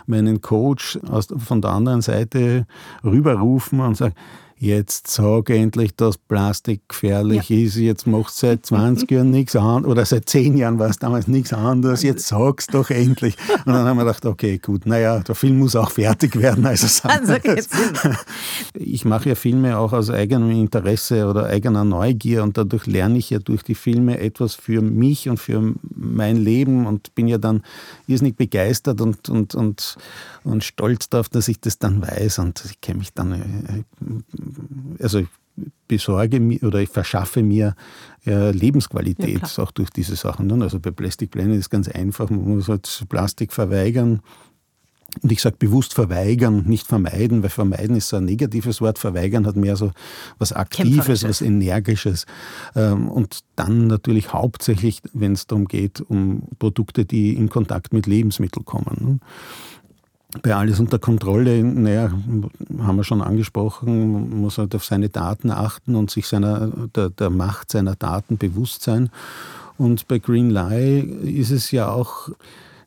meinen 0.06 0.40
Coach 0.40 0.98
aus, 1.06 1.28
von 1.36 1.60
der 1.60 1.72
anderen 1.72 2.00
Seite 2.00 2.66
rüberrufen 3.04 3.80
und 3.80 3.94
sage, 3.94 4.14
jetzt 4.58 5.08
sag 5.08 5.50
endlich, 5.50 5.94
dass 5.94 6.18
Plastik 6.18 6.88
gefährlich 6.88 7.48
ja. 7.48 7.58
ist, 7.58 7.76
jetzt 7.76 8.06
machst 8.06 8.42
du 8.42 8.46
seit 8.46 8.66
20 8.66 9.10
Jahren 9.10 9.30
nichts 9.32 9.56
anderes, 9.56 9.90
oder 9.90 10.04
seit 10.04 10.28
10 10.28 10.56
Jahren 10.56 10.78
war 10.78 10.88
es 10.88 10.98
damals 10.98 11.28
nichts 11.28 11.52
anderes, 11.52 12.02
jetzt 12.02 12.26
sag's 12.26 12.66
doch 12.66 12.90
endlich. 12.90 13.36
Und 13.64 13.72
dann 13.72 13.86
haben 13.86 13.96
wir 13.96 14.04
gedacht, 14.04 14.24
okay, 14.26 14.58
gut, 14.58 14.86
naja, 14.86 15.20
der 15.20 15.34
Film 15.34 15.58
muss 15.58 15.76
auch 15.76 15.90
fertig 15.90 16.36
werden. 16.36 16.64
Also, 16.66 16.86
also 17.08 17.34
ich 18.74 19.04
mache 19.04 19.30
ja 19.30 19.34
Filme 19.34 19.78
auch 19.78 19.92
aus 19.92 20.10
eigenem 20.10 20.50
Interesse 20.50 21.26
oder 21.26 21.46
eigener 21.46 21.84
Neugier 21.84 22.42
und 22.42 22.56
dadurch 22.56 22.86
lerne 22.86 23.18
ich 23.18 23.30
ja 23.30 23.38
durch 23.38 23.62
die 23.62 23.74
Filme 23.74 24.18
etwas 24.18 24.54
für 24.54 24.80
mich 24.80 25.28
und 25.28 25.38
für 25.38 25.74
mein 25.94 26.36
Leben 26.36 26.86
und 26.86 27.14
bin 27.14 27.28
ja 27.28 27.38
dann 27.38 27.62
irrsinnig 28.06 28.36
begeistert 28.36 29.00
und, 29.00 29.28
und, 29.28 29.54
und, 29.54 29.96
und 30.44 30.62
stolz 30.62 31.08
darauf, 31.08 31.28
dass 31.28 31.48
ich 31.48 31.60
das 31.60 31.78
dann 31.78 32.00
weiß 32.00 32.38
und 32.38 32.64
ich 32.64 32.80
kenne 32.80 33.00
mich 33.00 33.12
dann 33.12 33.32
äh, 33.32 35.02
also 35.02 35.18
ich 35.18 35.28
besorge 35.86 36.40
mir 36.40 36.62
oder 36.62 36.80
ich 36.80 36.88
verschaffe 36.88 37.42
mir 37.42 37.74
äh, 38.26 38.50
Lebensqualität 38.50 39.42
ja, 39.56 39.62
auch 39.62 39.70
durch 39.70 39.90
diese 39.90 40.16
Sachen. 40.16 40.46
Ne? 40.46 40.62
Also 40.62 40.80
bei 40.80 40.90
Plastikplänen 40.90 41.52
ist 41.52 41.60
es 41.60 41.70
ganz 41.70 41.88
einfach, 41.88 42.30
man 42.30 42.56
muss 42.56 42.68
halt 42.68 43.04
Plastik 43.08 43.52
verweigern. 43.52 44.20
Und 45.22 45.30
ich 45.30 45.40
sage 45.40 45.54
bewusst 45.56 45.94
verweigern, 45.94 46.64
nicht 46.66 46.88
vermeiden, 46.88 47.44
weil 47.44 47.50
vermeiden 47.50 47.94
ist 47.94 48.08
so 48.08 48.16
ein 48.16 48.24
negatives 48.24 48.80
Wort. 48.80 48.98
Verweigern 48.98 49.46
hat 49.46 49.54
mehr 49.54 49.76
so 49.76 49.92
was 50.38 50.52
Aktives, 50.52 51.22
was 51.22 51.40
Energisches. 51.40 52.26
Ähm, 52.74 53.08
und 53.08 53.40
dann 53.54 53.86
natürlich 53.86 54.32
hauptsächlich, 54.32 55.02
wenn 55.12 55.34
es 55.34 55.46
darum 55.46 55.66
geht, 55.66 56.00
um 56.00 56.48
Produkte, 56.58 57.04
die 57.04 57.34
in 57.34 57.48
Kontakt 57.48 57.92
mit 57.92 58.08
Lebensmitteln 58.08 58.64
kommen. 58.64 58.96
Ne? 59.00 59.18
Bei 60.42 60.54
alles 60.54 60.80
unter 60.80 60.98
Kontrolle, 60.98 61.62
naja, 61.62 62.10
haben 62.78 62.96
wir 62.96 63.04
schon 63.04 63.22
angesprochen, 63.22 64.40
muss 64.40 64.58
halt 64.58 64.74
auf 64.74 64.84
seine 64.84 65.08
Daten 65.08 65.50
achten 65.50 65.94
und 65.96 66.10
sich 66.10 66.26
seiner, 66.26 66.68
der, 66.94 67.10
der 67.10 67.30
Macht 67.30 67.70
seiner 67.70 67.94
Daten 67.94 68.36
bewusst 68.36 68.82
sein. 68.82 69.10
Und 69.76 70.08
bei 70.08 70.18
Green 70.18 70.50
Lie 70.50 71.00
ist 71.00 71.50
es 71.50 71.70
ja 71.70 71.88
auch 71.88 72.30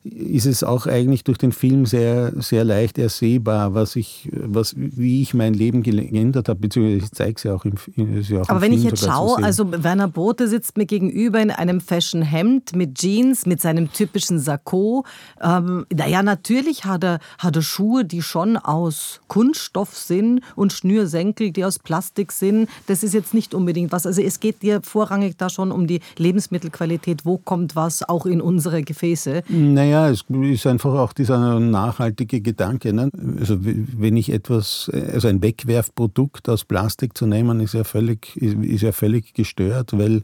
ist 0.08 0.46
es 0.46 0.62
auch 0.62 0.86
eigentlich 0.86 1.24
durch 1.24 1.38
den 1.38 1.52
Film 1.52 1.86
sehr, 1.86 2.32
sehr 2.36 2.64
leicht 2.64 2.98
ersehbar, 2.98 3.74
was 3.74 3.96
ich, 3.96 4.28
was, 4.32 4.74
wie 4.76 5.22
ich 5.22 5.34
mein 5.34 5.54
Leben 5.54 5.82
geändert 5.82 6.48
habe, 6.48 6.60
beziehungsweise 6.60 7.04
ich 7.04 7.12
zeige 7.12 7.34
es 7.36 7.42
ja 7.42 7.54
auch 7.54 7.64
im, 7.64 7.74
ja 7.96 8.42
auch 8.42 8.48
Aber 8.48 8.60
wenn 8.60 8.72
Film 8.72 8.84
ich 8.84 8.90
jetzt 8.90 9.04
schaue, 9.04 9.42
also 9.42 9.70
Werner 9.82 10.08
Bote 10.08 10.48
sitzt 10.48 10.76
mir 10.76 10.86
gegenüber 10.86 11.40
in 11.40 11.50
einem 11.50 11.80
Fashion-Hemd 11.80 12.74
mit 12.74 12.96
Jeans, 12.96 13.46
mit 13.46 13.60
seinem 13.60 13.92
typischen 13.92 14.38
Sakko. 14.38 15.04
Ähm, 15.42 15.86
naja, 15.94 16.22
natürlich 16.22 16.84
hat 16.84 17.04
er, 17.04 17.18
hat 17.38 17.56
er 17.56 17.62
Schuhe, 17.62 18.04
die 18.04 18.22
schon 18.22 18.56
aus 18.56 19.20
Kunststoff 19.28 19.96
sind 19.96 20.40
und 20.56 20.72
Schnürsenkel, 20.72 21.50
die 21.50 21.64
aus 21.64 21.78
Plastik 21.78 22.32
sind. 22.32 22.68
Das 22.86 23.02
ist 23.02 23.14
jetzt 23.14 23.34
nicht 23.34 23.54
unbedingt 23.54 23.92
was. 23.92 24.06
Also 24.06 24.22
es 24.22 24.40
geht 24.40 24.62
dir 24.62 24.80
vorrangig 24.82 25.36
da 25.36 25.48
schon 25.50 25.72
um 25.72 25.86
die 25.86 26.00
Lebensmittelqualität. 26.16 27.24
Wo 27.24 27.38
kommt 27.38 27.76
was 27.76 28.08
auch 28.08 28.26
in 28.26 28.40
unsere 28.40 28.82
Gefäße? 28.82 29.42
Naja, 29.48 29.97
ja, 29.98 30.10
es 30.10 30.24
ist 30.28 30.66
einfach 30.66 30.94
auch 30.94 31.12
dieser 31.12 31.58
nachhaltige 31.60 32.40
Gedanke. 32.40 32.92
Ne? 32.92 33.10
Also 33.38 33.58
wenn 33.60 34.16
ich 34.16 34.32
etwas, 34.32 34.90
also 35.12 35.28
ein 35.28 35.42
Wegwerfprodukt 35.42 36.48
aus 36.48 36.64
Plastik 36.64 37.16
zu 37.16 37.26
nehmen, 37.26 37.60
ist 37.60 37.74
ja 37.74 37.84
völlig, 37.84 38.36
ist 38.36 38.82
ja 38.82 38.92
völlig 38.92 39.34
gestört, 39.34 39.96
weil 39.98 40.22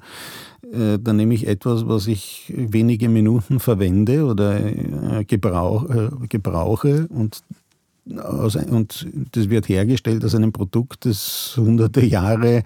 äh, 0.73 0.99
dann 1.01 1.17
nehme 1.17 1.35
ich 1.35 1.47
etwas, 1.47 1.87
was 1.89 2.07
ich 2.07 2.53
wenige 2.57 3.09
Minuten 3.09 3.61
verwende 3.61 4.25
oder 4.25 4.61
äh, 4.61 5.25
gebrauch, 5.25 5.89
äh, 5.91 6.11
gebrauche 6.29 7.07
und 7.09 7.43
und 8.69 9.07
das 9.33 9.49
wird 9.49 9.67
hergestellt 9.71 10.27
aus 10.27 10.35
einem 10.35 10.53
Produkt, 10.53 11.07
das 11.07 11.55
hunderte 11.57 12.05
Jahre 12.05 12.63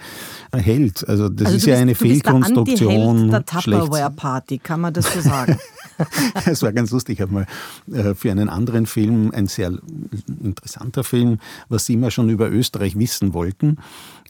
hält. 0.53 1.09
Also 1.09 1.29
das 1.29 1.47
also 1.47 1.57
ist 1.59 1.67
ja 1.67 1.77
eine 1.77 1.95
Fehlkonstruktion. 1.95 3.31
Der, 3.31 3.41
der 3.41 3.47
Tupperware-Party, 3.47 4.59
kann 4.59 4.81
man 4.81 4.93
das 4.93 5.13
so 5.15 5.21
sagen? 5.21 5.57
Es 6.47 6.63
war 6.63 6.73
ganz 6.73 6.91
lustig. 6.91 7.19
Ich 7.19 7.21
habe 7.21 7.33
mal 7.33 7.47
äh, 7.93 8.15
für 8.15 8.31
einen 8.31 8.49
anderen 8.49 8.87
Film, 8.87 9.31
ein 9.35 9.47
sehr 9.47 9.73
interessanter 10.43 11.05
Film, 11.05 11.39
was 11.69 11.87
Sie 11.87 11.95
immer 11.95 12.11
schon 12.11 12.29
über 12.31 12.51
Österreich 12.51 12.99
wissen 12.99 13.35
wollten. 13.35 13.79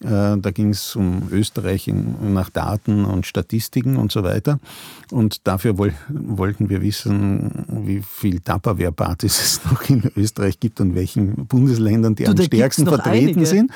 Äh, 0.01 0.39
da 0.39 0.51
ging 0.53 0.71
es 0.71 0.95
um 0.95 1.29
Österreich 1.31 1.91
nach 2.23 2.51
Daten 2.51 3.05
und 3.05 3.27
Statistiken 3.27 3.97
und 3.97 4.13
so 4.13 4.23
weiter. 4.23 4.61
Und 5.11 5.47
dafür 5.47 5.77
wollten 5.79 6.69
wir 6.69 6.83
wissen, 6.83 7.65
wie 7.69 8.03
viel 8.03 8.41
Tupperware-Partys 8.41 9.41
es 9.41 9.65
noch 9.65 9.89
in 9.89 10.11
Österreich 10.17 10.61
gibt 10.61 10.81
und 10.81 10.95
welchen 10.95 11.47
Bundesländern 11.47 12.15
die 12.15 12.25
du, 12.25 12.31
am 12.31 12.39
stärksten 12.43 12.87
vertreten 12.87 13.29
einige. 13.29 13.47
sind. 13.47 13.73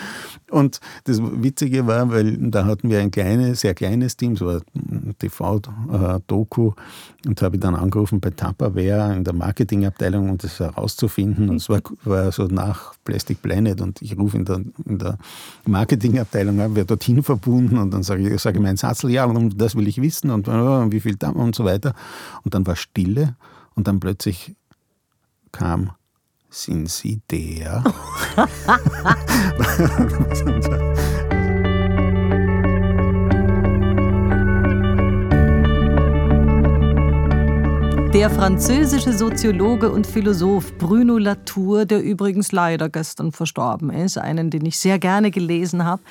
Und 0.50 0.80
das 1.04 1.20
Witzige 1.20 1.86
war, 1.86 2.10
weil 2.10 2.36
da 2.38 2.66
hatten 2.66 2.90
wir 2.90 3.00
ein 3.00 3.10
kleines, 3.10 3.60
sehr 3.60 3.74
kleines 3.74 4.16
Team, 4.16 4.36
so 4.36 4.48
ein 4.48 5.14
TV-Doku, 5.18 6.68
äh, 6.68 7.28
und 7.28 7.42
habe 7.42 7.58
dann 7.58 7.74
angerufen 7.82 8.20
bei 8.20 8.30
Tupperware 8.30 9.14
in 9.14 9.24
der 9.24 9.34
Marketingabteilung, 9.34 10.30
um 10.30 10.38
das 10.38 10.60
herauszufinden. 10.60 11.50
Und 11.50 11.56
es 11.56 11.68
war, 11.68 11.80
war 12.04 12.32
so 12.32 12.46
nach 12.46 12.94
Plastic 13.04 13.42
Planet 13.42 13.80
und 13.80 14.00
ich 14.00 14.16
rufe 14.16 14.36
in 14.36 14.44
der, 14.44 14.60
in 14.86 14.98
der 14.98 15.18
Marketingabteilung 15.66 16.60
an, 16.60 16.74
wer 16.74 16.84
dorthin 16.84 17.22
verbunden 17.22 17.78
und 17.78 17.92
dann 17.92 18.02
sage 18.02 18.28
ich, 18.28 18.40
sage 18.40 18.58
ich 18.58 18.62
meinen 18.62 18.76
Satz, 18.76 19.02
ja, 19.02 19.24
und 19.24 19.60
das 19.60 19.74
will 19.74 19.88
ich 19.88 20.00
wissen 20.00 20.30
und, 20.30 20.48
und 20.48 20.92
wie 20.92 21.00
viel 21.00 21.16
da 21.16 21.30
und 21.30 21.54
so 21.54 21.64
weiter. 21.64 21.94
Und 22.44 22.54
dann 22.54 22.66
war 22.66 22.76
Stille 22.76 23.36
und 23.74 23.88
dann 23.88 24.00
plötzlich 24.00 24.54
kam 25.50 25.90
Sind 26.48 26.88
Sie 26.88 27.20
der? 27.30 27.84
Der 38.12 38.28
französische 38.28 39.14
Soziologe 39.14 39.90
und 39.90 40.06
Philosoph 40.06 40.76
Bruno 40.76 41.16
Latour, 41.16 41.86
der 41.86 42.02
übrigens 42.02 42.52
leider 42.52 42.90
gestern 42.90 43.32
verstorben 43.32 43.88
ist, 43.88 44.18
einen, 44.18 44.50
den 44.50 44.66
ich 44.66 44.78
sehr 44.78 44.98
gerne 44.98 45.30
gelesen 45.30 45.86
habe, 45.86 46.02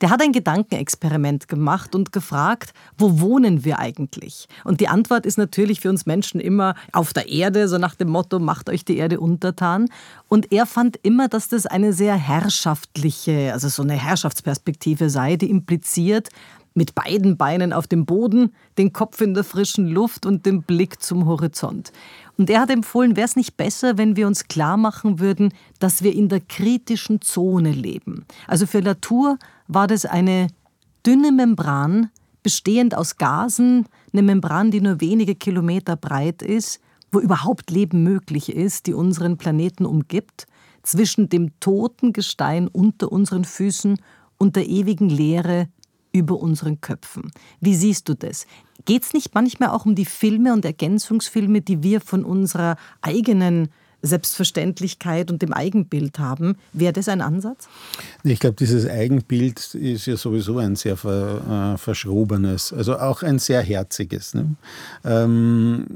der 0.00 0.08
hat 0.08 0.22
ein 0.22 0.32
Gedankenexperiment 0.32 1.48
gemacht 1.48 1.94
und 1.94 2.12
gefragt, 2.12 2.72
wo 2.96 3.20
wohnen 3.20 3.62
wir 3.62 3.78
eigentlich? 3.78 4.48
Und 4.64 4.80
die 4.80 4.88
Antwort 4.88 5.26
ist 5.26 5.36
natürlich 5.36 5.80
für 5.80 5.90
uns 5.90 6.06
Menschen 6.06 6.40
immer 6.40 6.76
auf 6.92 7.12
der 7.12 7.28
Erde, 7.28 7.68
so 7.68 7.76
nach 7.76 7.94
dem 7.94 8.08
Motto, 8.08 8.38
macht 8.38 8.70
euch 8.70 8.86
die 8.86 8.96
Erde 8.96 9.20
untertan. 9.20 9.88
Und 10.28 10.52
er 10.52 10.64
fand 10.64 10.98
immer, 11.02 11.28
dass 11.28 11.48
das 11.48 11.66
eine 11.66 11.92
sehr 11.92 12.14
herrschaftliche, 12.14 13.52
also 13.52 13.68
so 13.68 13.82
eine 13.82 14.02
Herrschaftsperspektive 14.02 15.10
sei, 15.10 15.36
die 15.36 15.50
impliziert, 15.50 16.30
mit 16.74 16.94
beiden 16.94 17.36
Beinen 17.36 17.72
auf 17.72 17.86
dem 17.86 18.06
Boden, 18.06 18.52
den 18.78 18.92
Kopf 18.92 19.20
in 19.20 19.34
der 19.34 19.44
frischen 19.44 19.88
Luft 19.88 20.24
und 20.24 20.46
den 20.46 20.62
Blick 20.62 21.02
zum 21.02 21.26
Horizont. 21.26 21.92
Und 22.36 22.48
er 22.48 22.60
hat 22.60 22.70
empfohlen, 22.70 23.16
wäre 23.16 23.26
es 23.26 23.36
nicht 23.36 23.56
besser, 23.56 23.98
wenn 23.98 24.16
wir 24.16 24.26
uns 24.26 24.48
klar 24.48 24.76
machen 24.76 25.18
würden, 25.18 25.52
dass 25.78 26.02
wir 26.02 26.14
in 26.14 26.28
der 26.28 26.40
kritischen 26.40 27.20
Zone 27.20 27.72
leben. 27.72 28.24
Also 28.46 28.66
für 28.66 28.80
Latour 28.80 29.38
war 29.68 29.86
das 29.86 30.06
eine 30.06 30.46
dünne 31.04 31.32
Membran, 31.32 32.10
bestehend 32.42 32.94
aus 32.96 33.18
Gasen, 33.18 33.86
eine 34.12 34.22
Membran, 34.22 34.70
die 34.70 34.80
nur 34.80 35.00
wenige 35.00 35.34
Kilometer 35.34 35.96
breit 35.96 36.42
ist, 36.42 36.80
wo 37.12 37.20
überhaupt 37.20 37.70
Leben 37.70 38.02
möglich 38.02 38.54
ist, 38.54 38.86
die 38.86 38.94
unseren 38.94 39.36
Planeten 39.36 39.84
umgibt, 39.84 40.46
zwischen 40.82 41.28
dem 41.28 41.58
toten 41.60 42.12
Gestein 42.12 42.68
unter 42.68 43.12
unseren 43.12 43.44
Füßen 43.44 44.00
und 44.38 44.56
der 44.56 44.66
ewigen 44.66 45.10
Leere 45.10 45.68
über 46.12 46.38
unseren 46.40 46.80
Köpfen. 46.80 47.30
Wie 47.60 47.74
siehst 47.74 48.08
du 48.08 48.14
das? 48.14 48.46
Geht 48.84 49.04
es 49.04 49.12
nicht 49.12 49.34
manchmal 49.34 49.70
auch 49.70 49.86
um 49.86 49.94
die 49.94 50.04
Filme 50.04 50.52
und 50.52 50.64
Ergänzungsfilme, 50.64 51.60
die 51.60 51.82
wir 51.82 52.00
von 52.00 52.24
unserer 52.24 52.76
eigenen 53.02 53.68
Selbstverständlichkeit 54.02 55.30
und 55.30 55.42
dem 55.42 55.52
Eigenbild 55.52 56.18
haben. 56.18 56.56
Wäre 56.72 56.92
das 56.92 57.08
ein 57.08 57.20
Ansatz? 57.20 57.68
Ich 58.22 58.40
glaube, 58.40 58.56
dieses 58.56 58.88
Eigenbild 58.88 59.74
ist 59.74 60.06
ja 60.06 60.16
sowieso 60.16 60.58
ein 60.58 60.76
sehr 60.76 60.96
ver, 60.96 61.74
äh, 61.74 61.78
verschrobenes, 61.78 62.72
also 62.72 62.98
auch 62.98 63.22
ein 63.22 63.38
sehr 63.38 63.62
herziges. 63.62 64.34
Ne? 64.34 64.54
Ähm, 65.04 65.86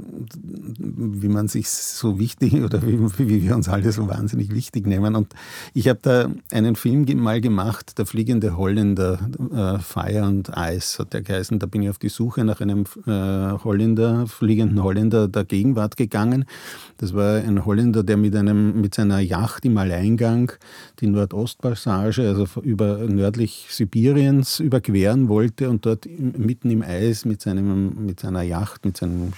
wie 0.79 1.29
man 1.29 1.49
sich 1.49 1.69
so 1.69 2.19
wichtig 2.19 2.55
oder 2.65 2.83
wie, 2.83 2.99
wie, 3.19 3.43
wir 3.43 3.55
uns 3.55 3.69
alle 3.69 3.93
so 3.93 4.09
wahnsinnig 4.09 4.55
wichtig 4.55 4.87
nehmen. 4.87 5.15
Und 5.15 5.35
ich 5.73 5.89
habe 5.89 5.99
da 6.03 6.31
einen 6.51 6.77
Film 6.77 7.05
mal 7.19 7.41
gemacht, 7.41 7.99
Der 7.99 8.07
fliegende 8.07 8.57
Holländer, 8.57 9.19
äh, 9.53 9.79
Fire 9.79 10.23
and 10.23 10.51
Ice 10.57 10.99
hat 10.99 11.13
der 11.13 11.23
geheißen. 11.23 11.59
Da 11.59 11.67
bin 11.67 11.83
ich 11.83 11.91
auf 11.91 11.99
die 11.99 12.09
Suche 12.09 12.45
nach 12.45 12.61
einem 12.61 12.85
äh, 13.07 13.11
Holländer, 13.65 14.27
fliegenden 14.27 14.83
Holländer 14.83 15.29
der 15.29 15.45
Gegenwart 15.45 15.97
gegangen. 15.97 16.45
Das 16.99 17.15
war 17.15 17.37
ein 17.37 17.65
Holländer, 17.65 17.94
der 18.03 18.17
mit, 18.17 18.35
einem, 18.35 18.81
mit 18.81 18.95
seiner 18.95 19.21
Yacht 19.21 19.65
im 19.65 19.77
Alleingang 19.77 20.53
die 21.01 21.07
Nordostpassage, 21.07 22.29
also 22.29 22.61
über 22.63 22.99
nördlich 22.99 23.67
Sibiriens, 23.71 24.61
überqueren 24.61 25.29
wollte 25.29 25.71
und 25.71 25.87
dort 25.87 26.07
mitten 26.07 26.71
im 26.71 26.83
Eis 26.83 27.25
mit, 27.25 27.43
seinem, 27.43 28.05
mit 28.05 28.21
seiner 28.21 28.43
Yacht, 28.43 28.85
mit 28.85 28.97
seinem 28.97 29.33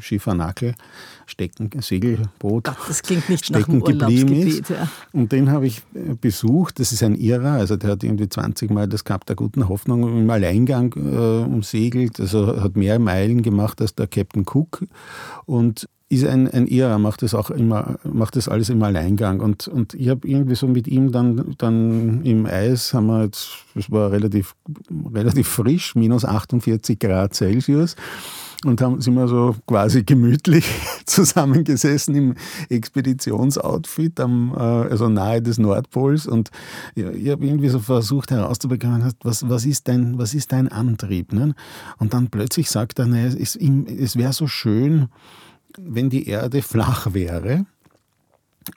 Schiffernackel 0.00 0.74
stecken, 1.26 1.70
Segelboot 1.80 2.68
das 2.86 3.02
klingt 3.02 3.28
nicht 3.28 3.46
stecken 3.46 3.78
nach 3.78 3.86
geblieben 3.86 4.34
ist. 4.34 4.70
Ja. 4.70 4.88
Und 5.12 5.32
den 5.32 5.50
habe 5.50 5.66
ich 5.66 5.82
äh, 5.94 6.14
besucht. 6.20 6.80
Das 6.80 6.92
ist 6.92 7.02
ein 7.02 7.14
Irrer, 7.14 7.52
also 7.52 7.76
der 7.76 7.90
hat 7.90 8.04
irgendwie 8.04 8.28
20 8.28 8.70
Mal 8.70 8.88
das 8.88 9.04
Kap 9.04 9.26
der 9.26 9.36
guten 9.36 9.68
Hoffnung 9.68 10.02
im 10.02 10.28
Alleingang 10.30 10.94
äh, 10.96 11.44
umsegelt, 11.44 12.20
also 12.20 12.60
hat 12.60 12.76
mehr 12.76 12.98
Meilen 12.98 13.42
gemacht 13.42 13.80
als 13.80 13.94
der 13.94 14.06
Captain 14.06 14.44
Cook. 14.46 14.84
Und 15.46 15.88
ist 16.10 16.24
ein, 16.24 16.48
ein 16.48 16.66
Irrer, 16.66 16.98
macht 16.98 17.22
das 17.22 17.34
auch 17.34 17.50
immer, 17.50 17.98
macht 18.02 18.36
das 18.36 18.48
alles 18.48 18.70
im 18.70 18.82
Alleingang. 18.82 19.40
Und, 19.40 19.68
und 19.68 19.92
ich 19.94 20.08
habe 20.08 20.26
irgendwie 20.26 20.54
so 20.54 20.66
mit 20.66 20.88
ihm 20.88 21.12
dann, 21.12 21.54
dann 21.58 22.24
im 22.24 22.46
Eis, 22.46 22.94
haben 22.94 23.06
wir 23.08 23.24
jetzt, 23.24 23.50
es 23.74 23.90
war 23.90 24.10
relativ, 24.10 24.54
relativ 25.14 25.48
frisch, 25.48 25.94
minus 25.94 26.24
48 26.24 26.98
Grad 26.98 27.34
Celsius. 27.34 27.94
Und 28.64 28.80
haben 28.80 29.00
sind 29.00 29.14
wir 29.14 29.28
so 29.28 29.54
quasi 29.68 30.02
gemütlich 30.02 30.66
zusammengesessen 31.06 32.14
im 32.16 32.34
Expeditionsoutfit, 32.70 34.18
am, 34.18 34.52
äh, 34.56 34.60
also 34.60 35.08
nahe 35.08 35.40
des 35.40 35.58
Nordpols. 35.58 36.26
Und 36.26 36.50
ich, 36.96 37.04
ich 37.04 37.28
habe 37.28 37.46
irgendwie 37.46 37.68
so 37.68 37.78
versucht 37.78 38.32
herauszubekommen, 38.32 39.12
was, 39.22 39.48
was, 39.48 39.64
ist, 39.64 39.86
dein, 39.86 40.18
was 40.18 40.34
ist 40.34 40.50
dein 40.50 40.68
Antrieb? 40.68 41.32
Ne? 41.32 41.54
Und 41.98 42.14
dann 42.14 42.30
plötzlich 42.30 42.68
sagt 42.68 42.98
er, 42.98 43.06
naja, 43.06 43.26
es, 43.26 43.54
es 43.54 44.16
wäre 44.16 44.32
so 44.32 44.48
schön, 44.48 45.08
wenn 45.84 46.10
die 46.10 46.28
Erde 46.28 46.62
flach 46.62 47.14
wäre, 47.14 47.66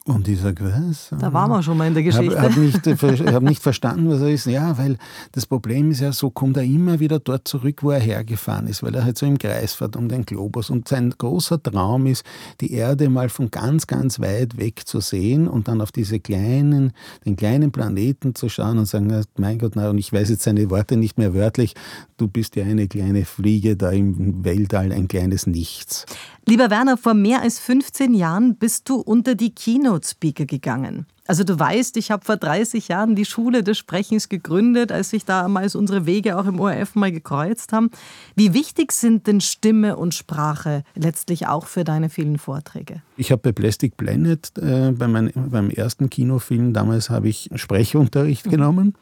und 0.06 0.28
ich 0.28 0.39
sage, 0.42 0.66
was? 0.66 1.10
Da 1.20 1.32
waren 1.34 1.50
wir 1.50 1.62
schon 1.64 1.78
mal 1.78 1.88
in 1.88 1.94
der 1.94 2.04
Geschichte. 2.04 2.32
Ich 2.32 2.38
habe 2.38 2.98
hab 2.98 3.12
nicht, 3.12 3.34
hab 3.34 3.44
nicht 3.44 3.62
verstanden, 3.62 4.10
was 4.10 4.22
er 4.22 4.30
ist. 4.30 4.46
Ja, 4.46 4.78
weil 4.78 4.98
das 5.32 5.46
Problem 5.46 5.92
ist 5.92 6.02
ja, 6.02 6.12
so 6.12 6.30
kommt 6.30 6.58
er 6.58 6.64
immer 6.64 7.00
wieder 7.00 7.20
dort 7.20 7.48
zurück, 7.48 7.84
wo 7.84 7.92
er 7.92 8.00
hergefahren 8.00 8.68
ist, 8.68 8.84
weil 8.84 8.96
er 8.96 9.04
halt 9.04 9.18
so 9.18 9.26
im 9.26 9.38
Kreis 9.38 9.74
fährt 9.74 9.96
um 9.96 10.08
den 10.08 10.26
Globus. 10.26 10.70
Und 10.70 10.88
sein 10.88 11.14
großer 11.18 11.62
Traum 11.62 12.06
ist, 12.06 12.26
die 12.62 12.74
Erde 12.74 13.10
mal 13.10 13.30
von 13.30 13.52
ganz, 13.52 13.88
ganz 13.88 14.20
weit 14.20 14.58
weg 14.58 14.82
zu 14.86 15.00
sehen 15.00 15.48
und 15.48 15.68
dann 15.68 15.82
auf 15.82 15.92
diese 15.92 16.20
kleinen, 16.20 16.94
den 17.26 17.36
kleinen 17.36 17.72
Planeten 17.72 18.36
zu 18.36 18.50
schauen 18.50 18.78
und 18.78 18.86
sagen, 18.86 19.24
mein 19.38 19.60
Gott, 19.60 19.74
na, 19.76 19.89
und 19.89 19.98
ich 19.98 20.12
weiß 20.12 20.30
jetzt 20.30 20.44
seine 20.44 20.70
Worte 20.70 20.98
nicht 20.98 21.18
mehr 21.18 21.34
wörtlich, 21.34 21.76
du 22.18 22.28
bist 22.28 22.56
ja 22.56 22.66
eine 22.66 22.88
kleine 22.88 23.26
Fliege 23.26 23.76
da 23.76 23.92
im 23.92 24.44
Weltall, 24.44 24.92
ein 24.92 25.08
kleines 25.08 25.48
Nichts. 25.48 26.06
Lieber 26.48 26.70
Werner, 26.70 26.98
vor 26.98 27.14
mehr 27.14 27.42
als 27.42 27.60
15 27.60 28.14
Jahren 28.14 28.56
bist 28.56 28.89
du 28.89 28.96
unter 28.96 29.36
die 29.36 29.54
Keynote-Speaker 29.82 30.46
gegangen. 30.46 31.06
Also 31.28 31.44
du 31.44 31.58
weißt, 31.58 31.98
ich 31.98 32.12
habe 32.12 32.26
vor 32.26 32.38
30 32.38 32.90
Jahren 32.90 33.16
die 33.16 33.26
Schule 33.26 33.64
des 33.64 33.78
Sprechens 33.78 34.28
gegründet, 34.28 34.92
als 34.92 35.12
sich 35.12 35.24
damals 35.24 35.76
unsere 35.76 36.06
Wege 36.06 36.38
auch 36.38 36.46
im 36.46 36.60
ORF 36.60 36.96
mal 36.96 37.12
gekreuzt 37.12 37.74
haben. 37.74 37.90
Wie 38.36 38.54
wichtig 38.54 38.92
sind 38.92 39.28
denn 39.28 39.40
Stimme 39.40 39.96
und 39.96 40.14
Sprache 40.14 40.84
letztlich 40.96 41.48
auch 41.48 41.68
für 41.68 41.84
deine 41.84 42.10
vielen 42.10 42.38
Vorträge? 42.38 43.02
Ich 43.18 43.32
habe 43.32 43.42
bei 43.42 43.52
Plastic 43.52 43.98
Planet, 43.98 44.52
äh, 44.58 44.92
bei 44.92 45.08
mein, 45.08 45.32
beim 45.36 45.70
ersten 45.70 46.10
Kinofilm, 46.10 46.74
damals 46.74 47.10
habe 47.10 47.30
ich 47.30 47.50
Sprechunterricht 47.56 48.48
mhm. 48.48 48.52
genommen. 48.52 48.96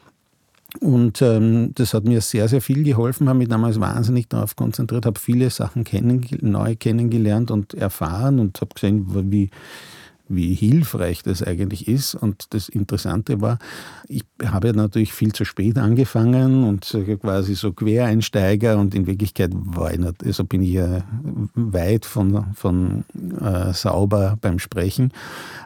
Und 0.78 1.20
ähm, 1.20 1.72
das 1.74 1.94
hat 1.94 2.04
mir 2.04 2.20
sehr, 2.20 2.46
sehr 2.46 2.60
viel 2.60 2.84
geholfen, 2.84 3.28
habe 3.28 3.40
mich 3.40 3.48
damals 3.48 3.80
wahnsinnig 3.80 4.28
darauf 4.28 4.54
konzentriert, 4.54 5.04
habe 5.04 5.18
viele 5.18 5.50
Sachen 5.50 5.82
kennen, 5.82 6.24
neu 6.42 6.76
kennengelernt 6.76 7.50
und 7.50 7.74
erfahren 7.74 8.38
und 8.38 8.60
habe 8.60 8.72
gesehen, 8.72 9.32
wie, 9.32 9.50
wie 10.30 10.54
hilfreich 10.54 11.22
das 11.22 11.42
eigentlich 11.42 11.88
ist. 11.88 12.14
Und 12.14 12.54
das 12.54 12.68
Interessante 12.68 13.40
war, 13.40 13.58
ich 14.08 14.24
habe 14.44 14.72
natürlich 14.72 15.12
viel 15.12 15.32
zu 15.32 15.44
spät 15.44 15.76
angefangen 15.76 16.64
und 16.64 16.96
quasi 17.20 17.54
so 17.54 17.72
Quereinsteiger 17.72 18.78
und 18.78 18.94
in 18.94 19.06
Wirklichkeit 19.06 19.50
war 19.52 19.92
ich 19.92 19.98
nicht, 19.98 20.24
also 20.24 20.44
bin 20.44 20.62
ich 20.62 20.72
ja 20.72 21.02
weit 21.54 22.06
von, 22.06 22.54
von 22.54 23.04
äh, 23.40 23.72
sauber 23.72 24.38
beim 24.40 24.58
Sprechen. 24.58 25.12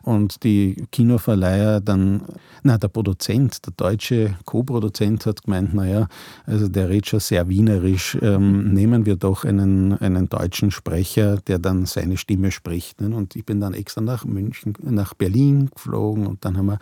Und 0.02 0.44
die 0.44 0.84
Kinoverleiher 0.92 1.80
dann, 1.80 2.22
na, 2.62 2.76
der 2.78 2.88
Produzent, 2.88 3.64
der 3.66 3.72
deutsche 3.76 4.36
Co-Produzent 4.44 5.24
hat 5.26 5.42
gemeint, 5.44 5.74
naja, 5.74 6.08
also 6.46 6.68
der 6.68 6.88
redet 6.88 7.06
schon 7.06 7.20
sehr 7.20 7.48
wienerisch, 7.48 8.18
ähm, 8.20 8.72
nehmen 8.74 9.06
wir 9.06 9.16
doch 9.16 9.44
einen, 9.44 9.96
einen 9.98 10.28
deutschen 10.28 10.70
Sprecher, 10.70 11.38
der 11.46 11.58
dann 11.58 11.86
seine 11.86 12.16
Stimme 12.16 12.50
spricht. 12.50 13.00
Ne? 13.00 13.14
Und 13.14 13.36
ich 13.36 13.44
bin 13.44 13.60
dann 13.60 13.74
extra 13.74 14.00
nach 14.00 14.24
München, 14.24 14.53
nach 14.80 15.14
Berlin 15.14 15.70
geflogen 15.74 16.26
und 16.26 16.44
dann 16.44 16.56
haben 16.56 16.66
wir 16.66 16.78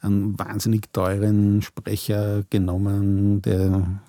einen 0.00 0.38
wahnsinnig 0.38 0.92
teuren 0.92 1.62
Sprecher 1.62 2.44
genommen, 2.50 3.42
der 3.42 4.00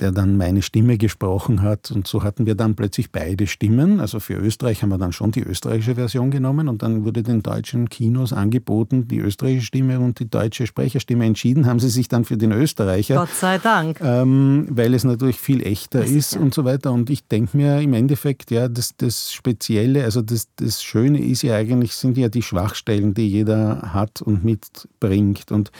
der 0.00 0.12
dann 0.12 0.36
meine 0.36 0.62
Stimme 0.62 0.98
gesprochen 0.98 1.62
hat. 1.62 1.90
Und 1.90 2.06
so 2.06 2.22
hatten 2.22 2.46
wir 2.46 2.54
dann 2.54 2.74
plötzlich 2.74 3.12
beide 3.12 3.46
Stimmen. 3.46 4.00
Also 4.00 4.20
für 4.20 4.34
Österreich 4.34 4.82
haben 4.82 4.90
wir 4.90 4.98
dann 4.98 5.12
schon 5.12 5.30
die 5.32 5.42
österreichische 5.42 5.94
Version 5.94 6.30
genommen 6.30 6.68
und 6.68 6.82
dann 6.82 7.04
wurde 7.04 7.22
den 7.22 7.42
deutschen 7.42 7.88
Kinos 7.88 8.32
angeboten, 8.32 9.08
die 9.08 9.18
österreichische 9.18 9.66
Stimme 9.66 10.00
und 10.00 10.18
die 10.18 10.28
deutsche 10.28 10.66
Sprecherstimme. 10.66 11.24
Entschieden 11.24 11.66
haben 11.66 11.80
sie 11.80 11.90
sich 11.90 12.08
dann 12.08 12.24
für 12.24 12.36
den 12.36 12.52
Österreicher. 12.52 13.16
Gott 13.16 13.34
sei 13.34 13.58
Dank. 13.58 14.00
Ähm, 14.00 14.66
weil 14.70 14.94
es 14.94 15.04
natürlich 15.04 15.38
viel 15.38 15.62
echter 15.62 16.00
das 16.00 16.10
ist 16.10 16.34
ja. 16.34 16.40
und 16.40 16.54
so 16.54 16.64
weiter. 16.64 16.92
Und 16.92 17.10
ich 17.10 17.26
denke 17.26 17.56
mir 17.56 17.80
im 17.80 17.94
Endeffekt, 17.94 18.50
ja, 18.50 18.68
das, 18.68 18.96
das 18.96 19.32
Spezielle, 19.32 20.04
also 20.04 20.22
das, 20.22 20.48
das 20.56 20.82
Schöne 20.82 21.20
ist 21.20 21.42
ja 21.42 21.56
eigentlich, 21.56 21.94
sind 21.94 22.16
ja 22.16 22.28
die 22.28 22.42
Schwachstellen, 22.42 23.14
die 23.14 23.28
jeder 23.28 23.92
hat 23.92 24.22
und 24.22 24.44
mitbringt. 24.44 25.52
Und 25.52 25.70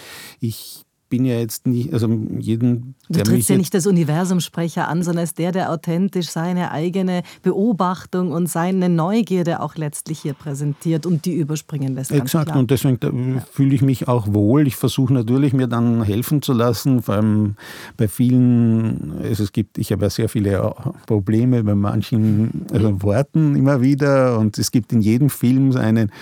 ich 0.41 0.85
bin 1.11 1.25
ja 1.25 1.39
jetzt 1.39 1.67
nicht, 1.67 1.93
also 1.93 2.09
jeden. 2.39 2.95
Du 3.09 3.21
trittst 3.23 3.51
ja 3.51 3.57
nicht 3.57 3.75
als 3.75 3.87
Universumsprecher 3.87 4.89
an, 4.89 5.03
sondern 5.03 5.23
als 5.23 5.35
der, 5.35 5.51
der 5.51 5.71
authentisch 5.73 6.29
seine 6.29 6.71
eigene 6.71 7.23
Beobachtung 7.43 8.31
und 8.31 8.49
seine 8.49 8.89
Neugierde 8.89 9.61
auch 9.61 9.75
letztlich 9.75 10.21
hier 10.21 10.33
präsentiert 10.33 11.07
und 11.07 11.27
die 11.27 11.35
überspringen 11.35 11.97
lässt. 11.97 12.13
Exakt, 12.13 12.55
und 12.55 12.71
deswegen 12.71 13.35
ja. 13.35 13.41
fühle 13.53 13.75
ich 13.75 13.83
mich 13.83 14.07
auch 14.07 14.33
wohl. 14.33 14.67
Ich 14.67 14.77
versuche 14.77 15.13
natürlich, 15.13 15.53
mir 15.53 15.67
dann 15.67 16.03
helfen 16.05 16.41
zu 16.41 16.53
lassen, 16.53 17.03
vor 17.03 17.17
allem 17.17 17.57
bei 17.97 18.07
vielen, 18.07 19.15
also 19.23 19.43
es 19.43 19.53
gibt, 19.53 19.77
ich 19.79 19.91
habe 19.91 20.05
ja 20.05 20.11
sehr 20.11 20.29
viele 20.29 20.75
Probleme 21.07 21.65
bei 21.65 21.75
manchen 21.75 22.67
also 22.73 23.03
Worten 23.03 23.57
immer 23.57 23.83
wieder 23.83 24.39
und 24.39 24.59
es 24.59 24.71
gibt 24.71 24.93
in 24.93 25.01
jedem 25.01 25.29
Film 25.29 25.77
einen, 25.77 26.13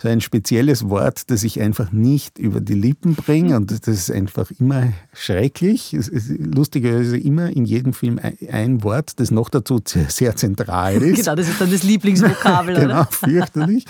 so 0.00 0.08
ein 0.08 0.20
spezielles 0.20 0.88
Wort, 0.88 1.30
das 1.30 1.42
ich 1.42 1.60
einfach 1.60 1.90
nicht 1.90 2.38
über 2.38 2.60
die 2.60 2.74
Lippen 2.74 3.16
bringe 3.16 3.56
und 3.56 3.72
das 3.72 3.88
ist 3.88 4.10
einfach 4.28 4.50
immer 4.58 4.92
schrecklich. 5.12 5.94
Es 5.94 6.08
ist 6.08 6.28
lustigerweise 6.28 7.16
immer 7.16 7.48
in 7.48 7.64
jedem 7.64 7.92
Film 7.92 8.20
ein 8.50 8.82
Wort, 8.82 9.18
das 9.18 9.30
noch 9.30 9.48
dazu 9.48 9.80
sehr 9.84 10.36
zentral 10.36 10.94
ist. 11.02 11.24
Genau, 11.24 11.34
das 11.34 11.48
ist 11.48 11.60
dann 11.60 11.70
das 11.70 11.82
Lieblingsvokabel, 11.82 12.74
genau, 12.80 13.04
fürchterlich. 13.10 13.84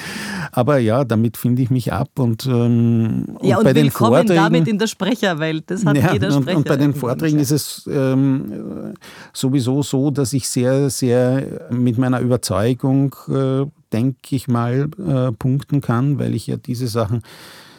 Aber 0.53 0.79
ja, 0.79 1.05
damit 1.05 1.37
finde 1.37 1.63
ich 1.63 1.71
mich 1.71 1.93
ab 1.93 2.19
und, 2.19 2.47
ähm, 2.47 3.25
ja, 3.43 3.57
und, 3.57 3.59
und 3.59 3.65
bei 3.65 3.73
den 3.73 3.91
Vorträgen 3.91 4.37
damit 4.37 4.69
in 4.69 4.79
der 4.79 4.87
Sprecherwelt. 4.87 5.65
Das 5.67 5.85
hat 5.85 5.97
ja, 5.97 6.13
jeder 6.13 6.31
Sprecher. 6.31 6.51
Und, 6.51 6.57
und 6.57 6.69
bei 6.69 6.77
den 6.77 6.95
Vorträgen 6.95 7.39
ist 7.39 7.51
es 7.51 7.89
ähm, 7.93 8.95
sowieso 9.33 9.83
so, 9.83 10.11
dass 10.11 10.33
ich 10.33 10.49
sehr, 10.49 10.91
sehr 10.91 11.69
mit 11.71 11.99
meiner 11.99 12.21
Überzeugung, 12.21 13.15
äh, 13.29 13.67
denke 13.93 14.37
ich 14.37 14.49
mal, 14.49 14.89
äh, 14.99 15.33
punkten 15.33 15.81
kann, 15.81 16.19
weil 16.19 16.35
ich 16.35 16.47
ja 16.47 16.57
diese 16.57 16.89
Sachen 16.89 17.23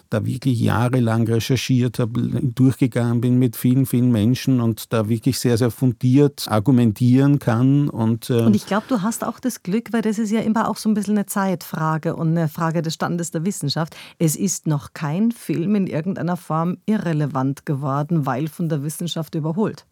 da 0.09 0.25
wirklich 0.25 0.59
jahrelang 0.59 1.27
recherchiert 1.27 1.99
habe, 1.99 2.21
durchgegangen 2.21 3.21
bin 3.21 3.37
mit 3.37 3.55
vielen, 3.55 3.85
vielen 3.85 4.11
Menschen 4.11 4.59
und 4.59 4.91
da 4.91 5.07
wirklich 5.07 5.39
sehr, 5.39 5.57
sehr 5.57 5.71
fundiert 5.71 6.47
argumentieren 6.49 7.39
kann. 7.39 7.89
Und, 7.89 8.29
äh 8.29 8.41
und 8.41 8.55
ich 8.55 8.65
glaube, 8.65 8.85
du 8.89 9.01
hast 9.01 9.23
auch 9.23 9.39
das 9.39 9.63
Glück, 9.63 9.93
weil 9.93 10.01
das 10.01 10.17
ist 10.17 10.31
ja 10.31 10.41
immer 10.41 10.67
auch 10.69 10.77
so 10.77 10.89
ein 10.89 10.93
bisschen 10.93 11.17
eine 11.17 11.25
Zeitfrage 11.25 12.15
und 12.15 12.29
eine 12.29 12.47
Frage 12.47 12.81
des 12.81 12.95
Standes 12.95 13.31
der 13.31 13.45
Wissenschaft. 13.45 13.95
Es 14.17 14.35
ist 14.35 14.67
noch 14.67 14.93
kein 14.93 15.31
Film 15.31 15.75
in 15.75 15.87
irgendeiner 15.87 16.37
Form 16.37 16.77
irrelevant 16.85 17.65
geworden, 17.65 18.25
weil 18.25 18.47
von 18.47 18.69
der 18.69 18.83
Wissenschaft 18.83 19.35
überholt. 19.35 19.85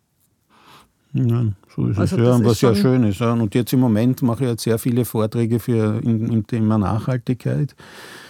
Ja, 1.13 1.45
so 1.75 1.87
ist 1.87 1.97
also 1.97 2.17
es 2.17 2.23
ja, 2.23 2.45
was 2.45 2.61
ja 2.61 2.75
schön 2.75 3.03
ist. 3.03 3.21
Und 3.21 3.55
jetzt 3.55 3.73
im 3.73 3.79
Moment 3.79 4.21
mache 4.21 4.43
ich 4.43 4.49
jetzt 4.51 4.63
sehr 4.63 4.77
viele 4.77 5.05
Vorträge 5.05 5.59
für 5.59 6.01
im 6.03 6.45
Thema 6.45 6.77
Nachhaltigkeit. 6.77 7.75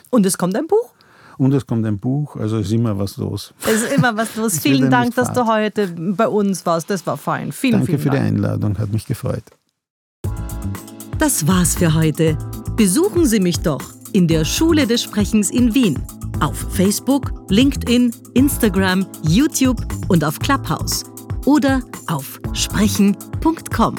Und 0.10 0.26
es 0.26 0.38
kommt 0.38 0.56
ein 0.56 0.68
Buch? 0.68 0.94
Und 1.38 1.54
es 1.54 1.66
kommt 1.66 1.86
ein 1.86 2.00
Buch, 2.00 2.36
also 2.36 2.58
ist 2.58 2.72
immer 2.72 2.98
was 2.98 3.18
los. 3.18 3.54
Es 3.64 3.84
ist 3.84 3.94
immer 3.94 4.16
was 4.18 4.36
los. 4.36 4.58
Vielen 4.60 4.90
Dank, 4.90 5.14
dass 5.16 5.32
du 5.34 5.46
heute 5.46 5.88
bei 5.96 6.28
uns 6.28 6.66
warst. 6.66 6.90
Das 6.90 7.06
war 7.06 7.18
fein. 7.18 7.52
Vielen, 7.52 7.74
Danke 7.74 7.86
vielen 7.86 8.00
für 8.00 8.10
Dank. 8.10 8.22
die 8.22 8.28
Einladung, 8.28 8.78
hat 8.78 8.92
mich 8.92 9.06
gefreut. 9.06 9.44
Das 11.20 11.48
war's 11.48 11.76
für 11.76 11.94
heute. 11.94 12.38
Besuchen 12.76 13.26
Sie 13.26 13.40
mich 13.40 13.60
doch 13.60 13.82
in 14.14 14.28
der 14.28 14.46
Schule 14.46 14.88
des 14.88 15.04
Sprechens 15.04 15.50
in 15.52 15.74
Wien. 15.74 16.00
Auf 16.40 16.58
Facebook, 16.74 17.32
LinkedIn, 17.50 18.14
Instagram, 18.34 19.06
YouTube 19.24 19.84
und 20.08 20.24
auf 20.24 20.40
Clubhouse. 20.40 21.04
Oder 21.46 21.82
auf 22.08 22.40
sprechen.com. 22.54 23.96